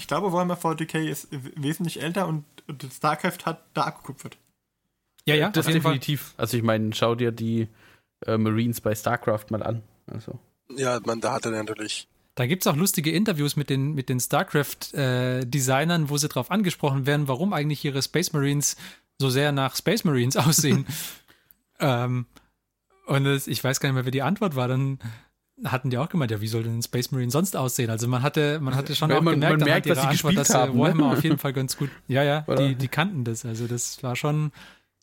ich 0.00 0.06
glaube, 0.06 0.32
Warhammer 0.32 0.56
40k 0.56 0.98
ist 1.06 1.28
wesentlich 1.30 2.00
älter 2.00 2.26
und, 2.26 2.44
und 2.66 2.82
StarCraft 2.90 3.44
hat 3.44 3.62
da 3.74 3.82
abgekupfert. 3.82 4.38
Ja, 5.26 5.34
ja, 5.34 5.50
das 5.50 5.66
definitiv. 5.66 6.32
Also 6.38 6.56
ich 6.56 6.62
meine, 6.62 6.94
schau 6.94 7.14
dir 7.14 7.32
die 7.32 7.68
äh, 8.26 8.38
Marines 8.38 8.80
bei 8.80 8.94
StarCraft 8.94 9.50
mal 9.50 9.62
an. 9.62 9.82
Also. 10.06 10.38
Ja, 10.74 10.98
man, 11.04 11.20
da 11.20 11.34
hat 11.34 11.44
er 11.44 11.50
natürlich. 11.50 12.08
Da 12.34 12.46
gibt 12.46 12.62
es 12.62 12.66
auch 12.66 12.76
lustige 12.76 13.10
Interviews 13.10 13.56
mit 13.56 13.68
den, 13.68 13.94
mit 13.94 14.08
den 14.08 14.20
StarCraft-Designern, 14.20 16.04
äh, 16.04 16.08
wo 16.08 16.16
sie 16.16 16.28
darauf 16.28 16.50
angesprochen 16.50 17.04
werden, 17.04 17.28
warum 17.28 17.52
eigentlich 17.52 17.84
ihre 17.84 18.00
Space 18.00 18.32
Marines 18.32 18.78
so 19.18 19.28
sehr 19.28 19.52
nach 19.52 19.76
Space 19.76 20.04
Marines 20.04 20.36
aussehen. 20.38 20.86
ähm, 21.78 22.24
und 23.04 23.24
das, 23.24 23.46
ich 23.46 23.62
weiß 23.62 23.80
gar 23.80 23.90
nicht 23.90 23.96
mehr, 23.96 24.06
wer 24.06 24.12
die 24.12 24.22
Antwort 24.22 24.56
war. 24.56 24.66
Dann 24.66 24.98
hatten 25.64 25.90
die 25.90 25.98
auch 25.98 26.08
gemeint, 26.08 26.30
ja, 26.30 26.40
wie 26.40 26.48
soll 26.48 26.62
denn 26.62 26.78
ein 26.78 26.82
Space 26.82 27.10
Marine 27.10 27.30
sonst 27.30 27.56
aussehen? 27.56 27.90
Also 27.90 28.08
man 28.08 28.22
hatte, 28.22 28.60
man 28.60 28.74
hatte 28.74 28.94
schon 28.94 29.10
ja, 29.10 29.18
auch 29.18 29.22
man, 29.22 29.34
gemerkt, 29.34 29.58
man 29.60 29.68
merkt, 29.68 29.86
dass 29.88 30.00
sie 30.00 30.06
Antwort, 30.06 30.36
dass 30.36 30.54
haben, 30.54 30.74
ne? 30.74 30.80
Warhammer 30.80 31.06
ne? 31.08 31.12
auf 31.12 31.24
jeden 31.24 31.38
Fall 31.38 31.52
ganz 31.52 31.76
gut. 31.76 31.90
Ja, 32.08 32.22
ja, 32.22 32.40
die, 32.56 32.74
die 32.74 32.88
kannten 32.88 33.24
das. 33.24 33.44
Also 33.44 33.66
das 33.66 34.02
war 34.02 34.16
schon 34.16 34.52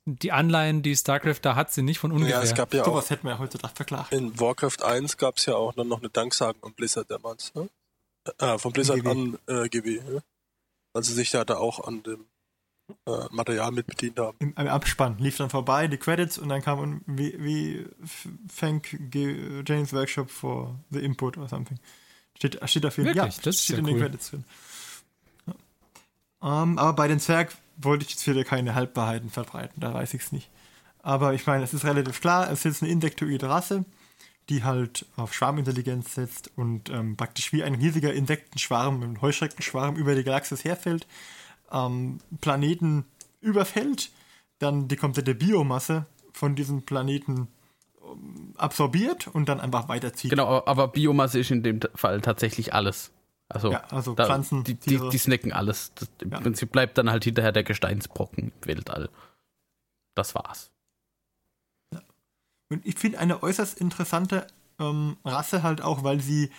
die 0.05 0.31
Anleihen, 0.31 0.83
die 0.83 0.95
StarCraft 0.95 1.39
da 1.41 1.55
hat, 1.55 1.71
sind 1.71 1.85
nicht 1.85 1.99
von 1.99 2.11
ungefähr. 2.11 2.37
Ja, 2.37 2.41
es 2.41 2.55
gab 2.55 2.73
ja 2.73 2.85
So 2.85 2.91
auch. 2.91 2.95
was 2.95 3.09
hätten 3.09 3.27
wir 3.27 3.31
ja 3.31 3.39
heutzutage 3.39 3.75
verklagt. 3.75 4.13
In 4.13 4.39
Warcraft 4.39 4.83
1 4.83 5.17
gab 5.17 5.37
es 5.37 5.45
ja 5.45 5.55
auch 5.55 5.73
dann 5.73 5.89
noch 5.89 5.99
eine 5.99 6.09
Danksagung 6.09 6.63
an 6.63 6.73
Blizzard 6.73 7.11
damals. 7.11 7.53
Ne? 7.53 7.69
Äh, 8.39 8.57
von 8.57 8.71
Blizzard 8.71 9.01
GW. 9.01 9.09
an 9.09 9.37
äh, 9.47 9.67
GW. 9.67 9.99
Ne? 10.01 10.23
Weil 10.93 11.03
sie 11.03 11.13
sich 11.13 11.31
da, 11.31 11.43
da 11.43 11.57
auch 11.57 11.85
an 11.85 12.03
dem 12.03 12.25
äh, 13.05 13.11
Material 13.31 13.71
mit 13.71 13.87
bedient 13.87 14.19
haben. 14.19 14.37
Im, 14.39 14.53
Im 14.57 14.67
Abspann 14.67 15.17
lief 15.17 15.37
dann 15.37 15.49
vorbei, 15.49 15.87
die 15.87 15.97
Credits 15.97 16.37
und 16.37 16.49
dann 16.49 16.61
kam 16.61 17.01
wie, 17.05 17.35
wie 17.39 17.85
thank 18.57 18.97
James 19.65 19.93
Workshop 19.93 20.29
for 20.29 20.75
the 20.89 20.99
input 20.99 21.37
or 21.37 21.47
something. 21.47 21.79
Steht, 22.37 22.59
steht 22.69 22.85
auf 22.85 22.97
jeden 22.97 23.09
Fall. 23.09 23.15
Wirklich? 23.15 23.41
Das 23.41 23.55
ist 23.55 23.63
steht 23.63 23.75
ja 23.75 23.79
in 23.79 23.85
den 23.85 23.95
cool. 23.95 24.01
Credits 24.01 24.29
drin. 24.29 24.43
Ja. 25.47 26.63
Ähm, 26.63 26.77
aber 26.77 26.93
bei 26.93 27.07
den 27.07 27.19
Zwerg 27.19 27.55
wollte 27.77 28.05
ich 28.05 28.11
jetzt 28.11 28.27
wieder 28.27 28.43
keine 28.43 28.75
Halbwahrheiten 28.75 29.29
verbreiten, 29.29 29.79
da 29.79 29.93
weiß 29.93 30.13
ich 30.13 30.21
es 30.23 30.31
nicht. 30.31 30.49
Aber 31.01 31.33
ich 31.33 31.45
meine, 31.45 31.63
es 31.63 31.73
ist 31.73 31.85
relativ 31.85 32.19
klar, 32.21 32.45
es 32.51 32.59
ist 32.59 32.63
jetzt 32.65 32.83
eine 32.83 32.91
insektoide 32.91 33.49
Rasse, 33.49 33.85
die 34.49 34.63
halt 34.63 35.05
auf 35.15 35.33
Schwarmintelligenz 35.33 36.15
setzt 36.15 36.51
und 36.55 36.89
ähm, 36.89 37.17
praktisch 37.17 37.53
wie 37.53 37.63
ein 37.63 37.75
riesiger 37.75 38.13
Insektenschwarm, 38.13 39.03
ein 39.03 39.21
Heuschreckenschwarm 39.21 39.95
über 39.95 40.15
die 40.15 40.23
Galaxis 40.23 40.63
herfällt, 40.63 41.05
ähm, 41.71 42.19
Planeten 42.41 43.05
überfällt, 43.41 44.11
dann 44.59 44.87
die 44.87 44.95
komplette 44.95 45.35
Biomasse 45.35 46.05
von 46.33 46.55
diesem 46.55 46.83
Planeten 46.83 47.47
ähm, 48.03 48.53
absorbiert 48.57 49.27
und 49.27 49.49
dann 49.49 49.59
einfach 49.59 49.89
weiterzieht. 49.89 50.31
Genau, 50.31 50.63
aber 50.65 50.87
Biomasse 50.87 51.39
ist 51.39 51.51
in 51.51 51.63
dem 51.63 51.79
Fall 51.95 52.21
tatsächlich 52.21 52.73
alles. 52.73 53.11
Also, 53.49 53.71
Ja, 53.71 53.83
also 53.91 54.13
da, 54.13 54.25
Pflanzen, 54.25 54.63
die, 54.63 54.75
die, 54.75 54.99
die 55.09 55.17
snacken 55.17 55.53
alles. 55.53 55.93
Das, 55.95 56.09
Im 56.21 56.31
Ja. 56.31 56.39
Prinzip 56.39 56.71
bleibt 56.71 56.97
dann 56.97 57.09
halt 57.09 57.23
hinterher 57.23 57.51
der 57.51 57.63
Gesteinsbrocken 57.63 58.51
im 58.51 58.67
Weltall. 58.67 59.09
Das 60.15 60.35
war's. 60.35 60.71
Und 62.69 62.85
ich 62.85 62.95
finde 62.99 63.19
eine 63.19 63.41
äußerst 63.43 63.79
interessante 63.79 64.47
ähm, 64.79 65.15
Rasse 65.23 65.63
halt 65.63 65.81
auch, 65.81 66.03
weil 66.03 66.19
sie 66.19 66.51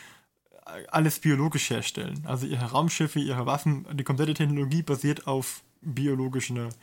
alles 0.89 1.19
biologisch 1.21 1.71
herstellen. 1.71 2.25
Also 2.27 2.47
ihre 2.47 2.67
Raumschiffe, 2.67 3.19
ihre 3.19 3.47
Waffen, 3.47 3.87
die 3.97 4.05
komplette 4.05 4.35
Technologie 4.35 4.83
basiert 4.83 5.27
auf 5.27 5.63
biologischen, 5.81 6.75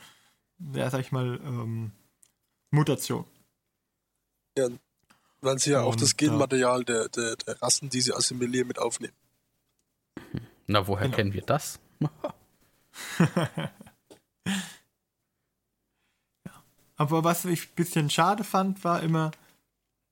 ja, 0.72 0.90
sag 0.90 1.00
ich 1.00 1.12
mal, 1.12 1.40
ähm, 1.44 1.92
Mutation. 2.70 3.24
Weil 5.40 5.58
sie 5.58 5.70
ja 5.70 5.82
auch 5.82 5.92
Und, 5.92 6.02
das 6.02 6.12
äh, 6.12 6.16
Genmaterial 6.16 6.84
der, 6.84 7.08
der, 7.08 7.36
der 7.36 7.62
Rassen, 7.62 7.88
die 7.90 8.00
sie 8.00 8.12
assimilieren, 8.14 8.66
mit 8.68 8.78
aufnehmen. 8.78 9.12
Na, 10.66 10.86
woher 10.88 11.04
Genau. 11.06 11.16
kennen 11.16 11.32
wir 11.34 11.42
das? 11.42 11.78
Aber 16.96 17.24
was 17.24 17.44
ich 17.44 17.68
ein 17.68 17.74
bisschen 17.76 18.08
schade 18.10 18.42
fand, 18.42 18.82
war 18.82 19.02
immer, 19.02 19.30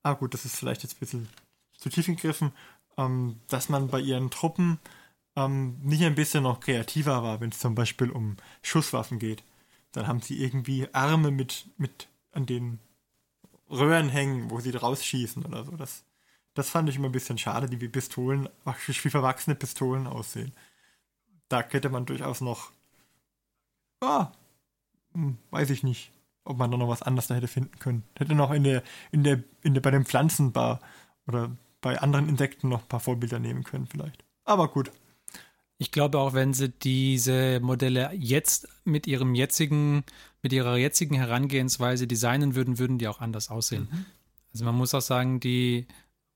ah 0.03 0.13
gut, 0.13 0.33
das 0.35 0.45
ist 0.45 0.55
vielleicht 0.55 0.83
jetzt 0.83 0.95
ein 0.95 0.99
bisschen 0.99 1.29
zu 1.77 1.89
tief 1.89 2.05
gegriffen, 2.05 2.53
ähm, 2.97 3.39
dass 3.47 3.69
man 3.69 3.87
bei 3.87 3.99
ihren 3.99 4.29
Truppen 4.29 4.79
ähm, 5.35 5.77
nicht 5.81 6.03
ein 6.03 6.15
bisschen 6.15 6.43
noch 6.43 6.59
kreativer 6.59 7.23
war, 7.23 7.41
wenn 7.41 7.49
es 7.49 7.59
zum 7.59 7.75
Beispiel 7.75 8.09
um 8.09 8.37
Schusswaffen 8.61 9.19
geht. 9.19 9.43
Dann 9.91 10.07
haben 10.07 10.21
sie 10.21 10.41
irgendwie 10.41 10.87
Arme 10.93 11.31
mit, 11.31 11.67
mit 11.77 12.07
an 12.31 12.45
den 12.45 12.79
Röhren 13.69 14.09
hängen, 14.09 14.51
wo 14.51 14.59
sie 14.59 14.71
rausschießen 14.71 15.45
oder 15.45 15.63
so. 15.63 15.71
Das, 15.71 16.03
das 16.53 16.69
fand 16.69 16.89
ich 16.89 16.97
immer 16.97 17.09
ein 17.09 17.13
bisschen 17.13 17.37
schade, 17.37 17.67
die 17.67 17.81
wie 17.81 17.89
Pistolen, 17.89 18.49
wie 18.85 19.09
verwachsene 19.09 19.55
Pistolen 19.55 20.07
aussehen. 20.07 20.53
Da 21.49 21.61
hätte 21.61 21.89
man 21.89 22.05
durchaus 22.05 22.41
noch, 22.41 22.71
ah, 24.01 24.31
weiß 25.51 25.69
ich 25.69 25.83
nicht, 25.83 26.11
ob 26.43 26.57
man 26.57 26.71
da 26.71 26.77
noch 26.77 26.89
was 26.89 27.01
anderes 27.01 27.27
da 27.27 27.35
hätte 27.35 27.47
finden 27.47 27.77
können. 27.79 28.03
Hätte 28.17 28.35
noch 28.35 28.51
in 28.51 28.63
der, 28.63 28.83
in 29.11 29.23
der, 29.23 29.43
in 29.61 29.73
der, 29.73 29.81
bei 29.81 29.91
dem 29.91 30.05
Pflanzenbar 30.05 30.79
oder 31.27 31.51
bei 31.85 32.01
anderen 32.01 32.27
Insekten 32.27 32.67
noch 32.67 32.81
ein 32.81 32.87
paar 32.87 32.99
Vorbilder 32.99 33.37
nehmen 33.37 33.63
können, 33.63 33.85
vielleicht. 33.85 34.25
Aber 34.43 34.69
gut. 34.69 34.91
Ich 35.77 35.91
glaube 35.91 36.17
auch, 36.17 36.33
wenn 36.33 36.51
sie 36.51 36.69
diese 36.69 37.59
Modelle 37.59 38.11
jetzt 38.15 38.67
mit 38.85 39.05
ihrem 39.05 39.35
jetzigen, 39.35 40.03
mit 40.41 40.51
ihrer 40.51 40.77
jetzigen 40.77 41.13
Herangehensweise 41.13 42.07
designen 42.07 42.55
würden, 42.55 42.79
würden 42.79 42.97
die 42.97 43.07
auch 43.07 43.21
anders 43.21 43.51
aussehen. 43.51 44.07
Also 44.51 44.65
man 44.65 44.73
muss 44.73 44.95
auch 44.95 45.01
sagen, 45.01 45.39
die 45.39 45.85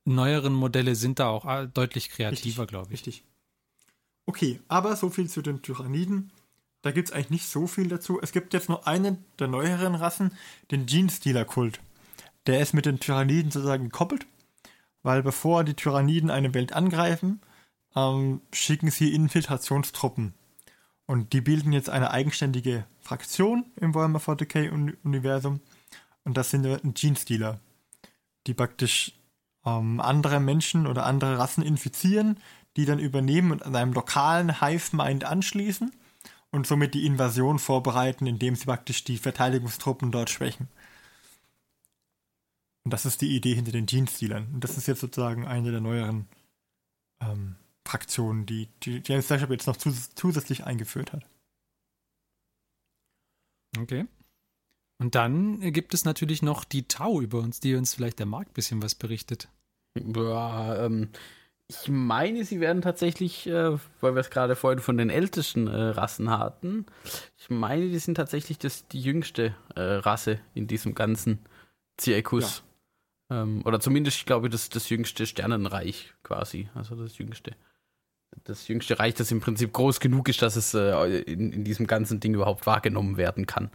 neueren 0.05 0.53
Modelle 0.53 0.93
sind 0.93 1.17
da 1.17 1.29
auch 1.29 1.45
äh, 1.45 1.65
deutlich 1.65 2.09
kreativer, 2.09 2.67
glaube 2.67 2.93
ich. 2.93 2.99
Richtig. 2.99 3.23
Okay, 4.27 4.59
aber 4.67 4.95
so 4.95 5.09
viel 5.09 5.31
zu 5.31 5.41
den 5.41 5.63
Tyranniden. 5.63 6.29
Da 6.83 6.91
gibt 6.91 7.07
es 7.09 7.11
eigentlich 7.11 7.31
nicht 7.31 7.47
so 7.47 7.65
viel 7.65 7.87
dazu. 7.87 8.19
Es 8.21 8.33
gibt 8.33 8.53
jetzt 8.53 8.69
noch 8.69 8.85
einen 8.85 9.25
der 9.39 9.47
neueren 9.47 9.95
Rassen, 9.95 10.31
den 10.69 10.85
Gene-Stealer-Kult. 10.85 11.79
Der 12.45 12.61
ist 12.61 12.75
mit 12.75 12.85
den 12.85 12.99
Tyranniden 12.99 13.49
sozusagen 13.49 13.85
gekoppelt, 13.85 14.27
weil 15.03 15.23
bevor 15.23 15.63
die 15.63 15.73
Tyranniden 15.73 16.29
eine 16.29 16.53
Welt 16.53 16.73
angreifen, 16.73 17.41
ähm, 17.95 18.41
schicken 18.53 18.91
sie 18.91 19.13
Infiltrationstruppen. 19.13 20.33
Und 21.05 21.33
die 21.33 21.41
bilden 21.41 21.73
jetzt 21.73 21.89
eine 21.89 22.11
eigenständige 22.11 22.85
Fraktion 22.99 23.65
im 23.77 23.95
Warhammer 23.95 24.19
40k-Universum. 24.19 25.59
Und 26.23 26.37
das 26.37 26.51
sind 26.51 26.67
Gene-Stealer, 26.93 27.59
die 28.45 28.53
praktisch 28.53 29.13
ähm, 29.65 29.99
andere 29.99 30.39
Menschen 30.39 30.85
oder 30.85 31.05
andere 31.05 31.39
Rassen 31.39 31.63
infizieren, 31.63 32.37
die 32.77 32.85
dann 32.85 32.99
übernehmen 32.99 33.51
und 33.51 33.65
an 33.65 33.75
einem 33.75 33.93
lokalen 33.93 34.61
Hive-Mind 34.61 35.23
anschließen 35.23 35.91
und 36.51 36.67
somit 36.67 36.93
die 36.93 37.05
Invasion 37.05 37.59
vorbereiten, 37.59 38.27
indem 38.27 38.55
sie 38.55 38.65
praktisch 38.65 39.03
die 39.03 39.17
Verteidigungstruppen 39.17 40.11
dort 40.11 40.29
schwächen. 40.29 40.67
Und 42.85 42.93
das 42.93 43.05
ist 43.05 43.21
die 43.21 43.35
Idee 43.35 43.55
hinter 43.55 43.71
den 43.71 43.85
Gene-Stealern. 43.85 44.47
Und 44.53 44.63
das 44.63 44.77
ist 44.77 44.87
jetzt 44.87 45.01
sozusagen 45.01 45.45
eine 45.45 45.71
der 45.71 45.81
neueren 45.81 46.27
ähm, 47.21 47.55
Fraktionen, 47.85 48.45
die, 48.45 48.67
die 48.83 49.01
James 49.05 49.27
Bishop 49.27 49.49
jetzt 49.49 49.67
noch 49.67 49.77
zus 49.77 50.09
zusätzlich 50.15 50.65
eingeführt 50.65 51.13
hat. 51.13 51.25
Okay. 53.77 54.05
Und 54.99 55.15
dann 55.15 55.59
gibt 55.71 55.93
es 55.93 56.05
natürlich 56.05 56.41
noch 56.41 56.63
die 56.63 56.87
Tau 56.87 57.21
über 57.21 57.39
uns, 57.39 57.59
die 57.59 57.75
uns 57.75 57.93
vielleicht 57.93 58.19
der 58.19 58.25
Markt 58.25 58.51
ein 58.51 58.53
bisschen 58.53 58.81
was 58.81 58.95
berichtet. 58.95 59.47
Ja, 59.95 60.85
ähm, 60.85 61.09
ich 61.67 61.87
meine, 61.87 62.43
sie 62.43 62.59
werden 62.59 62.81
tatsächlich, 62.81 63.47
äh, 63.47 63.77
weil 64.01 64.15
wir 64.15 64.21
es 64.21 64.29
gerade 64.29 64.55
vorhin 64.55 64.79
von 64.79 64.97
den 64.97 65.09
ältesten 65.09 65.67
äh, 65.67 65.75
Rassen 65.75 66.29
hatten, 66.29 66.85
ich 67.37 67.49
meine, 67.49 67.89
die 67.89 67.99
sind 67.99 68.15
tatsächlich 68.15 68.57
das, 68.57 68.87
die 68.87 69.01
jüngste 69.01 69.55
äh, 69.75 69.81
Rasse 69.81 70.39
in 70.53 70.67
diesem 70.67 70.95
ganzen 70.95 71.39
Zirkus. 71.97 72.63
Ähm, 73.29 73.61
oder 73.65 73.79
zumindest, 73.79 74.17
ich 74.17 74.25
glaube, 74.25 74.49
das, 74.49 74.69
das 74.69 74.89
jüngste 74.89 75.25
Sternenreich 75.25 76.13
quasi. 76.23 76.69
Also 76.73 76.95
das 76.95 77.17
jüngste. 77.17 77.55
Das 78.43 78.67
jüngste 78.67 78.99
Reich, 78.99 79.15
das 79.15 79.31
im 79.31 79.41
Prinzip 79.41 79.73
groß 79.73 79.99
genug 79.99 80.29
ist, 80.29 80.41
dass 80.41 80.55
es 80.55 80.73
äh, 80.73 81.21
in, 81.21 81.51
in 81.51 81.63
diesem 81.63 81.87
ganzen 81.87 82.19
Ding 82.19 82.33
überhaupt 82.33 82.65
wahrgenommen 82.67 83.17
werden 83.17 83.45
kann. 83.45 83.71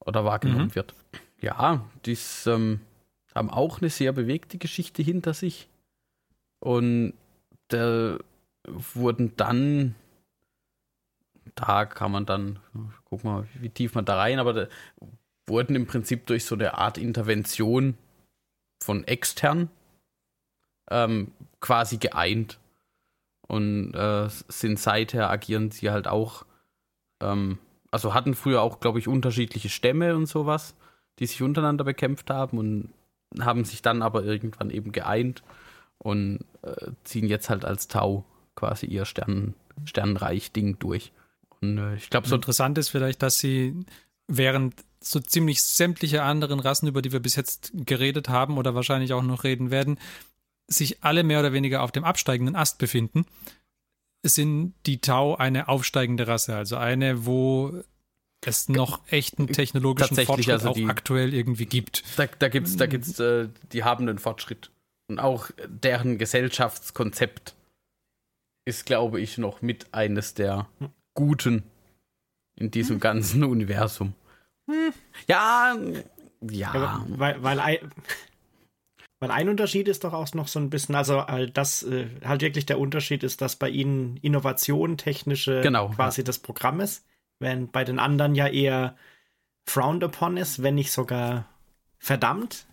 Oder 0.00 0.24
wahrgenommen 0.24 0.66
Mhm. 0.66 0.74
wird. 0.74 0.94
Ja, 1.40 1.84
die 2.06 2.16
ähm, 2.46 2.80
haben 3.34 3.50
auch 3.50 3.80
eine 3.80 3.90
sehr 3.90 4.12
bewegte 4.12 4.58
Geschichte 4.58 5.02
hinter 5.02 5.34
sich. 5.34 5.68
Und 6.60 7.14
da 7.68 8.18
wurden 8.66 9.36
dann, 9.36 9.94
da 11.54 11.84
kann 11.84 12.12
man 12.12 12.26
dann, 12.26 12.60
wir 12.72 13.18
mal, 13.22 13.46
wie 13.54 13.70
tief 13.70 13.94
man 13.94 14.04
da 14.04 14.16
rein, 14.16 14.38
aber 14.38 14.52
da 14.52 14.66
wurden 15.46 15.74
im 15.74 15.86
Prinzip 15.86 16.26
durch 16.26 16.44
so 16.44 16.54
eine 16.54 16.78
Art 16.78 16.98
Intervention 16.98 17.96
von 18.82 19.04
extern 19.04 19.70
ähm, 20.90 21.32
quasi 21.60 21.96
geeint. 21.96 22.58
Und 23.48 23.94
äh, 23.94 24.28
sind 24.48 24.78
seither 24.78 25.30
agieren 25.30 25.70
sie 25.70 25.90
halt 25.90 26.08
auch, 26.08 26.46
ähm, 27.20 27.58
also 27.90 28.14
hatten 28.14 28.34
früher 28.34 28.62
auch, 28.62 28.80
glaube 28.80 28.98
ich, 28.98 29.08
unterschiedliche 29.08 29.68
Stämme 29.68 30.16
und 30.16 30.26
sowas, 30.26 30.74
die 31.18 31.26
sich 31.26 31.42
untereinander 31.42 31.84
bekämpft 31.84 32.30
haben 32.30 32.58
und 32.58 32.92
haben 33.40 33.64
sich 33.64 33.82
dann 33.82 34.02
aber 34.02 34.24
irgendwann 34.24 34.70
eben 34.70 34.92
geeint 34.92 35.42
und 35.98 36.40
äh, 36.62 36.92
ziehen 37.04 37.26
jetzt 37.26 37.50
halt 37.50 37.64
als 37.64 37.88
Tau 37.88 38.24
quasi 38.54 38.86
ihr 38.86 39.04
Stern, 39.04 39.54
Sternenreich-Ding 39.84 40.78
durch. 40.78 41.12
Und 41.60 41.78
äh, 41.78 41.94
ich 41.94 42.10
glaube, 42.10 42.28
so 42.28 42.34
interessant 42.34 42.78
ist 42.78 42.88
vielleicht, 42.88 43.22
dass 43.22 43.38
sie 43.38 43.84
während 44.28 44.74
so 45.00 45.20
ziemlich 45.20 45.62
sämtliche 45.62 46.22
anderen 46.22 46.60
Rassen, 46.60 46.86
über 46.86 47.02
die 47.02 47.12
wir 47.12 47.20
bis 47.20 47.36
jetzt 47.36 47.72
geredet 47.74 48.28
haben 48.28 48.58
oder 48.58 48.74
wahrscheinlich 48.74 49.12
auch 49.12 49.22
noch 49.22 49.44
reden 49.44 49.70
werden, 49.70 49.98
sich 50.68 51.02
alle 51.02 51.24
mehr 51.24 51.40
oder 51.40 51.52
weniger 51.52 51.82
auf 51.82 51.92
dem 51.92 52.04
absteigenden 52.04 52.56
Ast 52.56 52.78
befinden, 52.78 53.26
sind 54.24 54.74
die 54.86 55.00
Tau 55.00 55.34
eine 55.34 55.68
aufsteigende 55.68 56.28
Rasse, 56.28 56.54
also 56.54 56.76
eine, 56.76 57.26
wo 57.26 57.82
es 58.44 58.68
noch 58.68 59.00
echten 59.08 59.48
technologischen 59.48 60.16
Fortschritt 60.16 60.54
also 60.54 60.72
die, 60.72 60.84
auch 60.84 60.88
aktuell 60.88 61.34
irgendwie 61.34 61.66
gibt. 61.66 62.04
Da, 62.16 62.26
da 62.26 62.48
gibt 62.48 62.68
es, 62.68 62.76
da 62.76 62.86
gibt's, 62.86 63.18
äh, 63.18 63.48
die 63.72 63.84
haben 63.84 64.08
einen 64.08 64.18
Fortschritt. 64.18 64.70
Und 65.08 65.18
auch 65.18 65.50
deren 65.66 66.18
Gesellschaftskonzept 66.18 67.54
ist, 68.64 68.86
glaube 68.86 69.20
ich, 69.20 69.38
noch 69.38 69.62
mit 69.62 69.92
eines 69.92 70.34
der 70.34 70.68
guten 71.14 71.64
in 72.62 72.70
diesem 72.70 73.00
ganzen 73.00 73.42
Universum. 73.44 74.14
Ja, 75.26 75.76
ja. 76.40 76.74
ja 76.74 77.04
weil, 77.08 77.42
weil, 77.42 77.60
ein, 77.60 77.78
weil 79.18 79.30
ein 79.32 79.48
Unterschied 79.48 79.88
ist 79.88 80.04
doch 80.04 80.12
auch 80.12 80.32
noch 80.34 80.46
so 80.46 80.60
ein 80.60 80.70
bisschen, 80.70 80.94
also 80.94 81.26
halt 81.26 81.56
das 81.56 81.82
äh, 81.82 82.06
halt 82.24 82.40
wirklich 82.42 82.64
der 82.64 82.78
Unterschied 82.78 83.24
ist, 83.24 83.40
dass 83.40 83.56
bei 83.56 83.68
ihnen 83.68 84.16
Innovation 84.18 84.96
technische 84.96 85.60
genau, 85.60 85.88
quasi 85.88 86.20
ja. 86.20 86.24
das 86.24 86.38
Programm 86.38 86.80
ist, 86.80 87.04
während 87.40 87.72
bei 87.72 87.82
den 87.84 87.98
anderen 87.98 88.36
ja 88.36 88.46
eher 88.46 88.96
frowned 89.68 90.04
upon 90.04 90.36
ist, 90.36 90.62
wenn 90.62 90.76
nicht 90.76 90.92
sogar 90.92 91.46
verdammt. 91.98 92.66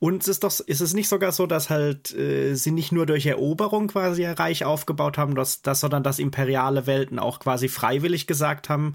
Und 0.00 0.22
es 0.22 0.28
ist 0.28 0.44
doch, 0.44 0.60
ist 0.60 0.80
es 0.80 0.94
nicht 0.94 1.08
sogar 1.08 1.30
so, 1.30 1.46
dass 1.46 1.68
halt 1.68 2.10
äh, 2.14 2.54
sie 2.54 2.70
nicht 2.70 2.90
nur 2.90 3.04
durch 3.04 3.26
Eroberung 3.26 3.88
quasi 3.88 4.22
ihr 4.22 4.32
Reich 4.32 4.64
aufgebaut 4.64 5.18
haben, 5.18 5.34
dass, 5.34 5.60
dass, 5.60 5.80
sondern 5.80 6.02
dass 6.02 6.18
imperiale 6.18 6.86
Welten 6.86 7.18
auch 7.18 7.38
quasi 7.38 7.68
freiwillig 7.68 8.26
gesagt 8.26 8.70
haben, 8.70 8.94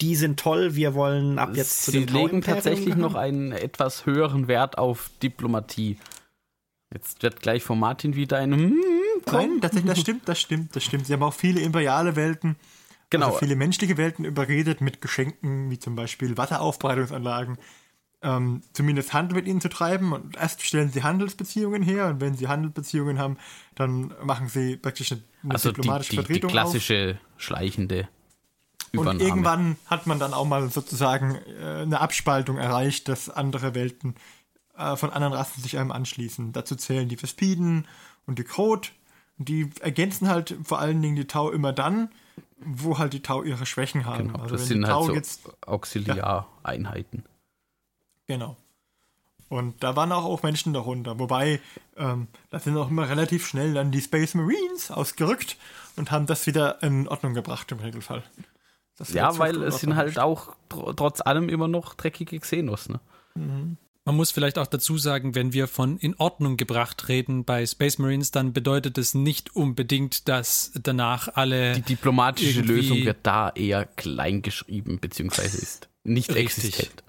die 0.00 0.16
sind 0.16 0.38
toll, 0.40 0.74
wir 0.74 0.94
wollen 0.94 1.38
ab 1.38 1.50
jetzt 1.54 1.84
zu 1.84 1.92
Sie 1.92 2.04
legen 2.04 2.42
tatsächlich 2.42 2.96
noch 2.96 3.14
einen 3.14 3.52
etwas 3.52 4.06
höheren 4.06 4.48
Wert 4.48 4.76
auf 4.76 5.08
Diplomatie. 5.22 5.98
Jetzt 6.92 7.22
wird 7.22 7.40
gleich 7.40 7.62
von 7.62 7.78
Martin 7.78 8.16
wieder 8.16 8.38
ein 8.38 8.52
hm, 8.52 8.82
Nein, 9.26 9.60
das, 9.60 9.72
das 9.84 10.00
stimmt, 10.00 10.28
das 10.28 10.40
stimmt, 10.40 10.74
das 10.74 10.82
stimmt. 10.82 11.06
Sie 11.06 11.12
haben 11.12 11.22
auch 11.22 11.34
viele 11.34 11.60
imperiale 11.60 12.16
Welten, 12.16 12.56
genau. 13.10 13.26
also 13.26 13.38
viele 13.38 13.54
menschliche 13.54 13.96
Welten 13.96 14.24
überredet 14.24 14.80
mit 14.80 15.00
Geschenken, 15.00 15.70
wie 15.70 15.78
zum 15.78 15.94
Beispiel 15.94 16.36
Wasseraufbereitungsanlagen 16.36 17.58
ähm, 18.22 18.62
zumindest 18.72 19.12
Handel 19.12 19.36
mit 19.36 19.46
ihnen 19.46 19.60
zu 19.60 19.68
treiben. 19.68 20.12
Und 20.12 20.36
erst 20.36 20.62
stellen 20.62 20.90
sie 20.90 21.02
Handelsbeziehungen 21.02 21.82
her 21.82 22.08
und 22.08 22.20
wenn 22.20 22.34
sie 22.34 22.48
Handelsbeziehungen 22.48 23.18
haben, 23.18 23.36
dann 23.74 24.14
machen 24.22 24.48
sie 24.48 24.76
praktisch 24.76 25.12
eine, 25.12 25.22
eine 25.42 25.54
also 25.54 25.70
diplomatische 25.70 26.10
die, 26.10 26.16
die, 26.16 26.22
Vertretung. 26.22 26.48
Die 26.48 26.52
klassische 26.52 27.18
auf. 27.20 27.42
schleichende 27.42 28.08
Übernahme. 28.92 29.18
Und 29.18 29.24
irgendwann 29.24 29.76
hat 29.86 30.06
man 30.06 30.18
dann 30.18 30.34
auch 30.34 30.46
mal 30.46 30.68
sozusagen 30.70 31.36
äh, 31.60 31.82
eine 31.82 32.00
Abspaltung 32.00 32.56
erreicht, 32.56 33.08
dass 33.08 33.30
andere 33.30 33.74
Welten 33.74 34.14
äh, 34.76 34.96
von 34.96 35.10
anderen 35.10 35.34
Rassen 35.34 35.62
sich 35.62 35.78
einem 35.78 35.92
anschließen. 35.92 36.52
Dazu 36.52 36.76
zählen 36.76 37.08
die 37.08 37.16
Vespiden 37.16 37.86
und 38.26 38.38
die 38.38 38.44
Krot. 38.44 38.92
Die 39.36 39.70
ergänzen 39.80 40.28
halt 40.28 40.56
vor 40.64 40.80
allen 40.80 41.00
Dingen 41.00 41.14
die 41.14 41.26
Tau 41.26 41.50
immer 41.50 41.72
dann, 41.72 42.10
wo 42.58 42.98
halt 42.98 43.12
die 43.12 43.22
Tau 43.22 43.44
ihre 43.44 43.66
Schwächen 43.66 44.04
haben. 44.04 44.28
Genau, 44.28 44.40
also 44.40 44.56
das 44.56 44.66
sind 44.66 44.84
halt 44.84 45.24
so 45.24 45.52
Auxiliareinheiten. 45.64 47.24
Genau. 48.28 48.56
Und 49.48 49.82
da 49.82 49.96
waren 49.96 50.12
auch, 50.12 50.24
auch 50.24 50.42
Menschen 50.42 50.74
darunter. 50.74 51.18
Wobei, 51.18 51.60
ähm, 51.96 52.28
da 52.50 52.58
sind 52.60 52.76
auch 52.76 52.90
immer 52.90 53.08
relativ 53.08 53.46
schnell 53.46 53.72
dann 53.74 53.90
die 53.90 54.02
Space 54.02 54.34
Marines 54.34 54.90
ausgerückt 54.90 55.56
und 55.96 56.10
haben 56.10 56.26
das 56.26 56.46
wieder 56.46 56.82
in 56.82 57.08
Ordnung 57.08 57.34
gebracht 57.34 57.72
im 57.72 57.78
Regelfall. 57.78 58.22
ja, 59.08 59.38
weil 59.38 59.62
es 59.62 59.80
sind 59.80 59.96
halt 59.96 60.18
auch 60.18 60.54
tr 60.68 60.94
trotz 60.94 61.20
allem 61.22 61.48
immer 61.48 61.66
noch 61.66 61.94
dreckige 61.94 62.38
Xenos, 62.38 62.88
ne? 62.90 63.00
Mhm. 63.34 63.78
Man 64.04 64.16
muss 64.16 64.30
vielleicht 64.30 64.58
auch 64.58 64.66
dazu 64.66 64.96
sagen, 64.96 65.34
wenn 65.34 65.52
wir 65.52 65.68
von 65.68 65.98
in 65.98 66.14
Ordnung 66.16 66.56
gebracht 66.56 67.08
reden 67.08 67.44
bei 67.44 67.66
Space 67.66 67.98
Marines, 67.98 68.30
dann 68.30 68.54
bedeutet 68.54 68.96
es 68.96 69.12
nicht 69.12 69.54
unbedingt, 69.54 70.28
dass 70.28 70.72
danach 70.82 71.28
alle. 71.34 71.74
Die 71.74 71.82
diplomatische 71.82 72.62
Lösung 72.62 73.04
wird 73.04 73.18
da 73.24 73.50
eher 73.50 73.84
klein 73.84 74.40
geschrieben, 74.40 74.98
beziehungsweise 74.98 75.58
ist 75.58 75.90
nicht 76.04 76.34
existent. 76.34 77.04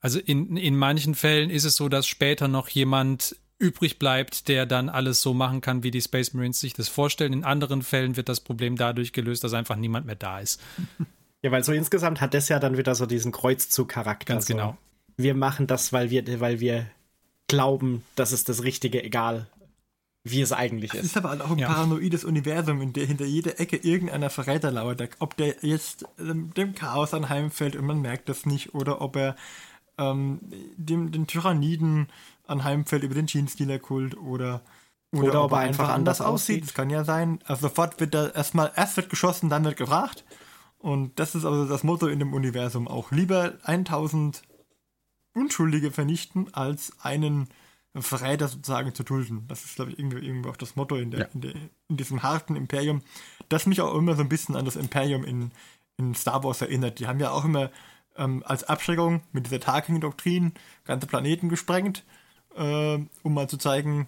Also 0.00 0.18
in, 0.18 0.56
in 0.56 0.76
manchen 0.76 1.14
Fällen 1.14 1.50
ist 1.50 1.64
es 1.64 1.76
so, 1.76 1.88
dass 1.88 2.06
später 2.06 2.48
noch 2.48 2.68
jemand 2.68 3.36
übrig 3.58 3.98
bleibt, 3.98 4.48
der 4.48 4.64
dann 4.64 4.88
alles 4.88 5.20
so 5.20 5.34
machen 5.34 5.60
kann, 5.60 5.82
wie 5.82 5.90
die 5.90 6.00
Space 6.00 6.32
Marines 6.32 6.60
sich 6.60 6.72
das 6.72 6.88
vorstellen. 6.88 7.34
In 7.34 7.44
anderen 7.44 7.82
Fällen 7.82 8.16
wird 8.16 8.30
das 8.30 8.40
Problem 8.40 8.76
dadurch 8.76 9.12
gelöst, 9.12 9.44
dass 9.44 9.52
einfach 9.52 9.76
niemand 9.76 10.06
mehr 10.06 10.16
da 10.16 10.40
ist. 10.40 10.60
Ja, 11.42 11.50
weil 11.50 11.64
so 11.64 11.72
insgesamt 11.72 12.20
hat 12.20 12.34
das 12.34 12.48
ja 12.48 12.58
dann 12.58 12.76
wieder 12.76 12.94
so 12.94 13.06
diesen 13.06 13.32
Kreuzzug-Charakter. 13.32 14.34
Ganz 14.34 14.46
so. 14.46 14.54
genau. 14.54 14.76
Wir 15.16 15.34
machen 15.34 15.66
das, 15.66 15.90
weil 15.92 16.10
wir, 16.10 16.40
weil 16.40 16.60
wir 16.60 16.86
glauben, 17.48 18.02
das 18.14 18.32
ist 18.32 18.48
das 18.48 18.62
Richtige, 18.62 19.02
egal 19.02 19.46
wie 20.22 20.42
es 20.42 20.52
eigentlich 20.52 20.92
ist. 20.92 21.00
Es 21.00 21.06
ist 21.06 21.16
aber 21.16 21.32
auch 21.42 21.50
ein 21.50 21.58
ja. 21.58 21.68
paranoides 21.68 22.24
Universum, 22.24 22.82
in 22.82 22.92
dem 22.92 23.06
hinter 23.06 23.24
jeder 23.24 23.58
Ecke 23.58 23.76
irgendeiner 23.76 24.28
Verräter 24.28 24.70
lauert. 24.70 25.02
Ob 25.18 25.36
der 25.36 25.56
jetzt 25.62 26.04
ähm, 26.18 26.52
dem 26.54 26.74
Chaos 26.74 27.14
anheimfällt 27.14 27.74
und 27.74 27.86
man 27.86 28.02
merkt 28.02 28.28
das 28.28 28.44
nicht, 28.44 28.74
oder 28.74 29.00
ob 29.00 29.16
er 29.16 29.36
ähm, 30.00 30.40
dem, 30.76 31.12
den 31.12 31.26
Tyranniden 31.26 32.08
anheimfällt 32.46 33.04
über 33.04 33.14
den 33.14 33.26
Jeans-Dealer-Kult 33.26 34.16
oder, 34.16 34.62
oder, 35.12 35.28
oder 35.28 35.44
ob 35.44 35.52
er 35.52 35.58
einfach 35.58 35.90
anders 35.90 36.20
aussieht. 36.20 36.64
Das 36.64 36.74
kann 36.74 36.90
ja 36.90 37.04
sein. 37.04 37.38
Also 37.44 37.68
sofort 37.68 38.00
wird 38.00 38.14
da 38.14 38.28
erstmal, 38.28 38.72
erst 38.74 38.96
wird 38.96 39.10
geschossen, 39.10 39.50
dann 39.50 39.64
wird 39.64 39.76
gefragt. 39.76 40.24
Und 40.78 41.18
das 41.18 41.34
ist 41.34 41.44
also 41.44 41.66
das 41.66 41.84
Motto 41.84 42.06
in 42.06 42.18
dem 42.18 42.32
Universum 42.32 42.88
auch. 42.88 43.12
Lieber 43.12 43.54
1000 43.64 44.42
Unschuldige 45.34 45.92
vernichten, 45.92 46.52
als 46.54 46.92
einen 47.02 47.48
Verräter 47.94 48.48
sozusagen 48.48 48.94
zu 48.94 49.04
dulden. 49.04 49.44
Das 49.48 49.64
ist, 49.64 49.76
glaube 49.76 49.92
ich, 49.92 49.98
irgendwie, 49.98 50.24
irgendwie 50.24 50.48
auch 50.48 50.56
das 50.56 50.76
Motto 50.76 50.96
in, 50.96 51.10
der, 51.10 51.20
ja. 51.20 51.26
in, 51.34 51.40
der, 51.40 51.52
in, 51.88 51.96
diesem 51.96 52.22
harten 52.22 52.56
Imperium, 52.56 53.02
das 53.48 53.66
mich 53.66 53.80
auch 53.80 53.94
immer 53.94 54.16
so 54.16 54.22
ein 54.22 54.28
bisschen 54.28 54.56
an 54.56 54.64
das 54.64 54.76
Imperium 54.76 55.24
in, 55.24 55.50
in 55.98 56.14
Star 56.14 56.42
Wars 56.42 56.62
erinnert. 56.62 56.98
Die 56.98 57.06
haben 57.06 57.20
ja 57.20 57.30
auch 57.30 57.44
immer 57.44 57.70
ähm, 58.20 58.42
als 58.46 58.64
Abschreckung 58.64 59.22
mit 59.32 59.46
dieser 59.46 59.60
Tarkin-Doktrin 59.60 60.52
ganze 60.84 61.06
Planeten 61.06 61.48
gesprengt, 61.48 62.04
äh, 62.54 62.98
um 63.22 63.34
mal 63.34 63.48
zu 63.48 63.56
zeigen, 63.56 64.06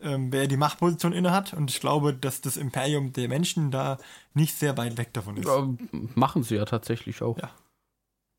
äh, 0.00 0.16
wer 0.18 0.46
die 0.48 0.56
Machtposition 0.56 1.12
innehat. 1.12 1.52
Und 1.52 1.70
ich 1.70 1.80
glaube, 1.80 2.14
dass 2.14 2.40
das 2.40 2.56
Imperium 2.56 3.12
der 3.12 3.28
Menschen 3.28 3.70
da 3.70 3.98
nicht 4.34 4.56
sehr 4.56 4.76
weit 4.78 4.96
weg 4.96 5.12
davon 5.12 5.36
ist. 5.36 5.46
Ja, 5.46 5.68
machen 6.14 6.42
sie 6.42 6.56
ja 6.56 6.64
tatsächlich 6.64 7.22
auch. 7.22 7.38
Ja. 7.38 7.50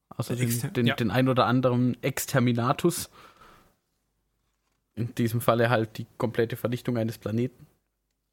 Also 0.10 0.36
den, 0.36 0.74
den, 0.74 0.88
ja. 0.88 0.96
den 0.96 1.12
ein 1.12 1.30
oder 1.30 1.46
anderen 1.46 2.02
Exterminatus. 2.04 3.10
In 4.96 5.16
diesem 5.16 5.40
Falle 5.40 5.70
halt 5.70 5.98
die 5.98 6.08
komplette 6.18 6.58
Vernichtung 6.58 6.98
eines 6.98 7.18
Planeten. 7.18 7.68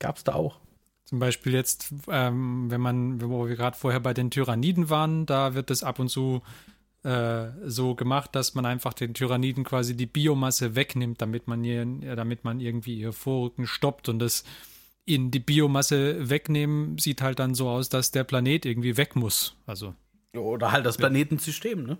Gab 0.00 0.16
es 0.16 0.24
da 0.24 0.34
auch. 0.34 0.58
Zum 1.04 1.20
Beispiel 1.20 1.54
jetzt, 1.54 1.94
ähm, 2.08 2.70
wenn 2.70 2.80
man, 2.80 3.22
wo 3.22 3.48
wir 3.48 3.56
gerade 3.56 3.76
vorher 3.76 4.00
bei 4.00 4.12
den 4.12 4.30
Tyranniden 4.30 4.90
waren, 4.90 5.24
da 5.24 5.54
wird 5.54 5.70
es 5.70 5.82
ab 5.82 5.98
und 5.98 6.08
zu 6.08 6.42
äh, 7.04 7.48
so 7.64 7.94
gemacht, 7.94 8.34
dass 8.34 8.54
man 8.54 8.66
einfach 8.66 8.92
den 8.92 9.14
Tyranniden 9.14 9.64
quasi 9.64 9.96
die 9.96 10.06
Biomasse 10.06 10.74
wegnimmt, 10.74 11.20
damit 11.20 11.46
man, 11.46 11.64
ihr, 11.64 11.84
damit 12.16 12.44
man 12.44 12.60
irgendwie 12.60 12.98
ihr 12.98 13.12
Vorrücken 13.12 13.66
stoppt 13.66 14.08
und 14.08 14.18
das 14.18 14.44
in 15.04 15.30
die 15.30 15.38
Biomasse 15.40 16.28
wegnehmen 16.28 16.98
sieht 16.98 17.22
halt 17.22 17.38
dann 17.38 17.54
so 17.54 17.68
aus, 17.68 17.88
dass 17.88 18.10
der 18.10 18.24
Planet 18.24 18.66
irgendwie 18.66 18.96
weg 18.96 19.16
muss. 19.16 19.56
Also 19.66 19.94
oder 20.36 20.72
halt 20.72 20.84
das 20.84 20.98
Planetensystem, 20.98 21.84
ne? 21.84 21.98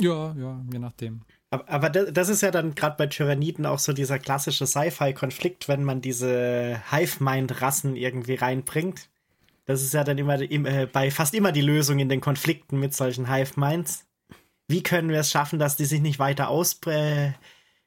Ja, 0.00 0.34
ja, 0.38 0.64
je 0.72 0.78
nachdem. 0.78 1.22
Aber, 1.50 1.68
aber 1.68 1.90
das 1.90 2.28
ist 2.28 2.42
ja 2.42 2.50
dann 2.50 2.74
gerade 2.74 2.96
bei 2.96 3.06
Tyranniden 3.06 3.66
auch 3.66 3.78
so 3.78 3.92
dieser 3.92 4.18
klassische 4.18 4.66
Sci-Fi-Konflikt, 4.66 5.68
wenn 5.68 5.82
man 5.82 6.00
diese 6.00 6.80
Hive-Mind-Rassen 6.90 7.96
irgendwie 7.96 8.34
reinbringt. 8.34 9.08
Das 9.68 9.82
ist 9.82 9.92
ja 9.92 10.02
dann 10.02 10.16
immer 10.16 10.40
äh, 10.40 10.88
bei 10.90 11.10
fast 11.10 11.34
immer 11.34 11.52
die 11.52 11.60
Lösung 11.60 11.98
in 11.98 12.08
den 12.08 12.22
Konflikten 12.22 12.80
mit 12.80 12.94
solchen 12.94 13.30
Hive-Minds. 13.30 14.06
Wie 14.66 14.82
können 14.82 15.10
wir 15.10 15.20
es 15.20 15.30
schaffen, 15.30 15.58
dass 15.58 15.76
die 15.76 15.84
sich 15.84 16.00
nicht 16.00 16.18
weiter 16.18 16.48
ausbre 16.48 17.34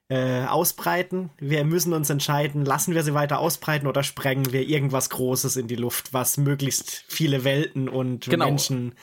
äh, 0.07 0.43
ausbreiten? 0.43 1.32
Wir 1.39 1.65
müssen 1.65 1.93
uns 1.93 2.11
entscheiden, 2.11 2.65
lassen 2.65 2.93
wir 2.93 3.01
sie 3.01 3.15
weiter 3.15 3.39
ausbreiten 3.39 3.88
oder 3.88 4.03
sprengen 4.03 4.53
wir 4.53 4.69
irgendwas 4.69 5.09
Großes 5.09 5.55
in 5.55 5.67
die 5.67 5.75
Luft, 5.75 6.13
was 6.13 6.38
möglichst 6.38 7.03
viele 7.07 7.43
Welten 7.43 7.89
und 7.89 8.29
genau. 8.29 8.45
Menschen 8.45 8.93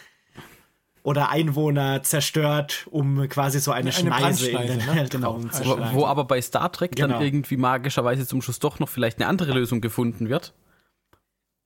oder 1.02 1.30
Einwohner 1.30 2.04
zerstört, 2.04 2.86
um 2.92 3.28
quasi 3.28 3.58
so 3.58 3.72
eine, 3.72 3.90
eine 3.90 3.92
Schneise 3.92 4.50
in 4.50 4.66
den 4.68 4.78
ne? 4.78 5.08
genau. 5.10 5.42
wo, 5.42 5.94
wo, 5.94 6.06
aber 6.06 6.22
bei 6.26 6.40
Star 6.40 6.70
Trek 6.70 6.94
genau. 6.94 7.14
dann 7.14 7.22
irgendwie 7.24 7.56
magischerweise 7.56 8.24
zum 8.24 8.40
Schluss 8.40 8.60
doch 8.60 8.78
noch 8.78 8.88
vielleicht 8.88 9.18
eine 9.18 9.26
andere 9.26 9.52
Lösung 9.52 9.80
gefunden 9.80 10.28
wird. 10.28 10.54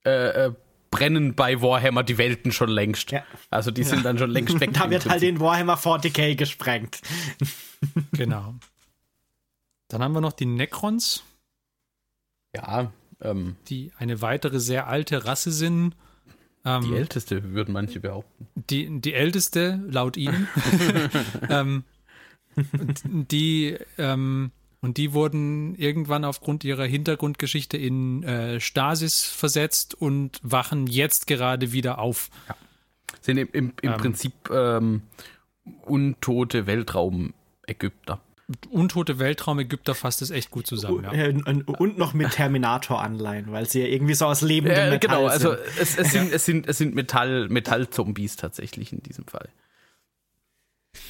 Äh, 0.06 0.46
äh, 0.46 0.52
brennen 0.92 1.34
bei 1.34 1.60
Warhammer 1.60 2.04
die 2.04 2.18
Welten 2.18 2.52
schon 2.52 2.68
längst. 2.68 3.10
Ja. 3.10 3.24
Also 3.50 3.72
die 3.72 3.82
sind 3.82 3.98
ja. 3.98 4.02
dann 4.04 4.18
schon 4.18 4.30
längst 4.30 4.60
weg. 4.60 4.72
da 4.74 4.88
wird 4.88 5.08
halt 5.08 5.22
den 5.22 5.40
Warhammer 5.40 5.76
40k 5.76 6.36
gesprengt. 6.36 7.00
genau. 8.12 8.54
Dann 9.88 10.02
haben 10.04 10.12
wir 10.12 10.20
noch 10.20 10.34
die 10.34 10.46
Necrons. 10.46 11.24
Ja. 12.54 12.92
Ähm. 13.20 13.56
Die 13.68 13.90
eine 13.98 14.22
weitere 14.22 14.60
sehr 14.60 14.86
alte 14.86 15.24
Rasse 15.24 15.50
sind 15.50 15.96
Ähm, 16.64 16.82
die 16.82 16.94
älteste, 16.94 17.52
würden 17.54 17.72
manche 17.72 17.98
behaupten. 17.98 18.46
Die, 18.54 19.00
die 19.00 19.14
älteste, 19.14 19.82
laut 19.88 20.16
ihnen. 20.16 20.46
ähm, 21.48 21.84
die, 23.02 23.78
ähm, 23.98 24.52
und 24.82 24.96
die 24.96 25.12
wurden 25.12 25.76
irgendwann 25.76 26.24
aufgrund 26.24 26.64
ihrer 26.64 26.84
Hintergrundgeschichte 26.84 27.76
in 27.76 28.24
äh, 28.24 28.60
Stasis 28.60 29.22
versetzt 29.24 29.94
und 29.94 30.40
wachen 30.42 30.88
jetzt 30.88 31.28
gerade 31.28 31.72
wieder 31.72 32.00
auf. 32.00 32.30
Ja. 32.48 32.56
Sind 33.20 33.38
im, 33.38 33.48
im, 33.52 33.72
im 33.80 33.92
ähm, 33.92 33.96
Prinzip 33.96 34.32
ähm, 34.50 35.02
untote 35.82 36.66
Weltraum-Ägypter. 36.66 38.20
Untote 38.70 39.20
Weltraum-Ägypter 39.20 39.94
fasst 39.94 40.20
es 40.20 40.30
echt 40.30 40.50
gut 40.50 40.66
zusammen. 40.66 41.04
Ja. 41.04 41.28
Und 41.28 41.96
noch 41.96 42.12
mit 42.12 42.32
Terminator-Anleihen, 42.32 43.52
weil 43.52 43.68
sie 43.68 43.82
ja 43.82 43.86
irgendwie 43.86 44.14
so 44.14 44.26
aus 44.26 44.40
lebendem 44.40 44.86
ja, 44.86 44.90
Metall 44.90 44.98
Genau, 44.98 45.26
also 45.28 45.52
es, 45.78 45.96
es, 45.96 46.10
sind, 46.10 46.32
es 46.32 46.44
sind, 46.44 46.66
es 46.66 46.78
sind 46.78 46.96
Metall, 46.96 47.48
Metall-Zombies 47.48 48.34
tatsächlich 48.34 48.92
in 48.92 49.00
diesem 49.00 49.26
Fall. 49.26 49.48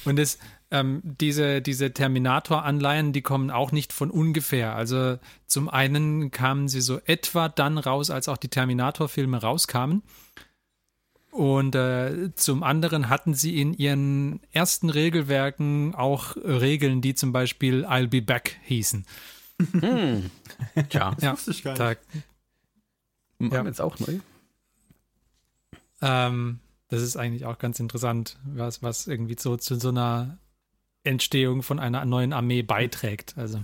Und 0.05 0.19
es, 0.19 0.37
ähm, 0.73 1.01
diese, 1.03 1.61
diese 1.61 1.93
Terminator-Anleihen, 1.93 3.13
die 3.13 3.21
kommen 3.21 3.51
auch 3.51 3.71
nicht 3.71 3.93
von 3.93 4.09
ungefähr. 4.09 4.75
Also 4.75 5.19
zum 5.45 5.69
einen 5.69 6.31
kamen 6.31 6.67
sie 6.67 6.81
so 6.81 6.99
etwa 7.05 7.47
dann 7.47 7.77
raus, 7.77 8.09
als 8.09 8.27
auch 8.27 8.37
die 8.37 8.47
Terminator-Filme 8.47 9.39
rauskamen. 9.39 10.01
Und 11.29 11.75
äh, 11.75 12.33
zum 12.35 12.63
anderen 12.63 13.09
hatten 13.09 13.35
sie 13.35 13.61
in 13.61 13.73
ihren 13.73 14.41
ersten 14.51 14.89
Regelwerken 14.89 15.93
auch 15.93 16.35
Regeln, 16.37 17.01
die 17.01 17.13
zum 17.13 17.31
Beispiel 17.31 17.85
I'll 17.85 18.07
be 18.07 18.23
back 18.23 18.57
hießen. 18.63 19.05
Hm. 19.79 20.31
Tja, 20.89 21.11
das 21.11 21.23
ja, 21.23 21.31
wusste 21.33 21.51
ich 21.51 21.63
gar 21.63 21.71
nicht. 21.77 21.99
Da, 23.39 23.45
ja. 23.45 23.63
jetzt 23.63 23.81
auch 23.81 23.99
neu. 23.99 24.19
Ähm, 26.01 26.59
das 26.89 27.01
ist 27.03 27.15
eigentlich 27.15 27.45
auch 27.45 27.59
ganz 27.59 27.79
interessant, 27.79 28.39
was, 28.43 28.81
was 28.81 29.05
irgendwie 29.05 29.35
so 29.37 29.55
zu 29.57 29.79
so 29.79 29.89
einer 29.89 30.39
Entstehung 31.03 31.63
von 31.63 31.79
einer 31.79 32.05
neuen 32.05 32.33
Armee 32.33 32.61
beiträgt. 32.61 33.37
Also. 33.37 33.63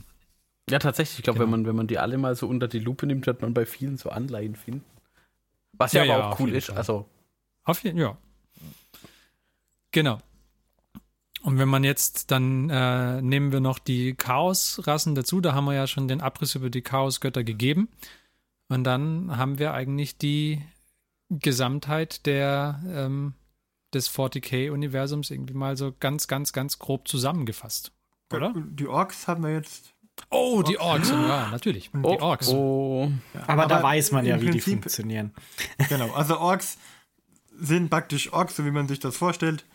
Ja, 0.69 0.79
tatsächlich. 0.79 1.19
Ich 1.19 1.23
glaube, 1.23 1.39
genau. 1.39 1.51
wenn, 1.51 1.61
man, 1.61 1.67
wenn 1.67 1.75
man 1.75 1.87
die 1.87 1.97
alle 1.97 2.17
mal 2.17 2.35
so 2.35 2.47
unter 2.47 2.67
die 2.67 2.79
Lupe 2.79 3.05
nimmt, 3.07 3.25
wird 3.25 3.41
man 3.41 3.53
bei 3.53 3.65
vielen 3.65 3.97
so 3.97 4.09
Anleihen 4.09 4.55
finden. 4.55 4.85
Was 5.73 5.93
ja, 5.93 6.03
ja 6.03 6.13
aber 6.13 6.23
ja, 6.23 6.29
auch 6.29 6.39
cool 6.39 6.53
ist. 6.53 6.69
Also. 6.69 7.05
Auf 7.63 7.83
jeden 7.83 7.97
Fall, 7.97 8.07
ja. 8.09 8.17
Genau. 9.91 10.19
Und 11.41 11.57
wenn 11.57 11.69
man 11.69 11.83
jetzt, 11.83 12.31
dann 12.31 12.69
äh, 12.69 13.21
nehmen 13.21 13.51
wir 13.51 13.61
noch 13.61 13.79
die 13.79 14.13
Chaos-Rassen 14.13 15.15
dazu. 15.15 15.39
Da 15.39 15.53
haben 15.53 15.65
wir 15.65 15.73
ja 15.73 15.87
schon 15.87 16.07
den 16.07 16.21
Abriss 16.21 16.55
über 16.55 16.69
die 16.69 16.81
Chaos-Götter 16.81 17.43
gegeben. 17.43 17.89
Und 18.67 18.83
dann 18.83 19.35
haben 19.37 19.57
wir 19.57 19.73
eigentlich 19.73 20.17
die 20.17 20.61
Gesamtheit 21.29 22.25
der 22.25 22.81
ähm, 22.87 23.33
des 23.93 24.09
40k-Universums 24.09 25.31
irgendwie 25.31 25.53
mal 25.53 25.77
so 25.77 25.93
ganz, 25.99 26.27
ganz, 26.27 26.53
ganz 26.53 26.79
grob 26.79 27.07
zusammengefasst. 27.07 27.91
Oder? 28.31 28.53
Die 28.55 28.87
Orks 28.87 29.27
haben 29.27 29.43
wir 29.43 29.53
jetzt. 29.53 29.93
Oh, 30.29 30.61
die 30.61 30.77
Orks, 30.77 31.09
ja, 31.09 31.49
natürlich. 31.49 31.91
Oh, 32.03 32.15
die 32.15 32.21
Orks. 32.21 32.49
Oh. 32.49 33.11
Ja, 33.33 33.41
aber, 33.43 33.63
aber, 33.63 33.65
da 33.67 33.83
weiß 33.83 34.11
man 34.11 34.25
ja, 34.25 34.39
wie 34.41 34.49
Prinzip, 34.49 34.63
die 34.65 34.71
funktionieren. 34.71 35.33
Genau, 35.89 36.11
also 36.11 36.37
Orks 36.39 36.77
sind 37.57 37.89
praktisch 37.89 38.31
Orks, 38.33 38.55
so 38.55 38.65
wie 38.65 38.71
man 38.71 38.87
sich 38.87 38.99
das 38.99 39.17
vorstellt. 39.17 39.65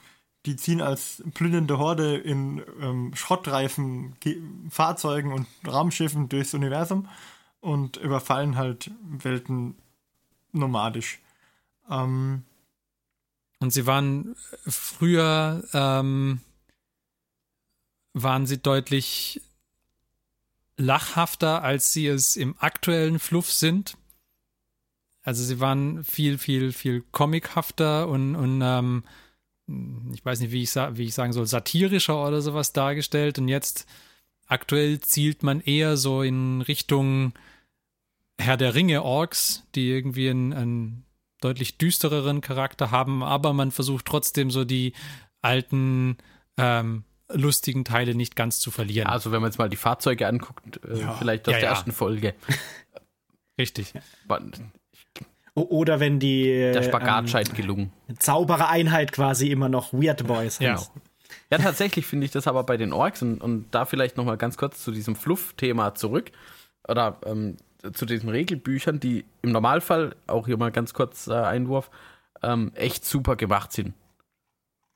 Die 0.47 0.57
ziehen 0.57 0.83
als 0.83 1.23
plündernde 1.33 1.79
Horde 1.79 2.17
in 2.17 2.63
ähm, 2.81 3.13
Schrottreifen, 3.15 4.15
Fahrzeugen 4.69 5.33
und 5.33 5.47
Raumschiffen 5.67 6.29
durchs 6.29 6.53
Universum 6.53 7.09
und 7.61 7.97
überfallen 7.97 8.57
halt 8.57 8.91
Welten 9.03 9.77
nomadisch. 10.53 11.21
Ähm, 11.91 12.45
und 13.61 13.71
sie 13.71 13.87
waren 13.87 14.37
früher, 14.67 15.65
ähm, 15.73 16.41
waren 18.13 18.47
sie 18.47 18.59
deutlich 18.59 19.41
lachhafter, 20.77 21.63
als 21.63 21.93
sie 21.93 22.07
es 22.07 22.37
im 22.37 22.57
aktuellen 22.59 23.19
Fluff 23.19 23.51
sind. 23.51 23.97
Also 25.23 25.43
sie 25.43 25.61
waren 25.61 26.05
viel, 26.05 26.39
viel, 26.39 26.73
viel 26.73 27.03
comichafter 27.13 28.09
und, 28.09 28.37
und 28.37 28.61
ähm, 28.63 29.05
ich 30.13 30.25
weiß 30.25 30.41
nicht, 30.41 30.53
wie 30.53 30.63
ich, 30.63 30.75
wie 30.75 31.05
ich 31.05 31.15
sagen 31.15 31.33
soll, 31.33 31.47
satirischer 31.47 32.27
oder 32.27 32.43
sowas 32.43 32.73
dargestellt. 32.73 33.39
Und 33.39 33.49
jetzt 33.49 33.87
aktuell 34.47 35.01
zielt 35.01 35.43
man 35.43 35.61
eher 35.61 35.97
so 35.97 36.23
in 36.23 36.61
Richtung 36.61 37.33
Herr 38.39 38.57
der 38.57 38.75
Ringe 38.75 39.03
Orks, 39.03 39.63
die 39.75 39.89
irgendwie 39.89 40.29
ein, 40.29 40.53
ein 40.53 41.05
deutlich 41.45 41.79
düstereren 41.79 42.41
Charakter 42.41 42.91
haben, 42.91 43.23
aber 43.23 43.53
man 43.53 43.71
versucht 43.71 44.07
trotzdem 44.07 44.51
so 44.51 44.65
die 44.65 44.95
alten 45.43 46.17
ähm, 46.57 47.05
lustigen 47.31 47.85
Teile 47.85 48.15
nicht 48.15 48.37
ganz 48.37 48.61
zu 48.61 48.71
verlieren. 48.71 49.09
Also 49.09 49.33
wenn 49.33 49.41
man 49.41 49.51
jetzt 49.51 49.59
mal 49.59 49.69
die 49.69 49.77
Fahrzeuge 49.77 50.27
anguckt, 50.27 50.81
äh, 50.87 51.01
ja. 51.01 51.13
vielleicht 51.13 51.47
aus 51.49 51.53
ja, 51.53 51.61
der 51.61 51.69
ja. 51.69 51.75
ersten 51.75 51.93
Folge. 51.93 52.35
Richtig. 53.59 53.93
Oder 55.55 56.01
wenn 56.01 56.19
die 56.19 56.45
Der 56.45 56.83
Spagat 56.83 57.21
ähm, 57.21 57.29
scheint 57.29 57.55
gelungen. 57.55 57.93
Zauberereinheit 58.19 59.13
quasi 59.13 59.51
immer 59.51 59.69
noch 59.69 59.93
Weird 59.93 60.27
Boys 60.27 60.59
ja. 60.59 60.73
heißt. 60.73 60.91
Ja, 61.51 61.59
tatsächlich 61.59 62.07
finde 62.07 62.27
ich 62.27 62.33
das 62.33 62.49
aber 62.49 62.65
bei 62.65 62.77
den 62.77 62.93
Orks 62.93 63.23
und, 63.23 63.41
und 63.41 63.67
da 63.71 63.85
vielleicht 63.85 64.17
nochmal 64.17 64.37
ganz 64.37 64.57
kurz 64.57 64.83
zu 64.83 64.91
diesem 64.91 65.15
Fluff-Thema 65.15 65.95
zurück. 65.95 66.33
Oder 66.89 67.19
ähm, 67.25 67.57
zu 67.93 68.07
diesen 68.07 68.29
Regelbüchern, 68.29 69.01
die 69.01 69.25
im 69.43 69.53
Normalfall, 69.53 70.17
auch 70.27 70.47
hier 70.47 70.57
mal 70.57 70.73
ganz 70.73 70.95
kurz 70.95 71.27
äh, 71.27 71.35
Einwurf, 71.35 71.91
ähm, 72.43 72.73
echt 72.75 73.05
super 73.05 73.37
gemacht 73.37 73.73
sind. 73.73 73.95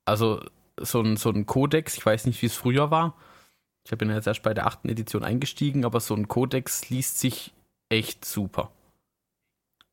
Also 0.05 0.43
so 0.81 1.01
ein, 1.01 1.17
so 1.17 1.31
ein 1.31 1.47
Kodex, 1.47 1.97
ich 1.97 2.07
weiß 2.07 2.27
nicht, 2.27 2.41
wie 2.43 2.47
es 2.47 2.57
früher 2.57 2.91
war. 2.91 3.15
Ich 3.85 3.97
bin 3.97 4.11
jetzt 4.11 4.27
erst 4.27 4.43
bei 4.43 4.55
der 4.55 4.67
achten 4.67 4.89
Edition 4.89 5.25
eingestiegen, 5.25 5.85
aber 5.85 6.01
so 6.01 6.15
ein 6.15 6.29
Kodex 6.29 6.91
liest 6.91 7.19
sich 7.19 7.53
echt 7.89 8.25
super. 8.25 8.71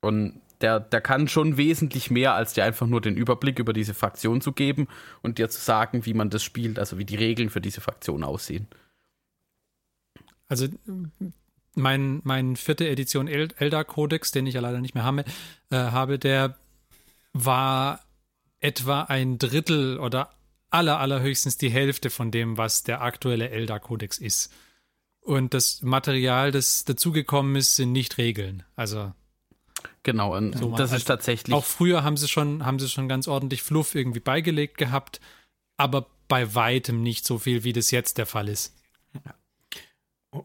Und 0.02 0.42
der, 0.62 0.80
der 0.80 1.02
kann 1.02 1.28
schon 1.28 1.58
wesentlich 1.58 2.12
mehr, 2.12 2.34
als 2.34 2.54
dir 2.54 2.64
einfach 2.64 2.88
nur 2.88 3.02
den 3.02 3.18
Überblick 3.18 3.60
über 3.60 3.74
diese 3.74 3.94
Fraktion 3.94 4.42
zu 4.42 4.52
geben 4.52 4.88
und 5.22 5.38
dir 5.38 5.50
zu 5.50 5.60
sagen, 5.60 6.06
wie 6.06 6.14
man 6.14 6.30
das 6.30 6.44
spielt, 6.44 6.80
also 6.80 6.98
wie 6.98 7.06
die 7.06 7.16
Regeln 7.16 7.50
für 7.50 7.62
diese 7.62 7.82
Fraktion 7.82 8.24
aussehen. 8.24 8.68
Also 10.48 10.68
mein, 11.76 12.22
mein 12.24 12.56
vierte 12.56 12.88
Edition 12.88 13.28
El 13.28 13.50
Eldar 13.58 13.84
Codex, 13.84 14.32
den 14.32 14.48
ich 14.48 14.56
ja 14.56 14.62
leider 14.62 14.82
nicht 14.82 14.96
mehr 14.96 15.04
habe, 15.04 15.26
äh, 15.70 15.76
habe, 15.76 16.20
der 16.20 16.58
war 17.34 18.00
etwa 18.60 19.04
ein 19.04 19.38
Drittel 19.38 20.00
oder 20.00 20.32
aller, 20.70 21.00
allerhöchstens 21.00 21.58
die 21.58 21.70
Hälfte 21.70 22.10
von 22.10 22.32
dem, 22.32 22.58
was 22.58 22.84
der 22.84 23.02
aktuelle 23.02 23.50
Eldar 23.50 23.80
Codex 23.80 24.18
ist. 24.18 24.52
Und 25.22 25.54
das 25.54 25.82
Material, 25.82 26.52
das 26.52 26.86
dazugekommen 26.86 27.56
ist, 27.56 27.76
sind 27.76 27.92
nicht 27.92 28.18
Regeln. 28.18 28.64
Also. 28.76 29.12
Genau, 30.04 30.36
und 30.36 30.58
so 30.58 30.76
das 30.76 30.92
ist 30.92 31.06
tatsächlich. 31.06 31.54
Auch 31.56 31.66
früher 31.66 32.04
haben 32.04 32.18
sie 32.18 32.28
schon, 32.28 32.66
haben 32.66 32.80
sie 32.80 32.90
schon 32.90 33.08
ganz 33.08 33.28
ordentlich 33.28 33.64
Fluff 33.64 33.96
irgendwie 33.96 34.20
beigelegt 34.20 34.78
gehabt, 34.78 35.20
aber 35.78 36.08
bei 36.28 36.54
weitem 36.56 37.02
nicht 37.02 37.26
so 37.26 37.40
viel, 37.40 37.64
wie 37.64 37.74
das 37.74 37.92
jetzt 37.92 38.18
der 38.18 38.26
Fall 38.26 38.50
ist. 38.50 38.74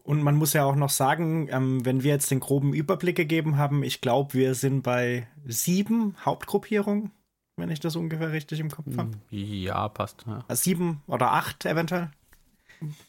Und 0.03 0.23
man 0.23 0.35
muss 0.35 0.53
ja 0.53 0.65
auch 0.65 0.75
noch 0.75 0.89
sagen, 0.89 1.47
ähm, 1.51 1.85
wenn 1.85 2.03
wir 2.03 2.11
jetzt 2.11 2.31
den 2.31 2.39
groben 2.39 2.73
Überblick 2.73 3.15
gegeben 3.15 3.57
haben, 3.57 3.83
ich 3.83 4.01
glaube, 4.01 4.33
wir 4.33 4.55
sind 4.55 4.83
bei 4.83 5.27
sieben 5.45 6.15
Hauptgruppierungen, 6.23 7.11
wenn 7.57 7.69
ich 7.69 7.79
das 7.79 7.95
ungefähr 7.95 8.31
richtig 8.31 8.59
im 8.59 8.69
Kopf 8.69 8.97
habe. 8.97 9.11
Ja, 9.29 9.87
passt. 9.89 10.25
Ja. 10.27 10.43
Also 10.47 10.63
sieben 10.63 11.01
oder 11.07 11.31
acht 11.33 11.65
eventuell. 11.65 12.09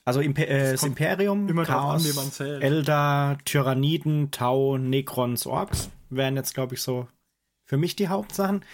Also 0.05 0.21
Imper 0.21 0.49
äh, 0.49 0.73
das 0.73 0.83
Imperium, 0.83 1.47
Chaos, 1.65 2.41
an, 2.41 2.61
Eldar, 2.61 3.39
Tyranniden, 3.45 4.31
Tau, 4.31 4.77
Necrons, 4.77 5.47
Orks 5.47 5.91
wären 6.11 6.37
jetzt, 6.37 6.55
glaube 6.55 6.75
ich, 6.75 6.83
so 6.83 7.09
für 7.65 7.79
mich 7.79 7.97
die 7.97 8.09
Hauptsachen. 8.09 8.65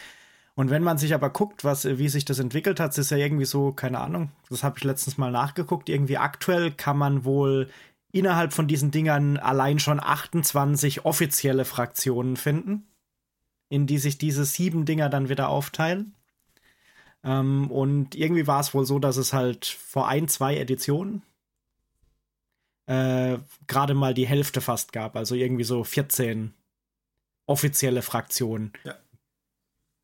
Und 0.54 0.70
wenn 0.70 0.82
man 0.82 0.98
sich 0.98 1.14
aber 1.14 1.30
guckt, 1.30 1.62
was, 1.62 1.84
wie 1.84 2.08
sich 2.08 2.24
das 2.24 2.40
entwickelt 2.40 2.80
hat, 2.80 2.98
ist 2.98 3.12
ja 3.12 3.16
irgendwie 3.16 3.44
so, 3.44 3.70
keine 3.70 4.00
Ahnung, 4.00 4.32
das 4.50 4.64
habe 4.64 4.76
ich 4.76 4.82
letztens 4.82 5.16
mal 5.16 5.30
nachgeguckt, 5.30 5.88
irgendwie 5.88 6.16
aktuell 6.16 6.72
kann 6.72 6.98
man 6.98 7.24
wohl 7.24 7.70
innerhalb 8.12 8.52
von 8.52 8.66
diesen 8.66 8.90
Dingern 8.90 9.36
allein 9.36 9.78
schon 9.78 10.00
28 10.00 11.04
offizielle 11.04 11.64
Fraktionen 11.64 12.36
finden, 12.36 12.86
in 13.68 13.86
die 13.86 13.98
sich 13.98 14.18
diese 14.18 14.44
sieben 14.44 14.84
Dinger 14.84 15.08
dann 15.08 15.28
wieder 15.28 15.48
aufteilen. 15.48 16.14
Ähm, 17.24 17.70
und 17.70 18.14
irgendwie 18.14 18.46
war 18.46 18.60
es 18.60 18.74
wohl 18.74 18.86
so, 18.86 18.98
dass 18.98 19.16
es 19.16 19.32
halt 19.32 19.66
vor 19.66 20.08
ein, 20.08 20.28
zwei 20.28 20.56
Editionen 20.56 21.22
äh, 22.86 23.38
gerade 23.66 23.94
mal 23.94 24.14
die 24.14 24.26
Hälfte 24.26 24.60
fast 24.60 24.92
gab, 24.92 25.14
also 25.14 25.34
irgendwie 25.34 25.64
so 25.64 25.84
14 25.84 26.54
offizielle 27.46 28.02
Fraktionen. 28.02 28.72
Ja. 28.84 28.96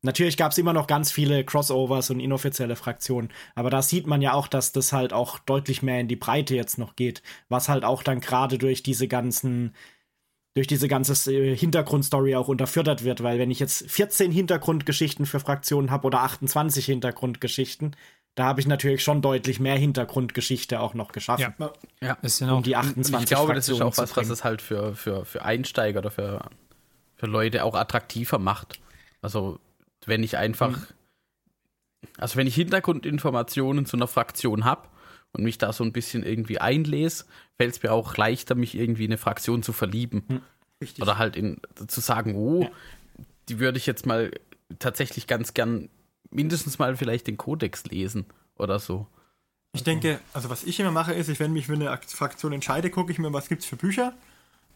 Natürlich 0.05 0.37
gab 0.37 0.51
es 0.51 0.57
immer 0.57 0.73
noch 0.73 0.87
ganz 0.87 1.11
viele 1.11 1.43
Crossovers 1.43 2.09
und 2.11 2.19
inoffizielle 2.19 2.75
Fraktionen, 2.75 3.31
aber 3.55 3.69
da 3.69 3.81
sieht 3.81 4.07
man 4.07 4.21
ja 4.21 4.33
auch, 4.33 4.47
dass 4.47 4.71
das 4.71 4.93
halt 4.93 5.13
auch 5.13 5.39
deutlich 5.39 5.81
mehr 5.81 5.99
in 5.99 6.07
die 6.07 6.15
Breite 6.15 6.55
jetzt 6.55 6.77
noch 6.77 6.95
geht, 6.95 7.23
was 7.49 7.69
halt 7.69 7.83
auch 7.83 8.03
dann 8.03 8.19
gerade 8.19 8.57
durch 8.57 8.83
diese 8.83 9.07
ganzen 9.07 9.73
durch 10.53 10.67
diese 10.67 10.87
ganze 10.87 11.33
äh, 11.33 11.55
Hintergrundstory 11.55 12.35
auch 12.35 12.47
unterfüttert 12.47 13.03
wird, 13.03 13.21
weil 13.21 13.39
wenn 13.39 13.51
ich 13.51 13.59
jetzt 13.59 13.89
14 13.91 14.31
Hintergrundgeschichten 14.31 15.25
für 15.25 15.41
Fraktionen 15.41 15.91
habe 15.91 16.07
oder 16.07 16.21
28 16.21 16.85
Hintergrundgeschichten, 16.85 17.95
da 18.35 18.45
habe 18.45 18.61
ich 18.61 18.67
natürlich 18.67 19.03
schon 19.03 19.21
deutlich 19.21 19.59
mehr 19.59 19.77
Hintergrundgeschichte 19.77 20.79
auch 20.79 20.93
noch 20.93 21.11
geschaffen. 21.11 21.55
Ja, 21.57 21.73
ja. 22.01 22.17
Es 22.21 22.37
sind 22.37 22.49
auch 22.49 22.57
um 22.57 22.63
die 22.63 22.75
28 22.75 23.23
Ich 23.23 23.27
glaube, 23.27 23.53
das 23.53 23.67
ist 23.67 23.81
auch 23.81 23.97
was, 23.97 24.15
was 24.15 24.29
es 24.29 24.43
halt 24.43 24.61
für, 24.61 24.95
für, 24.95 25.25
für 25.25 25.43
Einsteiger 25.43 25.99
oder 25.99 26.11
für, 26.11 26.49
für 27.15 27.27
Leute 27.27 27.63
auch 27.63 27.75
attraktiver 27.75 28.39
macht. 28.39 28.79
Also, 29.21 29.59
wenn 30.07 30.23
ich 30.23 30.37
einfach, 30.37 30.77
mhm. 30.77 30.85
also 32.17 32.37
wenn 32.37 32.47
ich 32.47 32.55
Hintergrundinformationen 32.55 33.85
zu 33.85 33.97
einer 33.97 34.07
Fraktion 34.07 34.65
habe, 34.65 34.87
und 35.35 35.43
mich 35.43 35.57
da 35.57 35.73
so 35.73 35.83
ein 35.83 35.91
bisschen 35.91 36.23
irgendwie 36.23 36.59
einlese, 36.59 37.25
fällt 37.57 37.75
es 37.75 37.83
mir 37.83 37.91
auch 37.91 38.15
leichter, 38.17 38.55
mich 38.55 38.75
irgendwie 38.75 39.05
in 39.05 39.11
eine 39.11 39.17
Fraktion 39.17 39.63
zu 39.63 39.73
verlieben. 39.73 40.23
Hm, 40.27 40.41
Oder 41.01 41.17
halt 41.17 41.35
in, 41.35 41.59
zu 41.87 41.99
sagen, 42.01 42.35
oh, 42.35 42.63
ja. 42.63 42.69
die 43.49 43.59
würde 43.59 43.77
ich 43.77 43.85
jetzt 43.85 44.05
mal 44.05 44.31
tatsächlich 44.79 45.27
ganz 45.27 45.53
gern 45.53 45.89
mindestens 46.31 46.79
mal 46.79 46.95
vielleicht 46.95 47.27
den 47.27 47.37
Kodex 47.37 47.85
lesen 47.85 48.25
oder 48.55 48.79
so. 48.79 49.07
Ich 49.73 49.83
denke, 49.83 50.19
also 50.33 50.49
was 50.49 50.63
ich 50.63 50.79
immer 50.79 50.91
mache, 50.91 51.13
ist, 51.13 51.27
ich, 51.27 51.39
wenn 51.39 51.51
mich 51.51 51.67
für 51.67 51.73
eine 51.73 51.97
Fraktion 52.07 52.53
entscheide, 52.53 52.89
gucke 52.89 53.11
ich 53.11 53.19
mir, 53.19 53.33
was 53.33 53.49
gibt 53.49 53.61
es 53.61 53.67
für 53.67 53.75
Bücher. 53.75 54.13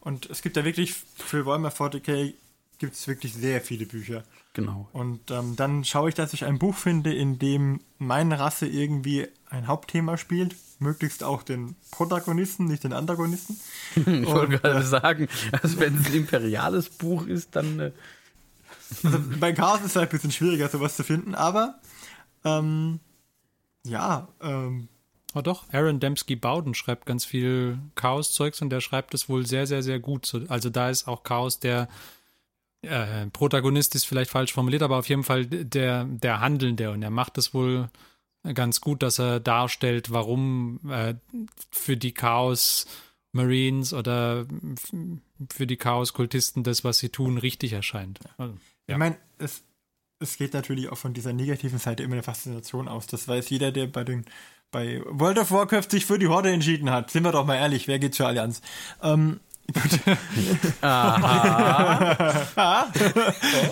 Und 0.02 0.30
es 0.30 0.42
gibt 0.42 0.58
ja 0.58 0.66
wirklich, 0.66 0.94
für 0.94 1.46
Warhammer 1.46 1.70
40k 1.70 2.34
gibt 2.80 2.96
es 2.96 3.08
wirklich 3.08 3.34
sehr 3.34 3.62
viele 3.62 3.86
Bücher. 3.86 4.24
Genau. 4.54 4.90
Und 4.94 5.32
ähm, 5.32 5.56
dann 5.56 5.84
schaue 5.84 6.10
ich, 6.10 6.16
dass 6.16 6.34
ich 6.34 6.46
ein 6.46 6.58
Buch 6.58 6.76
finde, 6.76 7.14
in 7.14 7.38
dem 7.38 7.82
meine 7.98 8.40
Rasse 8.40 8.68
irgendwie 8.68 9.28
ein 9.50 9.68
Hauptthema 9.68 10.18
spielt. 10.18 10.56
Möglichst 10.80 11.24
auch 11.24 11.44
den 11.44 11.76
Protagonisten, 11.92 12.66
nicht 12.66 12.86
den 12.86 12.94
Antagonisten. 12.94 13.60
ich 13.96 14.06
wollte 14.06 14.60
gerade 14.60 14.80
äh, 14.80 14.84
sagen, 14.84 15.28
also 15.62 15.80
wenn 15.80 16.00
es 16.00 16.08
ein 16.08 16.14
imperiales 16.14 16.90
Buch 16.90 17.28
ist, 17.28 17.56
dann. 17.56 17.80
Äh 17.80 17.92
also 19.04 19.20
bei 19.40 19.54
Chaos 19.54 19.82
ist 19.82 19.88
es 19.88 19.96
halt 19.98 20.10
ein 20.10 20.12
bisschen 20.12 20.32
schwieriger, 20.32 20.68
sowas 20.68 20.96
zu 20.96 21.04
finden, 21.04 21.36
aber 21.36 21.80
ähm, 22.44 23.00
ja, 23.84 24.30
ähm, 24.42 24.88
Oh 25.36 25.42
doch, 25.42 25.72
Aaron 25.72 26.00
Dembski 26.00 26.36
Bowden 26.36 26.74
schreibt 26.74 27.06
ganz 27.06 27.24
viel 27.24 27.78
Chaos-Zeugs 27.94 28.64
und 28.64 28.72
der 28.72 28.82
schreibt 28.82 29.14
es 29.14 29.30
wohl 29.30 29.46
sehr, 29.46 29.68
sehr, 29.68 29.84
sehr 29.84 30.00
gut. 30.00 30.32
Also 30.48 30.72
da 30.72 30.90
ist 30.90 31.08
auch 31.08 31.22
Chaos 31.22 31.60
der 31.60 31.88
äh, 32.82 33.28
Protagonist 33.28 33.96
ist 33.96 34.06
vielleicht 34.06 34.32
falsch 34.32 34.54
formuliert, 34.54 34.84
aber 34.84 34.98
auf 34.98 35.10
jeden 35.10 35.24
Fall 35.24 35.46
der, 35.46 36.06
der 36.06 36.40
Handelnde 36.40 36.92
und 36.92 37.02
er 37.04 37.10
macht 37.10 37.38
es 37.38 37.54
wohl 37.54 37.90
ganz 38.54 38.82
gut, 38.82 39.04
dass 39.04 39.20
er 39.20 39.40
darstellt, 39.40 40.12
warum 40.12 40.80
äh, 40.90 41.16
für 41.72 41.98
die 41.98 42.14
Chaos 42.14 42.88
Marines 43.32 43.94
oder 43.94 44.46
für 45.52 45.68
die 45.68 45.78
Chaos-Kultisten 45.78 46.64
das, 46.64 46.84
was 46.84 46.98
sie 46.98 47.10
tun, 47.10 47.38
richtig 47.38 47.74
erscheint. 47.74 48.20
Also, 48.38 48.54
ja. 48.88 48.96
Ich 48.96 48.98
meine, 48.98 49.18
es, 49.38 49.64
es 50.20 50.38
geht 50.38 50.54
natürlich 50.54 50.90
auch 50.90 50.98
von 50.98 51.14
dieser 51.14 51.34
negativen 51.34 51.80
Seite 51.80 52.02
immer 52.02 52.14
eine 52.14 52.24
Faszination 52.24 52.88
aus. 52.88 53.06
Das 53.08 53.28
weiß 53.28 53.50
jeder, 53.50 53.72
der 53.72 53.88
bei 53.88 54.04
den 54.04 54.26
bei 54.72 55.02
World 55.06 55.40
of 55.40 55.52
Warcraft 55.52 55.90
sich 55.90 56.06
für 56.06 56.20
die 56.20 56.28
Horde 56.28 56.52
entschieden 56.52 56.92
hat. 56.92 57.10
Sind 57.10 57.24
wir 57.24 57.32
doch 57.32 57.46
mal 57.46 57.56
ehrlich, 57.56 57.88
wer 57.88 57.98
geht 57.98 58.14
zur 58.14 58.28
Allianz? 58.28 58.62
Ähm, 59.02 59.40
Aha. 60.82 62.92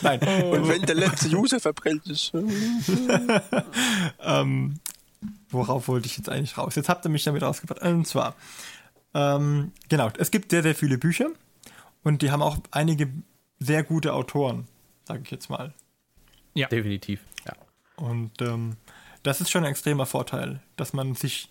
Nein. 0.02 0.20
Und 0.20 0.68
wenn 0.68 0.82
der 0.84 0.95
letzte 0.95 1.36
User 1.36 1.60
verbrennt 1.60 2.08
ist. 2.08 2.32
ähm, 4.22 4.80
worauf 5.50 5.88
wollte 5.88 6.08
ich 6.08 6.18
jetzt 6.18 6.30
eigentlich 6.30 6.58
raus? 6.58 6.76
Jetzt 6.76 6.89
habt 6.89 7.06
ihr 7.06 7.10
mich 7.10 7.24
damit 7.24 7.43
rausgebracht. 7.43 7.82
Und 7.82 8.08
zwar, 8.08 8.36
ähm, 9.14 9.72
genau, 9.89 10.12
es 10.18 10.32
gibt 10.32 10.52
sehr, 10.52 10.64
sehr 10.64 10.76
viele 10.76 10.98
Bücher 10.98 11.30
und 12.04 12.22
die 12.22 12.32
haben 12.32 12.41
auch 12.41 12.58
einige 12.72 13.10
sehr 13.60 13.84
gute 13.84 14.14
Autoren, 14.14 14.68
sage 15.06 15.22
ich 15.24 15.32
jetzt 15.32 15.50
mal. 15.50 15.74
Ja, 16.54 16.68
definitiv. 16.68 17.22
Ja. 17.45 17.54
Und 17.95 18.41
ähm, 18.41 18.78
das 19.24 19.41
ist 19.41 19.50
schon 19.50 19.64
ein 19.64 19.72
extremer 19.72 20.06
Vorteil, 20.06 20.60
dass 20.76 20.93
man 20.93 21.16
sich 21.16 21.50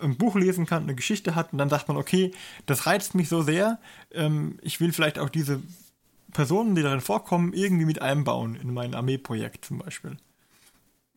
ein 0.00 0.16
Buch 0.16 0.36
lesen 0.36 0.66
kann, 0.66 0.84
eine 0.84 0.94
Geschichte 0.94 1.34
hat 1.34 1.52
und 1.52 1.58
dann 1.58 1.68
sagt 1.68 1.88
man, 1.88 1.96
okay, 1.96 2.32
das 2.66 2.86
reizt 2.86 3.14
mich 3.14 3.28
so 3.28 3.42
sehr, 3.42 3.78
ähm, 4.12 4.58
ich 4.62 4.80
will 4.80 4.92
vielleicht 4.92 5.18
auch 5.18 5.28
diese 5.28 5.60
Personen, 6.32 6.74
die 6.74 6.82
darin 6.82 7.00
vorkommen, 7.00 7.52
irgendwie 7.52 7.84
mit 7.84 8.02
einbauen 8.02 8.54
in 8.54 8.72
mein 8.72 8.94
Armeeprojekt 8.94 9.64
zum 9.64 9.78
Beispiel. 9.78 10.16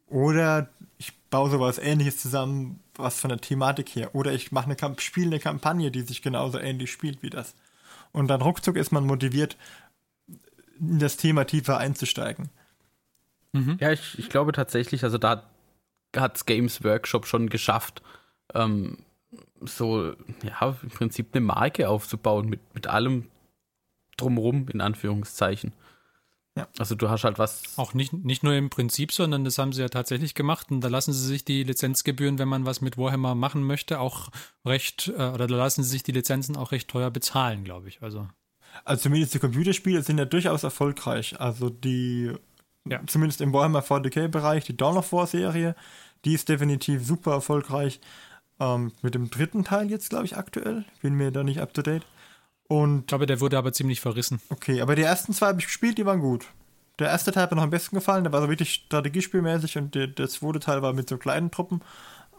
Oder 0.07 0.69
ich 0.97 1.13
baue 1.29 1.49
sowas 1.49 1.77
ähnliches 1.77 2.17
zusammen, 2.17 2.79
was 2.95 3.19
von 3.19 3.29
der 3.29 3.39
Thematik 3.39 3.89
her. 3.89 4.13
Oder 4.13 4.33
ich 4.33 4.51
mache 4.51 4.65
eine 4.65 4.99
spiele 4.99 5.27
eine 5.27 5.39
Kampagne, 5.39 5.89
die 5.91 6.01
sich 6.01 6.21
genauso 6.21 6.59
ähnlich 6.59 6.91
spielt 6.91 7.23
wie 7.23 7.29
das. 7.29 7.55
Und 8.11 8.27
dann 8.27 8.41
ruckzuck 8.41 8.75
ist 8.75 8.91
man 8.91 9.05
motiviert, 9.05 9.57
in 10.79 10.99
das 10.99 11.15
Thema 11.15 11.45
tiefer 11.45 11.77
einzusteigen. 11.77 12.49
Mhm. 13.53 13.77
Ja, 13.79 13.91
ich, 13.91 14.17
ich 14.19 14.29
glaube 14.29 14.51
tatsächlich, 14.51 15.03
also 15.03 15.17
da 15.17 15.49
hat 16.15 16.45
Games 16.45 16.83
Workshop 16.83 17.25
schon 17.25 17.49
geschafft, 17.49 18.01
ähm, 18.53 18.97
so, 19.61 20.13
ja, 20.43 20.77
im 20.81 20.89
Prinzip 20.89 21.29
eine 21.33 21.41
Marke 21.41 21.89
aufzubauen 21.89 22.49
mit, 22.49 22.59
mit 22.73 22.87
allem 22.87 23.27
drumrum, 24.17 24.67
in 24.69 24.81
Anführungszeichen. 24.81 25.73
Ja. 26.57 26.67
Also 26.77 26.95
du 26.95 27.09
hast 27.09 27.23
halt 27.23 27.39
was. 27.39 27.63
Auch 27.77 27.93
nicht, 27.93 28.11
nicht 28.11 28.43
nur 28.43 28.53
im 28.53 28.69
Prinzip, 28.69 29.13
sondern 29.13 29.45
das 29.45 29.57
haben 29.57 29.71
sie 29.71 29.81
ja 29.81 29.87
tatsächlich 29.87 30.35
gemacht. 30.35 30.69
Und 30.69 30.81
da 30.81 30.89
lassen 30.89 31.13
sie 31.13 31.25
sich 31.25 31.45
die 31.45 31.63
Lizenzgebühren, 31.63 32.39
wenn 32.39 32.49
man 32.49 32.65
was 32.65 32.81
mit 32.81 32.97
Warhammer 32.97 33.35
machen 33.35 33.63
möchte, 33.63 33.99
auch 33.99 34.29
recht, 34.65 35.07
äh, 35.15 35.29
oder 35.29 35.47
da 35.47 35.55
lassen 35.55 35.83
sie 35.83 35.89
sich 35.89 36.03
die 36.03 36.11
Lizenzen 36.11 36.57
auch 36.57 36.73
recht 36.73 36.89
teuer 36.89 37.09
bezahlen, 37.09 37.63
glaube 37.63 37.87
ich. 37.87 38.01
Also. 38.01 38.27
also 38.83 39.03
zumindest 39.03 39.33
die 39.33 39.39
Computerspiele 39.39 40.03
sind 40.03 40.17
ja 40.17 40.25
durchaus 40.25 40.63
erfolgreich. 40.63 41.39
Also 41.39 41.69
die, 41.69 42.33
ja. 42.85 42.99
zumindest 43.07 43.39
im 43.39 43.53
Warhammer 43.53 43.81
40k-Bereich, 43.81 44.65
die 44.65 44.75
Dawn 44.75 44.97
of 44.97 45.13
War 45.13 45.27
Serie, 45.27 45.75
die 46.25 46.33
ist 46.33 46.49
definitiv 46.49 47.05
super 47.05 47.31
erfolgreich. 47.31 48.01
Ähm, 48.61 48.91
mit 49.01 49.15
dem 49.15 49.31
dritten 49.31 49.63
Teil 49.63 49.89
jetzt, 49.89 50.11
glaube 50.11 50.25
ich, 50.25 50.37
aktuell. 50.37 50.85
Bin 51.01 51.15
mir 51.15 51.31
da 51.31 51.43
nicht 51.43 51.59
up 51.59 51.73
to 51.73 51.81
date. 51.81 52.05
Und 52.67 52.99
ich 52.99 53.07
glaube, 53.07 53.25
der 53.25 53.41
wurde 53.41 53.57
aber 53.57 53.73
ziemlich 53.73 53.99
verrissen. 53.99 54.39
Okay, 54.49 54.81
aber 54.81 54.95
die 54.95 55.01
ersten 55.01 55.33
zwei 55.33 55.47
habe 55.47 55.59
ich 55.59 55.65
gespielt, 55.65 55.97
die 55.97 56.05
waren 56.05 56.19
gut. 56.19 56.45
Der 56.99 57.07
erste 57.07 57.31
Teil 57.31 57.43
hat 57.43 57.51
mir 57.51 57.55
noch 57.55 57.63
am 57.63 57.71
besten 57.71 57.95
gefallen, 57.95 58.23
der 58.23 58.31
war 58.31 58.41
so 58.41 58.49
wirklich 58.49 58.73
strategiespielmäßig 58.73 59.79
und 59.79 59.95
der, 59.95 60.05
der 60.05 60.29
zweite 60.29 60.59
Teil 60.59 60.83
war 60.83 60.93
mit 60.93 61.09
so 61.09 61.17
kleinen 61.17 61.49
Truppen. 61.49 61.81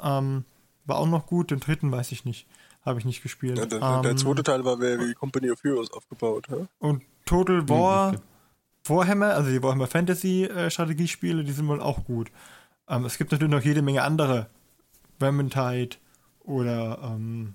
Ähm, 0.01 0.45
war 0.85 0.99
auch 0.99 1.09
noch 1.09 1.27
gut, 1.27 1.51
den 1.51 1.59
dritten 1.59 1.91
weiß 1.91 2.13
ich 2.13 2.25
nicht. 2.25 2.47
Habe 2.87 3.01
ich 3.01 3.05
nicht 3.05 3.23
gespielt. 3.23 3.59
Ja, 3.59 3.67
der, 3.67 3.83
ähm, 3.83 4.03
der, 4.03 4.17
zweite 4.17 4.45
Teil 4.45 4.65
war 4.65 4.81
wie 4.81 5.15
Company 5.15 5.51
of 5.51 5.63
Heroes 5.65 5.93
aufgebaut. 5.93 6.47
Ja? 6.49 6.69
Und 6.79 7.03
Total 7.25 7.69
War, 7.69 8.13
mhm, 8.13 8.19
okay. 8.19 8.25
Warhammer, 8.95 9.35
also 9.35 9.51
die 9.51 9.63
Warhammer 9.63 9.89
Fantasy 9.89 10.45
äh, 10.45 10.71
Strategiespiele, 10.71 11.43
die 11.43 11.53
sind 11.53 11.67
wohl 11.67 11.81
auch 11.81 12.05
gut. 12.05 12.31
Ähm, 12.89 13.05
es 13.05 13.19
gibt 13.19 13.33
natürlich 13.33 13.53
noch 13.53 13.63
jede 13.63 13.83
Menge 13.83 14.03
andere. 14.03 14.47
Vermintide, 15.19 15.97
oder 16.45 16.99
ähm, 17.03 17.55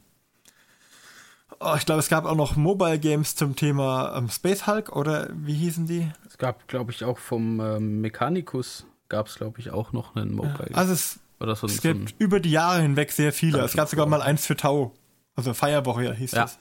oh, 1.60 1.74
ich 1.78 1.86
glaube, 1.86 2.00
es 2.00 2.10
gab 2.10 2.26
auch 2.26 2.36
noch 2.36 2.56
Mobile 2.56 3.00
Games 3.00 3.36
zum 3.36 3.56
Thema 3.56 4.16
ähm, 4.18 4.30
Space 4.30 4.68
Hulk 4.68 4.96
oder 4.96 5.30
wie 5.34 5.54
hießen 5.54 5.88
die? 5.88 6.10
Es 6.28 6.38
gab, 6.38 6.68
glaube 6.68 6.92
ich, 6.92 7.04
auch 7.04 7.18
vom 7.18 7.60
ähm, 7.60 8.02
Mechanicus 8.02 8.86
gab 9.10 9.28
es, 9.28 9.36
glaube 9.36 9.60
ich, 9.60 9.72
auch 9.72 9.94
noch 9.94 10.16
einen 10.16 10.34
Mobile. 10.34 10.70
Also 10.74 10.94
es, 10.94 11.20
oder 11.40 11.56
so, 11.56 11.68
es 11.68 11.82
gibt 11.82 12.10
so 12.10 12.16
über 12.20 12.40
die 12.40 12.52
Jahre 12.52 12.82
hinweg 12.82 13.12
sehr 13.12 13.32
viele. 13.32 13.60
Es 13.60 13.74
gab 13.74 13.88
sogar 13.88 14.06
mal 14.06 14.22
eins 14.22 14.46
für 14.46 14.56
Tau. 14.56 14.94
Also 15.36 15.54
Firewalker 15.54 16.14
hieß 16.14 16.32
ja. 16.32 16.42
das. 16.44 16.58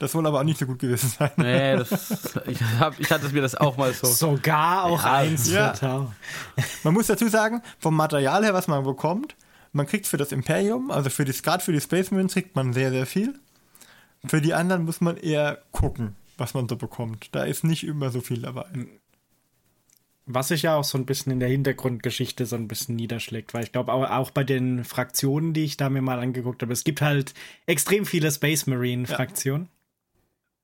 Das 0.00 0.12
soll 0.12 0.26
aber 0.26 0.40
auch 0.40 0.44
nicht 0.44 0.58
so 0.58 0.66
gut 0.66 0.80
gewesen 0.80 1.08
sein. 1.08 1.30
Nee, 1.36 1.76
das, 1.76 2.36
ich, 2.46 2.60
hab, 2.80 2.98
ich 2.98 3.10
hatte 3.10 3.28
mir 3.28 3.40
das 3.40 3.54
auch 3.54 3.76
mal 3.76 3.92
so. 3.92 4.06
Sogar 4.08 4.84
auch 4.84 5.04
ja, 5.04 5.12
eins 5.14 5.50
ja. 5.50 5.72
für 5.72 5.80
Tau. 5.80 6.12
Man 6.82 6.94
muss 6.94 7.06
dazu 7.06 7.28
sagen, 7.28 7.62
vom 7.78 7.94
Material 7.94 8.44
her, 8.44 8.52
was 8.52 8.66
man 8.66 8.82
bekommt, 8.84 9.36
man 9.74 9.86
kriegt 9.86 10.06
für 10.06 10.16
das 10.16 10.32
Imperium, 10.32 10.90
also 10.90 11.10
für 11.10 11.24
die, 11.24 11.32
gerade 11.32 11.62
für 11.62 11.72
die 11.72 11.80
Space 11.80 12.10
Marines 12.10 12.32
kriegt 12.32 12.54
man 12.54 12.72
sehr, 12.72 12.90
sehr 12.90 13.06
viel. 13.06 13.34
Für 14.24 14.40
die 14.40 14.54
anderen 14.54 14.84
muss 14.84 15.00
man 15.00 15.16
eher 15.16 15.62
gucken, 15.72 16.14
was 16.38 16.54
man 16.54 16.68
so 16.68 16.76
bekommt. 16.76 17.28
Da 17.32 17.42
ist 17.44 17.64
nicht 17.64 17.84
immer 17.84 18.10
so 18.10 18.20
viel 18.20 18.42
dabei. 18.42 18.66
Was 20.26 20.48
sich 20.48 20.62
ja 20.62 20.76
auch 20.76 20.84
so 20.84 20.96
ein 20.96 21.04
bisschen 21.04 21.32
in 21.32 21.40
der 21.40 21.50
Hintergrundgeschichte 21.50 22.46
so 22.46 22.56
ein 22.56 22.68
bisschen 22.68 22.96
niederschlägt, 22.96 23.52
weil 23.52 23.64
ich 23.64 23.72
glaube 23.72 23.92
auch, 23.92 24.08
auch 24.08 24.30
bei 24.30 24.44
den 24.44 24.84
Fraktionen, 24.84 25.52
die 25.52 25.64
ich 25.64 25.76
da 25.76 25.90
mir 25.90 26.00
mal 26.00 26.20
angeguckt 26.20 26.62
habe, 26.62 26.72
es 26.72 26.84
gibt 26.84 27.02
halt 27.02 27.34
extrem 27.66 28.06
viele 28.06 28.30
Space 28.30 28.66
Marine 28.66 29.06
Fraktionen, 29.06 29.64
ja. 29.64 29.70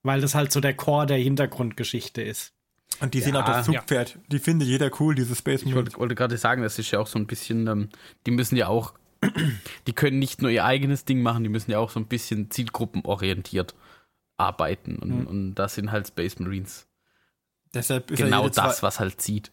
weil 0.04 0.20
das 0.22 0.34
halt 0.34 0.52
so 0.52 0.60
der 0.60 0.74
Core 0.74 1.06
der 1.06 1.18
Hintergrundgeschichte 1.18 2.22
ist. 2.22 2.54
Und 3.00 3.14
die 3.14 3.18
ja, 3.18 3.24
sind 3.24 3.36
auch 3.36 3.44
das 3.44 3.66
Zugpferd. 3.66 4.14
Ja. 4.14 4.20
Die 4.30 4.38
findet 4.38 4.68
jeder 4.68 4.90
cool, 5.00 5.14
diese 5.14 5.34
Space 5.34 5.64
Marines. 5.64 5.70
Ich 5.70 5.74
wollte, 5.74 5.98
wollte 5.98 6.14
gerade 6.14 6.38
sagen, 6.38 6.62
das 6.62 6.78
ist 6.78 6.90
ja 6.90 7.00
auch 7.00 7.06
so 7.06 7.18
ein 7.18 7.26
bisschen, 7.26 7.66
ähm, 7.66 7.88
die 8.26 8.30
müssen 8.30 8.56
ja 8.56 8.68
auch 8.68 8.94
die 9.86 9.92
können 9.92 10.18
nicht 10.18 10.42
nur 10.42 10.50
ihr 10.50 10.64
eigenes 10.64 11.04
Ding 11.04 11.22
machen, 11.22 11.42
die 11.42 11.50
müssen 11.50 11.70
ja 11.70 11.78
auch 11.78 11.90
so 11.90 12.00
ein 12.00 12.06
bisschen 12.06 12.50
zielgruppenorientiert 12.50 13.74
arbeiten. 14.36 14.96
Und, 14.96 15.20
mhm. 15.20 15.26
und 15.26 15.54
das 15.54 15.74
sind 15.74 15.92
halt 15.92 16.08
Space 16.08 16.38
Marines. 16.38 16.86
Deshalb 17.74 18.10
ist 18.10 18.18
genau 18.18 18.44
ja 18.44 18.50
das, 18.50 18.82
was 18.82 18.98
halt 18.98 19.20
zieht. 19.20 19.52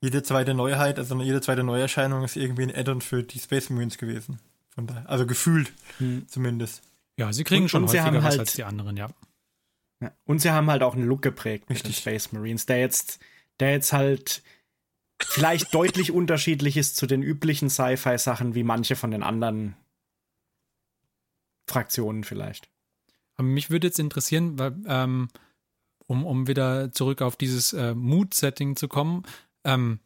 Jede 0.00 0.22
zweite 0.22 0.54
Neuheit, 0.54 0.98
also 0.98 1.20
jede 1.20 1.40
zweite 1.40 1.64
Neuerscheinung 1.64 2.22
ist 2.22 2.36
irgendwie 2.36 2.62
ein 2.62 2.74
Add-on 2.74 3.00
für 3.00 3.22
die 3.22 3.38
Space 3.38 3.70
Marines 3.70 3.98
gewesen. 3.98 4.38
Von 4.74 4.86
daher, 4.86 5.08
also 5.08 5.26
gefühlt 5.26 5.72
mhm. 5.98 6.28
zumindest. 6.28 6.82
Ja, 7.16 7.32
sie 7.32 7.44
kriegen 7.44 7.62
und, 7.62 7.68
schon 7.68 7.82
und 7.82 7.88
häufiger 7.88 8.18
was 8.18 8.24
halt 8.24 8.40
als 8.40 8.52
die 8.52 8.64
anderen, 8.64 8.96
ja. 8.96 9.08
Ja. 10.00 10.12
Und 10.24 10.40
sie 10.40 10.50
haben 10.50 10.70
halt 10.70 10.82
auch 10.82 10.94
einen 10.94 11.06
Look 11.06 11.22
geprägt 11.22 11.68
mit 11.68 11.84
den 11.84 11.92
Space 11.92 12.30
Marines, 12.30 12.66
der 12.66 12.78
jetzt, 12.78 13.18
der 13.58 13.72
jetzt 13.72 13.92
halt 13.92 14.42
vielleicht 15.22 15.74
deutlich 15.74 16.12
unterschiedlich 16.12 16.76
ist 16.76 16.96
zu 16.96 17.06
den 17.06 17.22
üblichen 17.22 17.70
Sci-Fi-Sachen 17.70 18.54
wie 18.54 18.62
manche 18.62 18.96
von 18.96 19.10
den 19.10 19.22
anderen 19.22 19.76
Fraktionen 21.66 22.24
vielleicht. 22.24 22.68
Aber 23.36 23.46
mich 23.46 23.70
würde 23.70 23.86
jetzt 23.86 23.98
interessieren, 23.98 24.58
weil, 24.58 24.74
ähm, 24.86 25.28
um, 26.06 26.24
um 26.24 26.46
wieder 26.46 26.92
zurück 26.92 27.22
auf 27.22 27.36
dieses 27.36 27.72
äh, 27.72 27.94
Mood-Setting 27.94 28.76
zu 28.76 28.88
kommen, 28.88 29.24
ähm, 29.64 30.00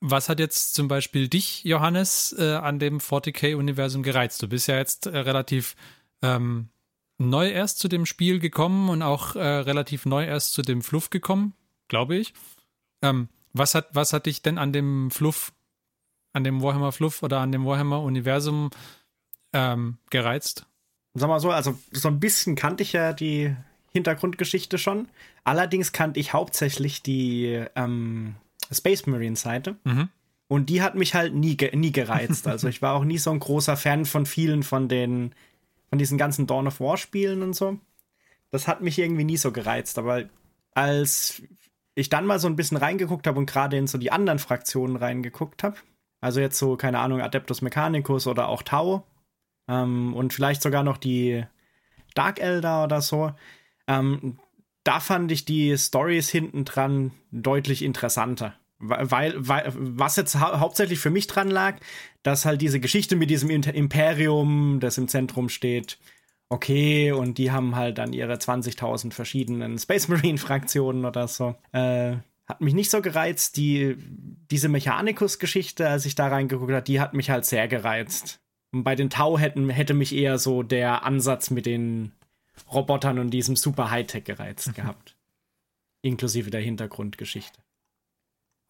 was 0.00 0.28
hat 0.28 0.38
jetzt 0.38 0.74
zum 0.74 0.86
Beispiel 0.86 1.28
dich, 1.28 1.64
Johannes, 1.64 2.34
äh, 2.38 2.54
an 2.54 2.78
dem 2.78 2.98
40k-Universum 2.98 4.02
gereizt? 4.02 4.42
Du 4.42 4.48
bist 4.48 4.68
ja 4.68 4.76
jetzt 4.76 5.06
äh, 5.06 5.18
relativ 5.18 5.74
ähm, 6.22 6.68
neu 7.18 7.48
erst 7.48 7.80
zu 7.80 7.88
dem 7.88 8.06
Spiel 8.06 8.38
gekommen 8.38 8.88
und 8.88 9.02
auch 9.02 9.34
äh, 9.34 9.40
relativ 9.40 10.06
neu 10.06 10.24
erst 10.24 10.52
zu 10.52 10.62
dem 10.62 10.82
Fluff 10.82 11.10
gekommen, 11.10 11.54
glaube 11.88 12.16
ich. 12.16 12.32
Ähm, 13.02 13.28
was, 13.58 13.74
hat, 13.74 13.88
was 13.92 14.12
hat 14.12 14.26
dich 14.26 14.42
denn 14.42 14.58
an 14.58 14.72
dem 14.72 15.10
Fluff, 15.10 15.52
an 16.32 16.44
dem 16.44 16.62
Warhammer 16.62 16.92
Fluff 16.92 17.22
oder 17.22 17.40
an 17.40 17.52
dem 17.52 17.64
Warhammer 17.64 18.02
Universum 18.02 18.70
ähm, 19.52 19.98
gereizt? 20.10 20.66
Sag 21.14 21.28
mal 21.28 21.40
so, 21.40 21.50
also 21.50 21.78
so 21.90 22.08
ein 22.08 22.20
bisschen 22.20 22.54
kannte 22.54 22.82
ich 22.82 22.92
ja 22.92 23.12
die 23.12 23.54
Hintergrundgeschichte 23.92 24.78
schon. 24.78 25.08
Allerdings 25.44 25.92
kannte 25.92 26.20
ich 26.20 26.32
hauptsächlich 26.32 27.02
die 27.02 27.64
ähm, 27.74 28.36
Space 28.70 29.06
Marine 29.06 29.36
Seite. 29.36 29.76
Mhm. 29.84 30.08
Und 30.46 30.70
die 30.70 30.82
hat 30.82 30.94
mich 30.94 31.14
halt 31.14 31.34
nie, 31.34 31.56
nie 31.74 31.92
gereizt. 31.92 32.46
Also 32.46 32.68
ich 32.68 32.80
war 32.80 32.94
auch 32.94 33.04
nie 33.04 33.18
so 33.18 33.30
ein 33.30 33.40
großer 33.40 33.76
Fan 33.76 34.04
von 34.06 34.24
vielen 34.26 34.62
von 34.62 34.88
den, 34.88 35.34
von 35.90 35.98
diesen 35.98 36.16
ganzen 36.16 36.46
Dawn 36.46 36.66
of 36.66 36.80
War 36.80 36.96
Spielen 36.96 37.42
und 37.42 37.54
so. 37.54 37.78
Das 38.50 38.66
hat 38.66 38.80
mich 38.80 38.98
irgendwie 38.98 39.24
nie 39.24 39.36
so 39.36 39.52
gereizt. 39.52 39.98
Aber 39.98 40.24
als 40.72 41.42
ich 41.98 42.08
dann 42.08 42.26
mal 42.26 42.38
so 42.38 42.46
ein 42.46 42.56
bisschen 42.56 42.76
reingeguckt 42.76 43.26
habe 43.26 43.38
und 43.38 43.46
gerade 43.46 43.76
in 43.76 43.88
so 43.88 43.98
die 43.98 44.12
anderen 44.12 44.38
Fraktionen 44.38 44.96
reingeguckt 44.96 45.64
habe, 45.64 45.76
also 46.20 46.40
jetzt 46.40 46.58
so, 46.58 46.76
keine 46.76 47.00
Ahnung, 47.00 47.20
Adeptus 47.20 47.60
Mechanicus 47.60 48.26
oder 48.26 48.48
auch 48.48 48.62
Tau. 48.62 49.04
Ähm, 49.68 50.14
und 50.14 50.32
vielleicht 50.32 50.62
sogar 50.62 50.82
noch 50.82 50.96
die 50.96 51.44
Dark 52.14 52.40
Elder 52.40 52.84
oder 52.84 53.00
so, 53.00 53.32
ähm, 53.86 54.38
da 54.84 55.00
fand 55.00 55.30
ich 55.32 55.44
die 55.44 55.76
Stories 55.76 56.28
hinten 56.28 56.64
dran 56.64 57.12
deutlich 57.30 57.82
interessanter. 57.82 58.54
Weil, 58.80 59.34
weil, 59.36 59.72
was 59.74 60.14
jetzt 60.14 60.40
hau 60.40 60.60
hauptsächlich 60.60 61.00
für 61.00 61.10
mich 61.10 61.26
dran 61.26 61.50
lag, 61.50 61.78
dass 62.22 62.44
halt 62.44 62.62
diese 62.62 62.78
Geschichte 62.78 63.16
mit 63.16 63.28
diesem 63.28 63.50
Imperium, 63.50 64.78
das 64.78 64.98
im 64.98 65.08
Zentrum 65.08 65.48
steht, 65.48 65.98
okay, 66.48 67.12
und 67.12 67.38
die 67.38 67.50
haben 67.50 67.76
halt 67.76 67.98
dann 67.98 68.12
ihre 68.12 68.34
20.000 68.34 69.12
verschiedenen 69.12 69.78
Space 69.78 70.08
Marine 70.08 70.38
Fraktionen 70.38 71.04
oder 71.04 71.28
so. 71.28 71.54
Äh, 71.72 72.16
hat 72.46 72.60
mich 72.60 72.74
nicht 72.74 72.90
so 72.90 73.02
gereizt. 73.02 73.56
Die, 73.56 73.96
diese 74.50 74.68
Mechanicus-Geschichte, 74.68 75.88
als 75.88 76.06
ich 76.06 76.14
da 76.14 76.28
reingeguckt 76.28 76.72
habe, 76.72 76.82
die 76.82 77.00
hat 77.00 77.14
mich 77.14 77.30
halt 77.30 77.44
sehr 77.44 77.68
gereizt. 77.68 78.40
Und 78.72 78.84
bei 78.84 78.94
den 78.94 79.10
Tau 79.10 79.38
hätten, 79.38 79.68
hätte 79.68 79.94
mich 79.94 80.14
eher 80.14 80.38
so 80.38 80.62
der 80.62 81.04
Ansatz 81.04 81.50
mit 81.50 81.66
den 81.66 82.12
Robotern 82.72 83.18
und 83.18 83.30
diesem 83.30 83.56
super 83.56 83.90
Hightech 83.90 84.24
gereizt 84.24 84.68
mhm. 84.68 84.72
gehabt. 84.74 85.16
Inklusive 86.02 86.50
der 86.50 86.60
Hintergrundgeschichte. 86.60 87.60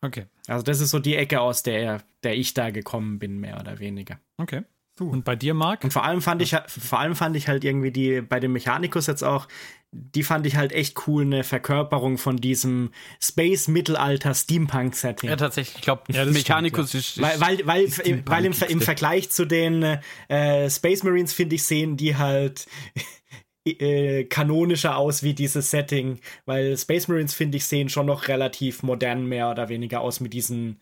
Okay. 0.01 0.27
Also 0.47 0.63
das 0.63 0.81
ist 0.81 0.91
so 0.91 0.99
die 0.99 1.17
Ecke, 1.17 1.41
aus 1.41 1.63
der, 1.63 2.03
der 2.23 2.37
ich 2.37 2.55
da 2.55 2.71
gekommen 2.71 3.19
bin, 3.19 3.39
mehr 3.39 3.61
oder 3.61 3.79
weniger. 3.79 4.21
Okay. 4.37 4.63
Und 5.07 5.25
bei 5.25 5.37
dir, 5.37 5.55
Marc? 5.55 5.85
Und 5.85 5.93
vor 5.93 6.05
allem 6.05 6.23
fand 6.23 6.43
ich 6.43 6.57
vor 6.67 6.99
allem 6.99 7.15
fand 7.15 7.37
ich 7.37 7.49
halt 7.49 7.65
irgendwie 7.65 7.91
die 7.91 8.21
bei 8.21 8.41
dem 8.41 8.53
Mechanikus 8.53 9.07
jetzt 9.07 9.23
auch, 9.23 9.49
die 9.91 10.23
fand 10.23 10.47
ich 10.47 10.57
halt 10.57 10.73
echt 10.73 11.07
cool, 11.07 11.23
eine 11.23 11.45
Verkörperung 11.45 12.19
von 12.19 12.37
diesem 12.37 12.91
Space 13.21 13.69
Mittelalter 13.69 14.35
Steampunk 14.35 14.95
Setting. 14.95 15.31
Ja, 15.31 15.37
tatsächlich, 15.37 15.77
ich 15.77 15.83
glaube, 15.83 16.03
ja, 16.09 16.25
Mechanikus 16.25 16.91
stimmt, 16.91 17.17
ja. 17.17 17.29
ist, 17.29 17.41
weil 17.41 17.67
weil 17.67 17.89
weil, 17.89 18.23
weil 18.27 18.45
im, 18.45 18.55
im 18.69 18.81
Vergleich 18.81 19.31
zu 19.31 19.47
den 19.47 19.99
äh, 20.29 20.71
Space 20.71 21.03
Marines 21.03 21.33
finde 21.33 21.57
ich 21.57 21.65
sehen 21.65 21.97
die 21.97 22.17
halt 22.17 22.67
äh, 23.65 24.25
kanonischer 24.25 24.97
aus 24.97 25.23
wie 25.23 25.35
dieses 25.35 25.71
Setting, 25.71 26.21
weil 26.45 26.77
Space 26.77 27.09
Marines, 27.09 27.35
finde 27.35 27.57
ich, 27.57 27.65
sehen 27.65 27.89
schon 27.89 28.07
noch 28.07 28.29
relativ 28.29 28.83
modern 28.83 29.27
mehr 29.27 29.51
oder 29.51 29.69
weniger 29.69 30.01
aus 30.01 30.21
mit 30.21 30.33
diesen 30.33 30.81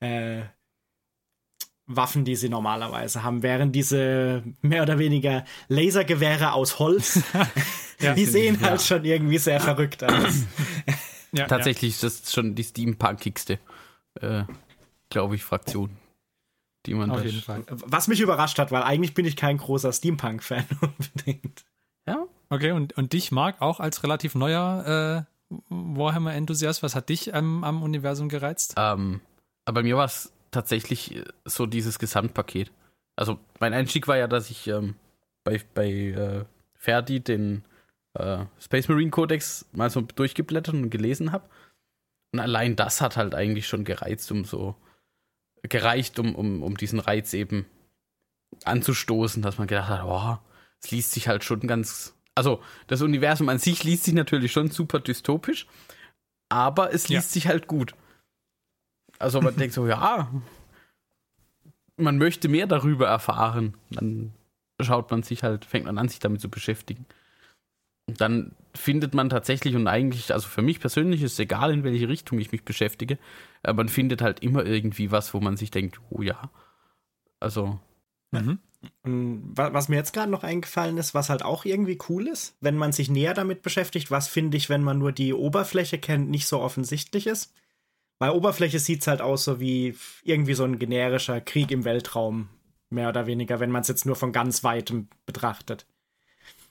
äh, 0.00 0.42
Waffen, 1.86 2.24
die 2.24 2.36
sie 2.36 2.48
normalerweise 2.48 3.22
haben, 3.22 3.42
während 3.42 3.74
diese 3.74 4.42
mehr 4.60 4.82
oder 4.82 4.98
weniger 4.98 5.44
Lasergewehre 5.68 6.52
aus 6.52 6.78
Holz, 6.78 7.22
ja, 8.00 8.14
die 8.14 8.24
sehen 8.24 8.60
halt 8.60 8.80
ja. 8.80 8.86
schon 8.86 9.04
irgendwie 9.04 9.38
sehr 9.38 9.60
verrückt 9.60 10.04
aus. 10.04 10.44
ja, 11.32 11.46
Tatsächlich 11.46 11.94
ist 11.94 12.02
das 12.02 12.32
schon 12.32 12.54
die 12.54 12.64
steampunkigste, 12.64 13.58
äh, 14.20 14.44
glaube 15.10 15.34
ich, 15.34 15.44
Fraktion. 15.44 15.96
Die 16.86 16.94
man 16.94 17.10
Auf 17.10 17.24
jeden 17.24 17.40
Fall. 17.40 17.64
Was 17.68 18.08
mich 18.08 18.20
überrascht 18.20 18.58
hat, 18.58 18.72
weil 18.72 18.82
eigentlich 18.82 19.14
bin 19.14 19.24
ich 19.24 19.36
kein 19.36 19.58
großer 19.58 19.92
Steampunk-Fan 19.92 20.66
unbedingt. 20.80 21.64
Ja. 22.06 22.26
Okay, 22.48 22.72
und, 22.72 22.94
und 22.94 23.12
dich, 23.12 23.30
Marc, 23.30 23.62
auch 23.62 23.78
als 23.78 24.02
relativ 24.02 24.34
neuer 24.34 25.26
äh, 25.48 25.56
Warhammer-Enthusiast, 25.68 26.82
was 26.82 26.94
hat 26.94 27.08
dich 27.08 27.32
ähm, 27.32 27.62
am 27.62 27.82
Universum 27.82 28.28
gereizt? 28.28 28.74
Ähm, 28.76 29.20
bei 29.64 29.82
mir 29.82 29.96
war 29.96 30.06
es 30.06 30.32
tatsächlich 30.52 31.16
äh, 31.16 31.24
so 31.44 31.66
dieses 31.66 31.98
Gesamtpaket. 31.98 32.70
Also 33.16 33.40
mein 33.58 33.74
Einstieg 33.74 34.06
war 34.06 34.16
ja, 34.16 34.28
dass 34.28 34.50
ich 34.50 34.68
ähm, 34.68 34.94
bei, 35.42 35.60
bei 35.74 35.88
äh, 35.88 36.44
Ferdi 36.74 37.20
den 37.20 37.64
äh, 38.14 38.44
Space 38.60 38.88
Marine 38.88 39.10
Codex 39.10 39.66
mal 39.72 39.90
so 39.90 40.02
durchgeblättert 40.02 40.74
und 40.74 40.90
gelesen 40.90 41.32
habe. 41.32 41.48
Und 42.32 42.40
allein 42.40 42.76
das 42.76 43.00
hat 43.00 43.16
halt 43.16 43.34
eigentlich 43.34 43.66
schon 43.66 43.84
gereizt, 43.84 44.30
um 44.32 44.44
so 44.44 44.76
gereicht, 45.62 46.18
um, 46.18 46.34
um, 46.34 46.62
um 46.62 46.76
diesen 46.76 47.00
Reiz 47.00 47.34
eben 47.34 47.66
anzustoßen, 48.64 49.42
dass 49.42 49.58
man 49.58 49.66
gedacht 49.66 49.88
hat, 49.88 50.04
oh, 50.04 50.38
es 50.82 50.90
liest 50.90 51.12
sich 51.12 51.28
halt 51.28 51.44
schon 51.44 51.60
ganz. 51.60 52.14
Also, 52.34 52.62
das 52.86 53.02
Universum 53.02 53.48
an 53.48 53.58
sich 53.58 53.84
liest 53.84 54.04
sich 54.04 54.14
natürlich 54.14 54.52
schon 54.52 54.70
super 54.70 55.00
dystopisch, 55.00 55.66
aber 56.48 56.92
es 56.94 57.08
liest 57.08 57.30
ja. 57.30 57.34
sich 57.34 57.46
halt 57.48 57.66
gut. 57.66 57.94
Also, 59.22 59.40
man 59.40 59.56
denkt 59.56 59.74
so, 59.74 59.86
ja, 59.86 60.30
man 61.96 62.18
möchte 62.18 62.48
mehr 62.48 62.66
darüber 62.66 63.06
erfahren. 63.06 63.74
Dann 63.90 64.32
schaut 64.80 65.10
man 65.10 65.22
sich 65.22 65.42
halt, 65.42 65.64
fängt 65.64 65.86
man 65.86 65.98
an, 65.98 66.08
sich 66.08 66.18
damit 66.18 66.40
zu 66.40 66.48
beschäftigen. 66.48 67.06
Und 68.06 68.20
dann 68.20 68.52
findet 68.74 69.14
man 69.14 69.30
tatsächlich, 69.30 69.76
und 69.76 69.86
eigentlich, 69.86 70.32
also 70.32 70.48
für 70.48 70.62
mich 70.62 70.80
persönlich 70.80 71.22
ist 71.22 71.34
es 71.34 71.38
egal, 71.38 71.72
in 71.72 71.84
welche 71.84 72.08
Richtung 72.08 72.40
ich 72.40 72.50
mich 72.50 72.64
beschäftige, 72.64 73.16
aber 73.62 73.84
man 73.84 73.88
findet 73.88 74.22
halt 74.22 74.40
immer 74.40 74.66
irgendwie 74.66 75.12
was, 75.12 75.32
wo 75.34 75.40
man 75.40 75.56
sich 75.56 75.70
denkt, 75.70 76.00
oh 76.10 76.20
ja. 76.22 76.50
Also. 77.38 77.78
Mhm. 78.32 78.58
Was 79.04 79.88
mir 79.88 79.94
jetzt 79.96 80.12
gerade 80.12 80.32
noch 80.32 80.42
eingefallen 80.42 80.98
ist, 80.98 81.14
was 81.14 81.30
halt 81.30 81.44
auch 81.44 81.64
irgendwie 81.64 81.98
cool 82.08 82.26
ist, 82.26 82.56
wenn 82.60 82.76
man 82.76 82.90
sich 82.90 83.08
näher 83.08 83.34
damit 83.34 83.62
beschäftigt, 83.62 84.10
was 84.10 84.26
finde 84.26 84.56
ich, 84.56 84.68
wenn 84.68 84.82
man 84.82 84.98
nur 84.98 85.12
die 85.12 85.32
Oberfläche 85.32 85.98
kennt, 85.98 86.28
nicht 86.28 86.48
so 86.48 86.60
offensichtlich 86.60 87.28
ist. 87.28 87.54
Bei 88.22 88.30
Oberfläche 88.30 88.78
sieht 88.78 89.00
es 89.00 89.08
halt 89.08 89.20
aus 89.20 89.42
so 89.42 89.58
wie 89.58 89.96
irgendwie 90.22 90.54
so 90.54 90.62
ein 90.62 90.78
generischer 90.78 91.40
Krieg 91.40 91.72
im 91.72 91.84
Weltraum, 91.84 92.50
mehr 92.88 93.08
oder 93.08 93.26
weniger, 93.26 93.58
wenn 93.58 93.72
man 93.72 93.82
es 93.82 93.88
jetzt 93.88 94.06
nur 94.06 94.14
von 94.14 94.30
ganz 94.30 94.62
weitem 94.62 95.08
betrachtet. 95.26 95.86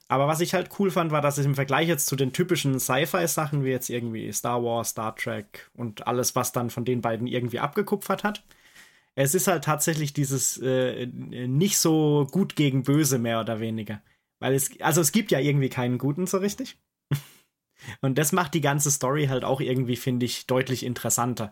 Aber 0.08 0.30
was 0.30 0.40
ich 0.40 0.54
halt 0.54 0.70
cool 0.80 0.92
fand, 0.92 1.12
war, 1.12 1.20
dass 1.20 1.38
es 1.38 1.46
im 1.46 1.56
Vergleich 1.56 1.90
jetzt 1.90 2.08
zu 2.08 2.16
den 2.16 2.32
typischen 2.32 2.80
Sci-Fi-Sachen, 2.80 3.66
wie 3.66 3.70
jetzt 3.70 3.90
irgendwie 3.90 4.32
Star 4.32 4.64
Wars, 4.64 4.92
Star 4.92 5.14
Trek 5.14 5.70
und 5.74 6.08
alles, 6.08 6.38
was 6.38 6.54
dann 6.54 6.70
von 6.70 6.86
den 6.86 7.02
beiden 7.02 7.28
irgendwie 7.28 7.60
abgekupfert 7.60 8.24
hat, 8.24 8.46
es 9.16 9.36
ist 9.36 9.48
halt 9.48 9.66
tatsächlich 9.66 10.14
dieses 10.14 10.58
äh, 10.58 11.06
nicht 11.06 11.80
so 11.80 12.30
gut 12.32 12.56
gegen 12.56 12.84
böse 12.84 13.20
mehr 13.20 13.42
oder 13.42 13.60
weniger. 13.60 14.02
Weil 14.40 14.54
es, 14.54 14.80
also 14.80 15.02
es 15.02 15.12
gibt 15.12 15.32
ja 15.32 15.40
irgendwie 15.40 15.68
keinen 15.68 15.98
Guten 15.98 16.28
so 16.28 16.38
richtig. 16.38 16.78
Und 18.02 18.18
das 18.18 18.32
macht 18.32 18.54
die 18.54 18.62
ganze 18.62 18.92
Story 18.92 19.28
halt 19.28 19.44
auch 19.44 19.62
irgendwie, 19.62 19.96
finde 19.96 20.26
ich, 20.26 20.48
deutlich 20.48 20.84
interessanter. 20.84 21.52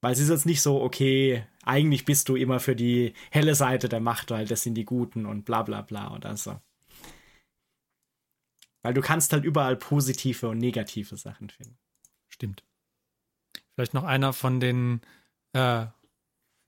Weil 0.00 0.12
es 0.12 0.18
ist 0.18 0.30
jetzt 0.30 0.46
nicht 0.46 0.62
so, 0.62 0.82
okay, 0.82 1.46
eigentlich 1.64 2.04
bist 2.04 2.28
du 2.28 2.36
immer 2.36 2.58
für 2.58 2.74
die 2.74 3.14
helle 3.30 3.54
Seite 3.54 3.88
der 3.88 4.00
Macht, 4.00 4.30
weil 4.30 4.46
das 4.46 4.62
sind 4.62 4.74
die 4.74 4.84
Guten 4.84 5.26
und 5.26 5.44
bla 5.44 5.62
bla 5.62 5.82
bla 5.82 6.14
oder 6.14 6.36
so. 6.36 6.60
Weil 8.82 8.94
du 8.94 9.00
kannst 9.00 9.32
halt 9.32 9.44
überall 9.44 9.76
positive 9.76 10.48
und 10.48 10.58
negative 10.58 11.16
Sachen 11.16 11.50
finden. 11.50 11.78
Stimmt. 12.28 12.64
Vielleicht 13.74 13.94
noch 13.94 14.04
einer 14.04 14.32
von 14.32 14.58
den 14.58 15.02
äh, 15.52 15.86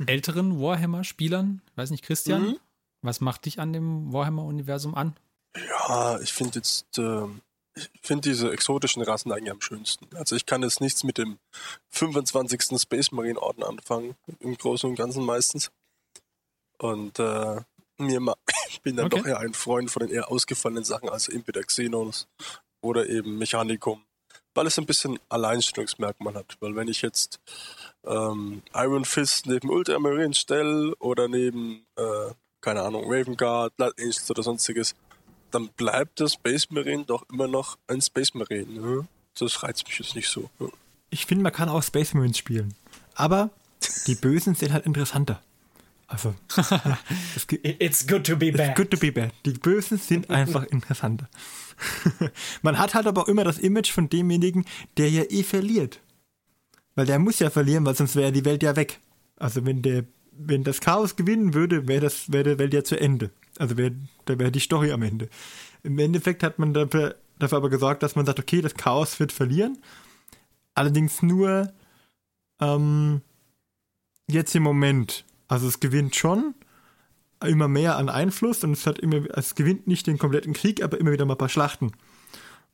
älteren 0.07 0.61
Warhammer-Spielern. 0.61 1.61
Weiß 1.75 1.91
nicht, 1.91 2.05
Christian, 2.05 2.43
mhm. 2.43 2.59
was 3.03 3.21
macht 3.21 3.47
dich 3.47 3.59
an 3.59 3.73
dem 3.73 4.13
Warhammer-Universum 4.13 4.95
an? 4.95 5.17
Ja, 5.57 6.21
ich 6.21 6.33
finde 6.33 6.61
jetzt, 6.61 6.99
äh, 6.99 7.27
ich 7.75 7.91
finde 8.03 8.29
diese 8.29 8.51
exotischen 8.53 9.03
Rassen 9.03 9.33
eigentlich 9.33 9.51
am 9.51 9.61
schönsten. 9.61 10.07
Also 10.17 10.37
ich 10.37 10.47
kann 10.47 10.63
jetzt 10.63 10.81
nichts 10.81 11.05
mit 11.05 11.19
dem 11.19 11.39
25. 11.91 12.81
Space 12.81 13.13
Marine 13.13 13.41
Orden 13.41 13.63
anfangen, 13.63 14.15
im 14.41 14.57
Großen 14.57 14.89
und 14.89 14.97
Ganzen 14.97 15.25
meistens. 15.25 15.71
Und 16.79 17.19
äh, 17.19 17.61
mir 17.99 18.21
ich 18.69 18.83
bin 18.83 18.97
dann 18.97 19.07
okay. 19.07 19.19
doch 19.19 19.27
eher 19.27 19.41
ein 19.41 19.55
Freund 19.55 19.91
von 19.91 20.07
den 20.07 20.15
eher 20.15 20.31
ausgefallenen 20.31 20.85
Sachen, 20.85 21.09
also 21.09 21.33
Impeter 21.33 21.63
Xenos 21.63 22.29
oder 22.81 23.09
eben 23.09 23.39
Mechanikum, 23.39 24.05
weil 24.55 24.67
es 24.67 24.79
ein 24.79 24.87
bisschen 24.87 25.19
Alleinstellungsmerkmal 25.29 26.35
hat. 26.35 26.57
Weil 26.61 26.77
wenn 26.77 26.89
ich 26.89 27.03
jetzt 27.03 27.41
ähm, 28.05 28.63
Iron 28.75 29.05
Fist 29.05 29.47
neben 29.47 29.71
Ultramarine 29.71 30.35
stelle 30.35 30.95
oder 30.97 31.29
neben, 31.29 31.87
äh, 31.97 32.33
keine 32.61 32.83
Ahnung, 32.83 33.05
Raven 33.07 33.37
Guard, 33.37 33.77
Blood 33.77 33.95
Angels 33.99 34.31
oder 34.31 34.43
sonstiges, 34.43 34.95
dann 35.55 35.69
bleibt 35.77 36.21
der 36.21 36.29
Space 36.29 36.71
Marine 36.71 37.05
doch 37.05 37.25
immer 37.31 37.49
noch 37.49 37.79
ein 37.87 38.01
Space 38.01 38.35
Marine. 38.35 38.73
Ne? 38.73 39.09
Das 39.39 39.63
reizt 39.63 39.87
mich 39.87 39.99
jetzt 39.99 40.15
nicht 40.15 40.29
so. 40.29 40.51
Ne? 40.59 40.69
Ich 41.11 41.27
finde, 41.27 41.45
man 41.45 41.53
kann 41.53 41.69
auch 41.69 41.83
Space 41.83 42.15
Marines 42.15 42.39
spielen. 42.39 42.75
Aber 43.15 43.51
die 44.07 44.15
Bösen 44.15 44.55
sind 44.55 44.73
halt 44.73 44.87
interessanter. 44.87 45.43
Also, 46.07 46.35
it's 47.63 48.07
good 48.07 48.27
to 48.27 48.37
be 48.37 48.53
bad. 48.53 48.71
It's 48.71 48.77
good 48.77 48.91
to 48.91 48.97
be 48.97 49.11
bad. 49.11 49.33
Die 49.47 49.53
Bösen 49.53 49.99
sind 49.99 50.31
einfach 50.31 50.65
interessanter. 50.65 51.29
Man 52.63 52.79
hat 52.79 52.95
halt 52.95 53.07
aber 53.07 53.23
auch 53.23 53.29
immer 53.29 53.45
das 53.45 53.59
Image 53.59 53.91
von 53.91 54.09
demjenigen, 54.09 54.65
der 54.97 55.11
ja 55.11 55.25
eh 55.29 55.43
verliert. 55.43 56.01
Weil 56.95 57.07
der 57.07 57.19
muss 57.19 57.39
ja 57.39 57.51
verlieren, 57.51 57.85
weil 57.85 57.97
sonst 57.97 58.17
wäre 58.17 58.33
die 58.33 58.45
Welt 58.45 58.63
ja 58.63 58.77
weg. 58.77 59.01
Also 59.37 59.67
wenn 59.67 59.83
der, 59.83 60.05
wenn 60.37 60.65
das 60.65 60.81
Chaos 60.81 61.17
gewinnen 61.17 61.55
würde, 61.55 61.89
wäre 61.89 62.01
das, 62.01 62.33
wäre 62.33 62.45
der 62.45 62.59
Welt 62.59 62.75
ja 62.75 62.85
zu 62.85 62.99
Ende. 62.99 63.31
Also 63.59 63.77
wäre, 63.77 63.93
da 64.25 64.39
wäre 64.39 64.51
die 64.51 64.61
Story 64.61 64.93
am 64.93 65.03
Ende. 65.03 65.29
Im 65.83 65.99
Endeffekt 65.99 66.43
hat 66.43 66.59
man 66.59 66.75
dafür, 66.75 67.17
dafür 67.39 67.59
aber 67.59 67.71
gesorgt, 67.71 68.03
dass 68.03 68.17
man 68.17 68.27
sagt, 68.27 68.39
okay, 68.39 68.61
das 68.61 68.75
Chaos 68.75 69.21
wird 69.21 69.33
verlieren. 69.33 69.79
Allerdings 70.75 71.23
nur 71.23 71.73
ähm, 72.61 73.21
jetzt 74.29 74.55
im 74.55 74.63
Moment. 74.63 75.25
Also 75.49 75.69
es 75.69 75.81
gewinnt 75.81 76.17
schon 76.17 76.55
immer 77.45 77.69
mehr 77.69 77.97
an 77.97 78.09
Einfluss 78.09 78.65
und 78.65 78.73
es 78.73 78.87
hat 78.87 78.99
immer, 78.99 79.25
es 79.37 79.55
gewinnt 79.55 79.87
nicht 79.87 80.07
den 80.07 80.19
kompletten 80.19 80.55
Krieg, 80.55 80.83
aber 80.83 80.99
immer 80.99 81.13
wieder 81.13 81.27
mal 81.27 81.35
ein 81.35 81.39
paar 81.39 81.49
Schlachten. 81.49 81.93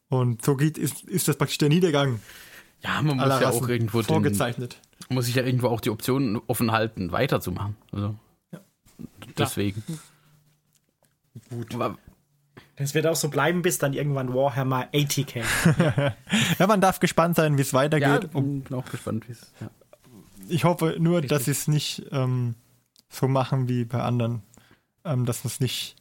Und 0.08 0.44
so 0.44 0.56
geht, 0.56 0.78
ist, 0.78 1.02
ist 1.04 1.28
das 1.28 1.36
praktisch 1.36 1.58
der 1.58 1.68
Niedergang. 1.68 2.20
Ja, 2.82 3.02
man 3.02 3.16
muss 3.16 3.26
ja 3.26 3.38
Rassen 3.38 3.64
auch 3.64 3.68
irgendwo 3.68 4.02
vorgezeichnet. 4.02 4.74
Den, 4.74 4.89
muss 5.09 5.26
sich 5.26 5.34
ja 5.34 5.42
irgendwo 5.42 5.68
auch 5.68 5.80
die 5.80 5.90
Option 5.90 6.40
offen 6.46 6.72
halten, 6.72 7.12
weiterzumachen. 7.12 7.76
Also 7.92 8.14
ja. 8.53 8.61
deswegen. 9.38 9.82
Ja. 9.88 9.94
Gut. 11.57 11.74
Aber, 11.74 11.96
das 12.76 12.94
wird 12.94 13.07
auch 13.07 13.16
so 13.16 13.28
bleiben, 13.28 13.62
bis 13.62 13.78
dann 13.78 13.92
irgendwann 13.92 14.32
Warhammer 14.34 14.88
80k. 14.92 15.44
ja, 16.59 16.66
man 16.66 16.80
darf 16.80 16.98
gespannt 16.98 17.36
sein, 17.36 17.59
wie 17.59 17.62
es 17.62 17.74
weitergeht. 17.74 18.30
Ja, 18.32 18.40
bin 18.40 18.64
auch 18.72 18.86
gespannt, 18.86 19.28
wie 19.28 19.32
es. 19.32 19.53
Ja. 19.61 19.70
Ich 20.48 20.64
hoffe 20.64 20.96
nur, 20.98 21.18
Richtig. 21.18 21.30
dass 21.30 21.44
sie 21.44 21.51
es 21.51 21.68
nicht 21.68 22.07
ähm, 22.11 22.55
so 23.11 23.28
machen 23.28 23.68
wie 23.68 23.84
bei 23.84 24.03
anderen, 24.03 24.42
ähm, 25.05 25.26
dass 25.26 25.44
es 25.44 25.61
nicht 25.61 25.96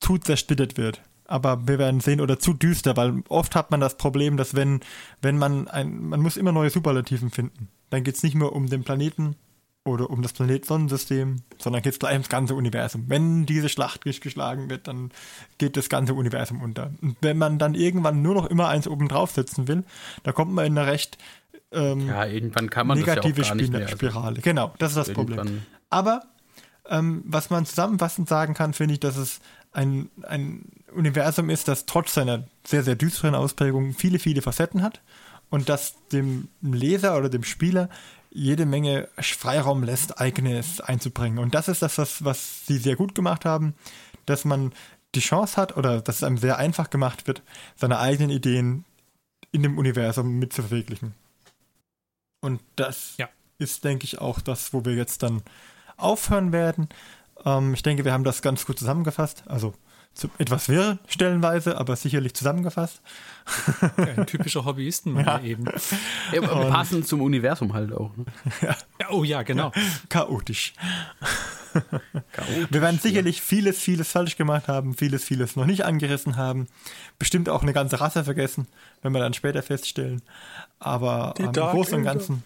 zu 0.00 0.18
zersplittert 0.18 0.76
wird. 0.76 1.00
Aber 1.24 1.66
wir 1.66 1.78
werden 1.78 2.00
sehen, 2.00 2.20
oder 2.20 2.38
zu 2.38 2.52
düster, 2.52 2.96
weil 2.96 3.22
oft 3.28 3.54
hat 3.54 3.70
man 3.70 3.80
das 3.80 3.96
Problem, 3.96 4.36
dass 4.36 4.54
wenn, 4.54 4.80
wenn 5.22 5.38
man 5.38 5.66
ein, 5.68 6.08
man 6.08 6.20
muss 6.20 6.36
immer 6.36 6.52
neue 6.52 6.70
Superlativen 6.70 7.30
finden. 7.30 7.68
Dann 7.90 8.04
geht 8.04 8.16
es 8.16 8.22
nicht 8.22 8.34
mehr 8.34 8.52
um 8.52 8.68
den 8.68 8.84
Planeten 8.84 9.36
oder 9.84 10.10
um 10.10 10.22
das 10.22 10.32
Planet-Sonnensystem, 10.34 11.42
sondern 11.58 11.82
geht 11.82 11.94
es 11.94 11.98
gleich 11.98 12.12
ums 12.12 12.28
ganze 12.28 12.54
Universum. 12.54 13.04
Wenn 13.08 13.46
diese 13.46 13.68
Schlacht 13.68 14.04
geschlagen 14.04 14.68
wird, 14.70 14.86
dann 14.86 15.10
geht 15.56 15.76
das 15.76 15.88
ganze 15.88 16.14
Universum 16.14 16.62
unter. 16.62 16.92
Und 17.00 17.16
wenn 17.20 17.38
man 17.38 17.58
dann 17.58 17.74
irgendwann 17.74 18.22
nur 18.22 18.34
noch 18.34 18.46
immer 18.46 18.68
eins 18.68 18.86
oben 18.86 19.08
draufsetzen 19.08 19.66
will, 19.68 19.84
da 20.22 20.32
kommt 20.32 20.52
man 20.52 20.66
in 20.66 20.76
eine 20.76 20.86
recht 20.86 21.18
ähm, 21.70 22.06
ja, 22.06 22.24
irgendwann 22.24 22.70
kann 22.70 22.86
man 22.86 22.98
negative 22.98 23.40
das 23.40 23.48
ja 23.48 23.54
nicht 23.54 23.70
mehr, 23.70 23.82
also 23.82 23.96
Spirale. 23.96 24.40
Genau, 24.40 24.72
das 24.78 24.92
ist 24.92 24.96
das 24.96 25.12
Problem. 25.12 25.62
Aber 25.90 26.22
ähm, 26.88 27.22
was 27.26 27.50
man 27.50 27.66
zusammenfassend 27.66 28.28
sagen 28.28 28.54
kann, 28.54 28.72
finde 28.72 28.94
ich, 28.94 29.00
dass 29.00 29.16
es 29.16 29.40
ein, 29.72 30.08
ein 30.22 30.62
Universum 30.94 31.50
ist, 31.50 31.68
das 31.68 31.84
trotz 31.84 32.14
seiner 32.14 32.44
sehr, 32.64 32.82
sehr 32.82 32.96
düsteren 32.96 33.34
Ausprägung 33.34 33.92
viele, 33.92 34.18
viele 34.18 34.40
Facetten 34.40 34.82
hat 34.82 35.02
und 35.50 35.68
das 35.68 35.94
dem 36.12 36.48
Leser 36.60 37.16
oder 37.16 37.28
dem 37.28 37.44
Spieler 37.44 37.88
jede 38.30 38.66
Menge 38.66 39.08
Freiraum 39.18 39.82
lässt, 39.82 40.20
eigenes 40.20 40.80
einzubringen. 40.80 41.38
Und 41.38 41.54
das 41.54 41.68
ist 41.68 41.82
das, 41.82 41.98
was, 41.98 42.24
was 42.24 42.66
sie 42.66 42.78
sehr 42.78 42.96
gut 42.96 43.14
gemacht 43.14 43.44
haben, 43.44 43.74
dass 44.26 44.44
man 44.44 44.72
die 45.14 45.20
Chance 45.20 45.56
hat 45.56 45.76
oder 45.76 46.00
dass 46.00 46.16
es 46.16 46.22
einem 46.22 46.38
sehr 46.38 46.58
einfach 46.58 46.90
gemacht 46.90 47.26
wird, 47.26 47.42
seine 47.76 47.98
eigenen 47.98 48.30
Ideen 48.30 48.84
in 49.52 49.62
dem 49.62 49.78
Universum 49.78 50.38
mitzuverwirklichen. 50.38 51.14
Und 52.40 52.60
das 52.76 53.14
ja. 53.16 53.28
ist, 53.58 53.84
denke 53.84 54.04
ich, 54.04 54.20
auch 54.20 54.40
das, 54.40 54.72
wo 54.72 54.84
wir 54.84 54.94
jetzt 54.94 55.22
dann 55.22 55.42
aufhören 55.96 56.52
werden. 56.52 56.88
Ähm, 57.44 57.74
ich 57.74 57.82
denke, 57.82 58.04
wir 58.04 58.12
haben 58.12 58.24
das 58.24 58.42
ganz 58.42 58.66
gut 58.66 58.78
zusammengefasst. 58.78 59.44
Also 59.46 59.74
zu, 60.14 60.28
etwas 60.38 60.68
wirr 60.68 60.98
stellenweise, 61.08 61.78
aber 61.78 61.96
sicherlich 61.96 62.34
zusammengefasst. 62.34 63.00
Ein 63.96 64.26
typischer 64.26 64.64
Hobbyisten 64.64 65.16
ja. 65.16 65.40
eben. 65.40 65.64
Ja, 66.32 66.40
passend 66.40 67.06
zum 67.06 67.22
Universum 67.22 67.72
halt 67.72 67.92
auch. 67.92 68.16
Ne? 68.16 68.24
Ja. 68.62 68.76
oh 69.10 69.24
ja, 69.24 69.42
genau. 69.42 69.72
Chaotisch. 70.08 70.74
Chaotisch. 72.32 72.66
Wir 72.70 72.80
werden 72.82 72.98
sicherlich 72.98 73.40
vieles, 73.42 73.78
vieles 73.78 74.10
falsch 74.10 74.36
gemacht 74.36 74.68
haben, 74.68 74.94
vieles, 74.94 75.24
vieles 75.24 75.56
noch 75.56 75.66
nicht 75.66 75.84
angerissen 75.84 76.36
haben. 76.36 76.66
Bestimmt 77.18 77.48
auch 77.48 77.62
eine 77.62 77.72
ganze 77.72 78.00
Rasse 78.00 78.24
vergessen, 78.24 78.66
wenn 79.02 79.12
wir 79.12 79.20
dann 79.20 79.34
später 79.34 79.62
feststellen. 79.62 80.22
Aber 80.78 81.34
ähm, 81.38 81.46
im 81.46 81.52
Großen 81.52 81.94
und 81.94 82.04
Ganzen. 82.04 82.42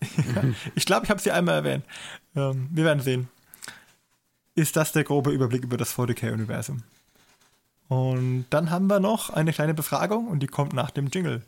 ich 0.74 0.84
glaube, 0.84 1.04
ich 1.04 1.10
habe 1.10 1.20
sie 1.20 1.30
einmal 1.30 1.56
erwähnt. 1.56 1.84
Ähm, 2.36 2.68
wir 2.72 2.84
werden 2.84 3.00
sehen. 3.00 3.28
Ist 4.54 4.76
das 4.76 4.92
der 4.92 5.04
grobe 5.04 5.30
Überblick 5.30 5.64
über 5.64 5.76
das 5.76 5.96
40k-Universum? 5.96 6.82
Und 7.94 8.46
dann 8.50 8.70
haben 8.70 8.88
wir 8.88 8.98
noch 8.98 9.30
eine 9.30 9.52
kleine 9.52 9.72
Befragung 9.72 10.26
und 10.26 10.40
die 10.40 10.48
kommt 10.48 10.72
nach 10.72 10.90
dem 10.90 11.06
Jingle. 11.06 11.42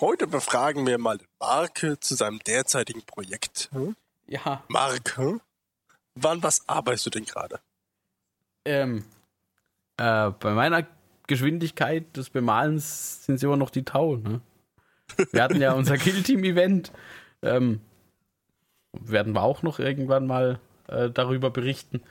Heute 0.00 0.26
befragen 0.26 0.86
wir 0.86 0.98
mal 0.98 1.18
Mark 1.40 1.86
zu 2.00 2.14
seinem 2.14 2.38
derzeitigen 2.40 3.02
Projekt. 3.02 3.68
Hm? 3.72 3.96
Ja. 4.26 4.62
Mark, 4.68 5.16
hm? 5.16 5.40
Wann 6.14 6.42
was 6.42 6.68
arbeitest 6.68 7.06
du 7.06 7.10
denn 7.10 7.24
gerade? 7.24 7.60
Ähm, 8.64 9.04
äh, 9.96 10.30
bei 10.30 10.52
meiner 10.52 10.86
Geschwindigkeit 11.26 12.16
des 12.16 12.30
Bemalens 12.30 13.24
sind 13.24 13.36
es 13.36 13.42
immer 13.42 13.56
noch 13.56 13.70
die 13.70 13.84
Tau. 13.84 14.16
Ne? 14.16 14.40
Wir 15.32 15.42
hatten 15.42 15.60
ja 15.60 15.72
unser 15.72 15.98
Killteam-Event. 15.98 16.92
Ähm, 17.42 17.80
werden 18.92 19.34
wir 19.34 19.42
auch 19.42 19.62
noch 19.62 19.78
irgendwann 19.78 20.26
mal 20.26 20.60
äh, 20.88 21.10
darüber 21.10 21.50
berichten. 21.50 22.02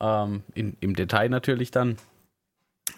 Ähm, 0.00 0.42
in, 0.54 0.76
Im 0.80 0.96
Detail 0.96 1.28
natürlich 1.28 1.70
dann. 1.70 1.96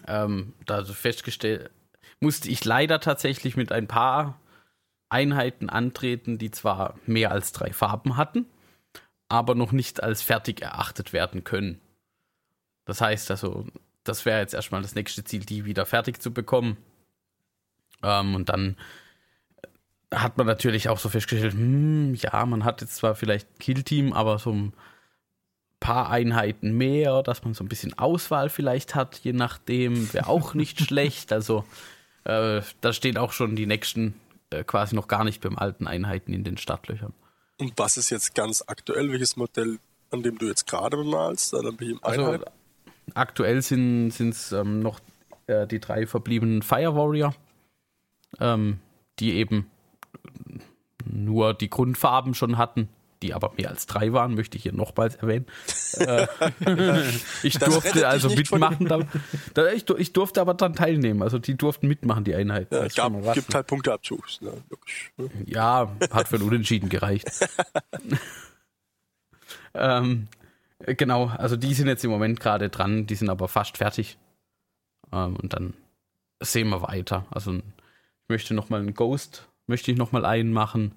Ähm, 0.07 0.53
da 0.65 0.83
festgestellt, 0.83 1.71
musste 2.19 2.49
ich 2.49 2.63
leider 2.63 2.99
tatsächlich 2.99 3.57
mit 3.57 3.71
ein 3.71 3.87
paar 3.87 4.39
Einheiten 5.09 5.69
antreten, 5.69 6.37
die 6.37 6.51
zwar 6.51 6.95
mehr 7.05 7.31
als 7.31 7.51
drei 7.51 7.73
Farben 7.73 8.17
hatten, 8.17 8.45
aber 9.29 9.55
noch 9.55 9.71
nicht 9.71 10.03
als 10.03 10.21
fertig 10.21 10.61
erachtet 10.61 11.13
werden 11.13 11.43
können. 11.43 11.79
Das 12.85 12.99
heißt 12.99 13.29
also, 13.31 13.67
das 14.03 14.25
wäre 14.25 14.39
jetzt 14.39 14.55
erstmal 14.55 14.81
das 14.81 14.95
nächste 14.95 15.23
Ziel, 15.23 15.45
die 15.45 15.65
wieder 15.65 15.85
fertig 15.85 16.21
zu 16.21 16.33
bekommen. 16.33 16.77
Ähm, 18.03 18.35
und 18.35 18.49
dann 18.49 18.75
hat 20.13 20.37
man 20.37 20.47
natürlich 20.47 20.89
auch 20.89 20.97
so 20.97 21.09
festgestellt, 21.09 21.53
hm, 21.53 22.15
ja, 22.15 22.45
man 22.45 22.65
hat 22.65 22.81
jetzt 22.81 22.95
zwar 22.95 23.15
vielleicht 23.15 23.59
Killteam, 23.59 24.13
aber 24.13 24.39
so 24.39 24.51
ein 24.51 24.73
paar 25.79 26.09
Einheiten 26.09 26.75
mehr, 26.75 27.21
dass 27.21 27.43
man 27.43 27.53
so 27.53 27.63
ein 27.63 27.69
bisschen 27.69 27.97
Auswahl 27.97 28.49
vielleicht 28.49 28.95
hat, 28.95 29.19
je 29.19 29.33
nachdem, 29.33 30.11
wäre 30.13 30.27
auch 30.27 30.55
nicht 30.55 30.81
schlecht. 30.85 31.31
Also 31.31 31.63
äh, 32.23 32.61
da 32.81 32.93
stehen 32.93 33.17
auch 33.17 33.31
schon 33.31 33.55
die 33.55 33.67
nächsten 33.67 34.15
äh, 34.49 34.63
quasi 34.63 34.95
noch 34.95 35.07
gar 35.07 35.23
nicht 35.23 35.41
beim 35.41 35.57
alten 35.57 35.87
Einheiten 35.87 36.33
in 36.33 36.43
den 36.43 36.57
Startlöchern. 36.57 37.13
Und 37.59 37.73
was 37.77 37.97
ist 37.97 38.09
jetzt 38.09 38.35
ganz 38.35 38.63
aktuell? 38.65 39.11
Welches 39.11 39.35
Modell, 39.35 39.79
an 40.11 40.23
dem 40.23 40.37
du 40.37 40.47
jetzt 40.47 40.65
gerade 40.65 40.97
bemalst? 40.97 41.53
Oder 41.53 41.73
also, 42.01 42.39
aktuell 43.13 43.61
sind 43.61 44.17
es 44.17 44.51
ähm, 44.51 44.79
noch 44.79 44.99
äh, 45.47 45.67
die 45.67 45.79
drei 45.79 46.07
verbliebenen 46.07 46.61
Fire 46.61 46.95
Warrior, 46.95 47.35
ähm, 48.39 48.79
die 49.19 49.33
eben 49.33 49.69
nur 51.05 51.53
die 51.53 51.69
Grundfarben 51.69 52.33
schon 52.33 52.57
hatten 52.57 52.87
die 53.21 53.33
aber 53.33 53.53
mehr 53.57 53.69
als 53.69 53.85
drei 53.85 54.13
waren, 54.13 54.35
möchte 54.35 54.57
ich 54.57 54.63
hier 54.63 54.73
nochmals 54.73 55.15
erwähnen. 55.15 55.45
Äh, 55.97 56.27
ich 57.43 57.59
durfte 57.59 58.07
also 58.07 58.29
mitmachen. 58.29 58.87
Da, 59.53 59.71
ich, 59.71 59.89
ich, 59.89 60.13
durfte 60.13 60.41
aber 60.41 60.53
dann 60.53 60.73
teilnehmen. 60.73 61.21
Also 61.21 61.39
die 61.39 61.55
durften 61.55 61.87
mitmachen, 61.87 62.23
die 62.23 62.35
Einheit. 62.35 62.71
Ja, 62.71 62.85
es 62.85 62.95
gab, 62.95 63.11
gibt 63.33 63.53
halt 63.53 63.67
Punkteabzug. 63.67 64.25
Ne? 64.41 64.53
Ja, 65.45 65.91
hat 66.11 66.27
für 66.27 66.37
ein 66.37 66.43
Unentschieden 66.43 66.89
gereicht. 66.89 67.29
ähm, 69.73 70.27
Äh, 70.79 70.95
genau, 70.95 71.27
also 71.27 71.55
die 71.55 71.73
sind 71.73 71.87
jetzt 71.87 72.03
im 72.03 72.11
Moment 72.11 72.39
gerade 72.39 72.69
dran, 72.69 73.05
die 73.05 73.15
sind 73.15 73.29
aber 73.29 73.47
fast 73.47 73.77
fertig. 73.77 74.17
Ähm, 75.11 75.35
und 75.35 75.53
dann 75.53 75.73
sehen 76.39 76.69
wir 76.69 76.81
weiter. 76.81 77.25
Also 77.31 77.55
ich 77.55 78.29
möchte 78.29 78.53
nochmal 78.53 78.81
einen 78.81 78.93
Ghost, 78.93 79.47
möchte 79.67 79.91
ich 79.91 79.97
nochmal 79.97 80.25
einen 80.25 80.53
machen. 80.53 80.93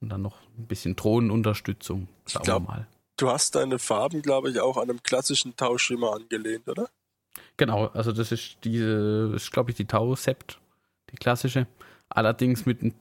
Und 0.00 0.10
dann 0.10 0.22
noch 0.22 0.40
ein 0.58 0.66
bisschen 0.66 0.96
Drohnenunterstützung. 0.96 2.08
Schauen 2.26 2.42
glaub, 2.42 2.62
wir 2.62 2.68
mal. 2.68 2.86
Du 3.16 3.30
hast 3.30 3.54
deine 3.54 3.78
Farben, 3.78 4.20
glaube 4.22 4.50
ich, 4.50 4.60
auch 4.60 4.76
an 4.76 4.90
einem 4.90 5.02
klassischen 5.02 5.56
Tauschschimmer 5.56 6.14
angelehnt, 6.14 6.68
oder? 6.68 6.88
Genau, 7.56 7.86
also 7.88 8.12
das 8.12 8.32
ist 8.32 8.58
diese, 8.64 9.32
ist 9.34 9.52
glaube 9.52 9.70
ich 9.70 9.76
die 9.76 9.86
Tau 9.86 10.14
Sept, 10.14 10.58
die 11.10 11.16
klassische. 11.16 11.66
Allerdings 12.08 12.66
mit 12.66 12.82
ein 12.82 12.94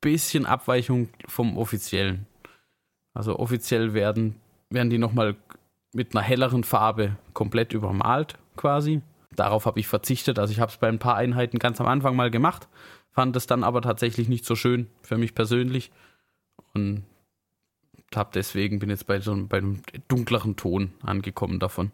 bisschen 0.00 0.46
Abweichung 0.46 1.10
vom 1.26 1.58
offiziellen. 1.58 2.26
Also 3.14 3.38
offiziell 3.38 3.94
werden, 3.94 4.36
werden 4.70 4.90
die 4.90 4.98
nochmal 4.98 5.36
mit 5.92 6.14
einer 6.14 6.24
helleren 6.24 6.64
Farbe 6.64 7.16
komplett 7.34 7.72
übermalt 7.72 8.38
quasi. 8.56 9.02
Darauf 9.34 9.66
habe 9.66 9.80
ich 9.80 9.86
verzichtet. 9.86 10.38
Also 10.38 10.52
ich 10.52 10.60
habe 10.60 10.70
es 10.70 10.78
bei 10.78 10.88
ein 10.88 10.98
paar 10.98 11.16
Einheiten 11.16 11.58
ganz 11.58 11.80
am 11.80 11.86
Anfang 11.86 12.16
mal 12.16 12.30
gemacht, 12.30 12.68
fand 13.10 13.36
es 13.36 13.46
dann 13.46 13.64
aber 13.64 13.82
tatsächlich 13.82 14.28
nicht 14.28 14.44
so 14.44 14.54
schön 14.54 14.88
für 15.02 15.18
mich 15.18 15.34
persönlich 15.34 15.90
und 16.74 17.04
habe 18.14 18.30
deswegen 18.34 18.78
bin 18.78 18.90
jetzt 18.90 19.06
bei 19.06 19.20
so 19.20 19.32
einem, 19.32 19.48
bei 19.48 19.58
einem 19.58 19.82
dunkleren 20.08 20.56
Ton 20.56 20.92
angekommen 21.02 21.58
davon. 21.58 21.92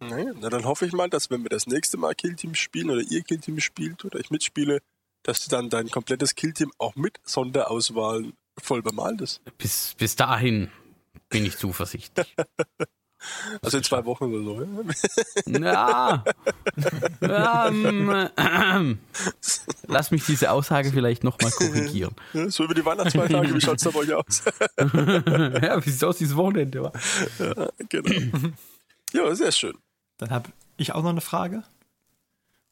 Naja, 0.00 0.32
na 0.40 0.48
dann 0.48 0.64
hoffe 0.64 0.86
ich 0.86 0.92
mal, 0.92 1.10
dass 1.10 1.30
wenn 1.30 1.42
wir 1.42 1.50
das 1.50 1.66
nächste 1.66 1.98
Mal 1.98 2.14
Killteam 2.14 2.54
spielen 2.54 2.90
oder 2.90 3.02
ihr 3.02 3.22
Killteam 3.22 3.60
spielt 3.60 4.04
oder 4.04 4.18
ich 4.18 4.30
mitspiele, 4.30 4.80
dass 5.22 5.44
du 5.44 5.50
dann 5.50 5.68
dein 5.68 5.90
komplettes 5.90 6.34
Killteam 6.34 6.72
auch 6.78 6.96
mit 6.96 7.20
Sonderauswahl 7.22 8.32
voll 8.58 8.82
bemalt 8.82 9.20
ist. 9.20 9.42
Bis, 9.58 9.94
bis 9.98 10.16
dahin 10.16 10.70
bin 11.28 11.44
ich 11.44 11.56
zuversichtlich. 11.56 12.34
Also 13.62 13.78
in 13.78 13.84
zwei 13.84 14.04
Wochen 14.04 14.24
oder 14.24 14.42
so. 14.42 14.66
Ja. 15.46 16.24
ähm, 17.20 18.28
ähm, 18.36 18.98
lass 19.86 20.10
mich 20.10 20.24
diese 20.24 20.50
Aussage 20.50 20.90
vielleicht 20.90 21.24
nochmal 21.24 21.50
korrigieren. 21.50 22.14
So 22.50 22.64
über 22.64 22.74
die 22.74 22.84
Weihnachtsfeiertage, 22.84 23.54
wie 23.54 23.60
schaut 23.60 23.76
es 23.76 23.84
da 23.84 23.90
bei 23.90 24.00
euch 24.00 24.14
aus? 24.14 24.42
ja, 24.78 25.84
wie 25.84 25.90
sieht 25.90 25.96
es 25.96 26.04
aus 26.04 26.18
dieses 26.18 26.36
Wochenende? 26.36 26.92
Ja, 27.38 27.68
genau. 27.88 28.50
Ja, 29.12 29.34
sehr 29.34 29.52
schön. 29.52 29.76
Dann 30.18 30.30
habe 30.30 30.50
ich 30.76 30.92
auch 30.92 31.02
noch 31.02 31.10
eine 31.10 31.20
Frage. 31.20 31.64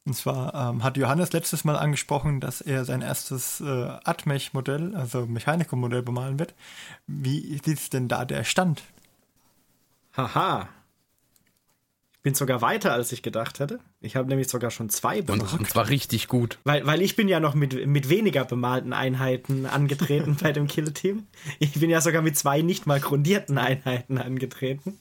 Und 0.09 0.15
zwar 0.15 0.55
ähm, 0.55 0.85
hat 0.85 0.97
Johannes 0.97 1.33
letztes 1.33 1.65
Mal 1.65 1.77
angesprochen, 1.77 2.41
dass 2.41 2.63
er 2.63 2.87
sein 2.87 3.03
erstes 3.03 3.61
äh, 3.61 3.65
Atmech-Modell, 4.05 4.97
also 4.97 5.27
Mechanikum-Modell 5.27 6.03
bemalen 6.03 6.39
wird. 6.39 6.55
Wie 7.07 7.39
ist 7.39 7.93
denn 7.93 8.09
da 8.09 8.25
der 8.25 8.45
Stand? 8.45 8.83
Haha. 10.19 10.69
Ich 12.12 12.23
bin 12.23 12.35
sogar 12.35 12.61
weiter, 12.61 12.93
als 12.93 13.12
ich 13.12 13.23
gedacht 13.23 13.61
hätte. 13.61 13.79
Ich 14.01 14.16
habe 14.16 14.29
nämlich 14.29 14.49
sogar 14.49 14.73
schon 14.73 14.91
zwei 14.91 15.23
bemalt. 15.23 15.53
Und, 15.53 15.61
und 15.61 15.71
zwar 15.71 15.89
richtig 15.89 16.27
gut. 16.27 16.59
Weil, 16.64 16.85
weil 16.85 17.01
ich 17.01 17.14
bin 17.14 17.29
ja 17.29 17.39
noch 17.39 17.55
mit, 17.55 17.87
mit 17.87 18.09
weniger 18.09 18.45
bemalten 18.45 18.93
Einheiten 18.93 19.64
angetreten 19.64 20.37
bei 20.43 20.51
dem 20.51 20.66
Kill-Team. 20.66 21.29
Ich 21.61 21.75
bin 21.75 21.89
ja 21.89 22.01
sogar 22.01 22.21
mit 22.21 22.37
zwei 22.37 22.62
nicht 22.62 22.87
mal 22.87 22.99
grundierten 22.99 23.57
Einheiten 23.59 24.19
angetreten. 24.19 25.01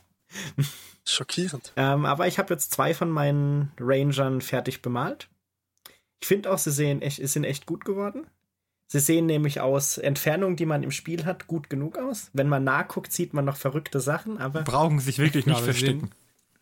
Schockierend. 1.04 1.74
Ähm, 1.76 2.06
aber 2.06 2.28
ich 2.28 2.38
habe 2.38 2.54
jetzt 2.54 2.72
zwei 2.72 2.94
von 2.94 3.10
meinen 3.10 3.72
Rangern 3.80 4.42
fertig 4.42 4.84
bemalt. 4.84 5.30
Ich 6.22 6.28
finde 6.28 6.52
auch, 6.52 6.60
sie 6.60 6.72
sehen 6.72 7.02
echt, 7.02 7.28
sind 7.28 7.44
echt 7.44 7.66
gut 7.66 7.86
geworden. 7.86 8.28
Sie 8.90 9.00
sehen 9.00 9.26
nämlich 9.26 9.60
aus 9.60 9.98
Entfernung, 9.98 10.56
die 10.56 10.66
man 10.66 10.82
im 10.82 10.92
Spiel 10.92 11.26
hat, 11.26 11.48
gut 11.48 11.70
genug 11.70 11.98
aus. 11.98 12.30
Wenn 12.32 12.48
man 12.48 12.64
nachguckt, 12.64 13.12
sieht 13.12 13.34
man 13.34 13.44
noch 13.44 13.58
verrückte 13.58 14.00
Sachen, 14.00 14.38
aber. 14.38 14.62
Brauchen 14.62 15.00
sich 15.00 15.20
wirklich 15.20 15.46
nicht 15.46 15.60
verstecken. 15.60 16.12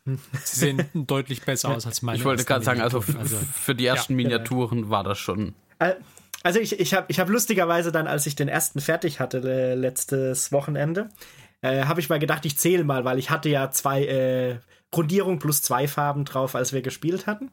Sie 0.44 0.60
sehen 0.60 0.86
deutlich 0.94 1.44
besser 1.44 1.70
aus 1.70 1.86
als 1.86 2.02
meine. 2.02 2.18
Ich 2.18 2.26
wollte 2.26 2.46
gerade 2.46 2.64
sagen, 2.64 2.82
also, 2.82 3.04
also, 3.18 3.38
für 3.38 3.74
die 3.74 3.86
ersten 3.86 4.14
ja, 4.14 4.18
Miniaturen 4.18 4.82
genau. 4.82 4.90
war 4.90 5.04
das 5.04 5.18
schon. 5.18 5.56
Also 6.44 6.60
ich, 6.60 6.80
ich 6.80 6.94
habe 6.94 7.06
ich 7.10 7.20
hab 7.20 7.28
lustigerweise 7.28 7.92
dann, 7.92 8.06
als 8.06 8.28
ich 8.28 8.36
den 8.36 8.48
ersten 8.48 8.80
fertig 8.80 9.20
hatte 9.20 9.74
letztes 9.74 10.52
Wochenende, 10.52 11.10
äh, 11.62 11.86
habe 11.86 12.00
ich 12.00 12.10
mal 12.10 12.20
gedacht, 12.20 12.46
ich 12.46 12.58
zähle 12.58 12.84
mal, 12.84 13.04
weil 13.04 13.18
ich 13.18 13.32
hatte 13.32 13.50
ja 13.50 13.72
zwei 13.72 14.06
äh, 14.06 14.60
Grundierung 14.92 15.40
plus 15.40 15.64
zwei 15.64 15.88
Farben 15.88 16.24
drauf, 16.24 16.54
als 16.54 16.72
wir 16.72 16.84
gespielt 16.84 17.26
hatten. 17.26 17.50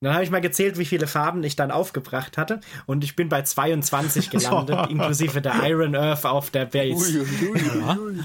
Dann 0.00 0.14
habe 0.14 0.22
ich 0.22 0.30
mal 0.30 0.40
gezählt, 0.40 0.78
wie 0.78 0.84
viele 0.84 1.06
Farben 1.06 1.42
ich 1.42 1.56
dann 1.56 1.70
aufgebracht 1.70 2.38
hatte. 2.38 2.60
Und 2.86 3.02
ich 3.02 3.16
bin 3.16 3.28
bei 3.28 3.42
22 3.42 4.30
gelandet, 4.30 4.90
inklusive 4.90 5.40
der 5.42 5.54
Iron 5.68 5.96
Earth 5.96 6.24
auf 6.24 6.50
der 6.50 6.66
Base. 6.66 7.20
Ui, 7.20 7.50
ui, 7.50 7.98
ui. 7.98 8.20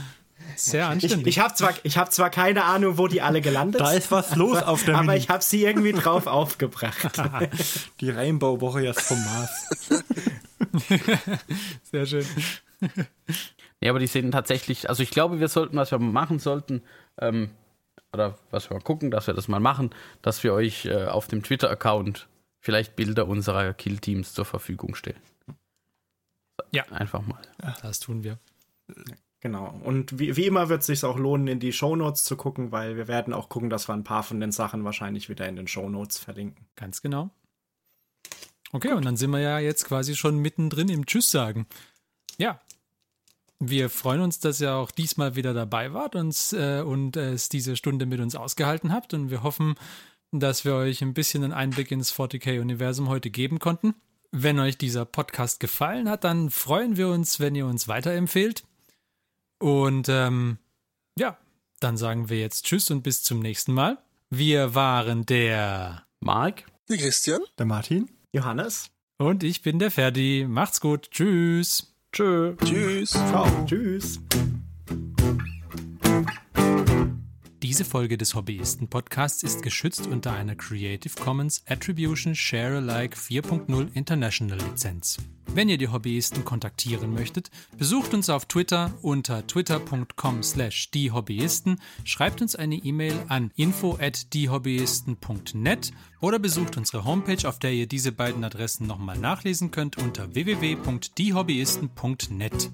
Sehr 0.56 0.88
anständig. 0.88 1.22
Ich, 1.28 1.38
ich 1.38 1.40
habe 1.44 1.56
zwar, 1.56 1.74
hab 1.74 2.14
zwar 2.14 2.30
keine 2.30 2.66
Ahnung, 2.66 3.00
wo 3.00 3.08
die 3.08 3.22
alle 3.22 3.42
gelandet 3.42 3.80
sind. 3.80 3.88
Da 3.90 3.94
ist 3.94 4.12
was 4.12 4.36
los 4.36 4.62
auf 4.62 4.84
der 4.84 4.96
Aber 4.96 5.06
Mini. 5.06 5.18
ich 5.18 5.30
habe 5.30 5.44
sie 5.44 5.64
irgendwie 5.64 5.94
drauf 5.94 6.28
aufgebracht. 6.28 7.20
Die 8.00 8.10
Rainbow 8.12 8.62
Warriors 8.62 9.02
vom 9.02 9.18
Mars. 9.24 9.90
Sehr 11.92 12.06
schön. 12.06 12.26
Ja, 13.82 13.90
aber 13.90 14.00
die 14.00 14.08
sehen 14.08 14.32
tatsächlich, 14.32 14.90
also 14.90 15.02
ich 15.02 15.10
glaube, 15.10 15.40
wir 15.40 15.48
sollten, 15.48 15.76
was 15.78 15.92
wir 15.92 16.00
machen 16.00 16.40
sollten, 16.40 16.84
ähm, 17.20 17.50
oder 18.14 18.38
was 18.52 18.70
wir 18.70 18.78
mal 18.78 18.84
gucken, 18.84 19.12
dass 19.12 19.28
wir 19.28 19.34
das 19.34 19.48
mal 19.48 19.60
machen, 19.60 19.90
dass 20.22 20.44
wir 20.44 20.54
euch 20.54 20.86
äh, 20.86 21.06
auf 21.06 21.28
dem 21.28 21.44
Twitter-Account 21.44 22.28
vielleicht 22.60 22.96
Bilder 22.96 23.28
unserer 23.28 23.74
Kill-Teams 23.74 24.34
zur 24.34 24.46
Verfügung 24.46 24.96
stellen. 24.96 25.22
Ja. 26.72 26.84
Einfach 26.86 27.26
mal. 27.26 27.42
Ja, 27.62 27.76
das 27.82 28.00
tun 28.00 28.24
wir. 28.24 28.40
Genau. 29.42 29.78
Und 29.84 30.20
wie, 30.20 30.38
wie 30.38 30.46
immer 30.46 30.70
wird 30.70 30.82
es 30.82 30.88
sich 30.88 31.04
auch 31.04 31.18
lohnen, 31.18 31.48
in 31.48 31.60
die 31.60 31.74
Shownotes 31.74 32.24
zu 32.24 32.38
gucken, 32.38 32.72
weil 32.72 32.96
wir 32.96 33.08
werden 33.08 33.34
auch 33.34 33.50
gucken, 33.50 33.70
dass 33.70 33.90
wir 33.90 33.94
ein 33.94 34.06
paar 34.06 34.24
von 34.24 34.40
den 34.40 34.52
Sachen 34.52 34.86
wahrscheinlich 34.86 35.28
wieder 35.28 35.48
in 35.48 35.56
den 35.56 35.68
Shownotes 35.68 36.18
verlinken. 36.18 36.66
Ganz 36.76 37.02
genau. 37.02 37.30
Okay, 38.72 38.94
und 38.94 39.06
dann 39.06 39.18
sind 39.18 39.32
wir 39.32 39.40
ja 39.40 39.60
jetzt 39.60 39.86
quasi 39.86 40.16
schon 40.16 40.40
mittendrin 40.40 40.90
im 40.90 41.06
Tschüss 41.06 41.30
sagen. 41.30 41.68
Ja, 42.38 42.60
wir 43.70 43.90
freuen 43.90 44.22
uns, 44.22 44.40
dass 44.40 44.62
ihr 44.62 44.74
auch 44.74 44.92
diesmal 44.92 45.36
wieder 45.36 45.54
dabei 45.54 45.94
wart 45.94 46.16
und, 46.16 46.36
äh, 46.54 46.82
und 46.82 47.18
äh, 47.18 47.34
es 47.34 47.50
diese 47.50 47.76
Stunde 47.76 48.06
mit 48.06 48.20
uns 48.20 48.36
ausgehalten 48.36 48.94
habt. 48.94 49.14
Und 49.14 49.30
wir 49.30 49.44
hoffen, 49.44 49.76
dass 50.32 50.66
wir 50.66 50.76
euch 50.76 51.02
ein 51.02 51.14
bisschen 51.14 51.44
einen 51.44 51.54
Einblick 51.54 51.92
ins 51.92 52.14
40k-Universum 52.14 53.10
heute 53.10 53.30
geben 53.30 53.60
konnten. 53.60 53.96
Wenn 54.32 54.60
euch 54.60 54.78
dieser 54.78 55.06
Podcast 55.06 55.60
gefallen 55.60 56.10
hat, 56.10 56.24
dann 56.24 56.50
freuen 56.50 56.98
wir 56.98 57.10
uns, 57.10 57.40
wenn 57.40 57.56
ihr 57.56 57.68
uns 57.68 57.88
weiterempfehlt. 57.88 58.64
Und 59.60 60.10
ähm, 60.10 60.58
ja, 61.18 61.38
dann 61.80 61.98
sagen 61.98 62.30
wir 62.30 62.40
jetzt 62.40 62.66
Tschüss 62.66 62.90
und 62.92 63.04
bis 63.04 63.24
zum 63.24 63.40
nächsten 63.40 63.74
Mal. 63.74 63.98
Wir 64.30 64.74
waren 64.74 65.26
der 65.26 66.06
Marc, 66.20 66.66
der 66.90 66.98
Christian, 66.98 67.42
der 67.60 67.68
Martin, 67.68 68.10
Johannes 68.32 68.90
und 69.18 69.44
ich 69.44 69.62
bin 69.62 69.80
der 69.80 69.92
Ferdi. 69.92 70.46
Macht's 70.48 70.82
gut. 70.82 71.12
Tschüss. 71.12 71.93
Tschö. 72.14 72.54
Tschüss. 72.64 73.10
Ciao. 73.10 73.48
Tschüss. 73.66 74.20
Diese 77.74 77.86
Folge 77.86 78.20
des 78.20 78.36
Hobbyisten-Podcasts 78.36 79.42
ist 79.42 79.64
geschützt 79.64 80.06
unter 80.06 80.34
einer 80.34 80.54
Creative 80.54 81.20
Commons 81.20 81.64
Attribution 81.68 82.36
Share 82.36 82.78
Alike 82.78 83.18
4.0 83.18 83.88
International 83.96 84.60
Lizenz. 84.60 85.18
Wenn 85.56 85.70
ihr 85.70 85.80
die 85.80 85.88
Hobbyisten 85.88 86.46
kontaktieren 86.46 87.12
möchtet, 87.12 87.50
besucht 87.76 88.14
uns 88.14 88.30
auf 88.30 88.46
Twitter 88.46 88.94
unter 89.02 89.48
twitter.com 89.48 90.44
slash 90.44 90.92
diehobbyisten, 90.92 91.82
schreibt 92.04 92.44
uns 92.44 92.56
eine 92.56 92.76
E-Mail 92.76 93.26
an 93.30 93.50
info 93.56 93.98
at 94.00 94.36
diehobbyisten.net 94.36 95.94
oder 96.22 96.38
besucht 96.38 96.78
unsere 96.78 97.06
Homepage, 97.06 97.50
auf 97.50 97.58
der 97.58 97.74
ihr 97.74 97.88
diese 97.88 98.12
beiden 98.12 98.44
Adressen 98.44 98.86
nochmal 98.86 99.18
nachlesen 99.18 99.72
könnt 99.72 99.98
unter 99.98 100.36
www.diehobbyisten.net. 100.36 102.70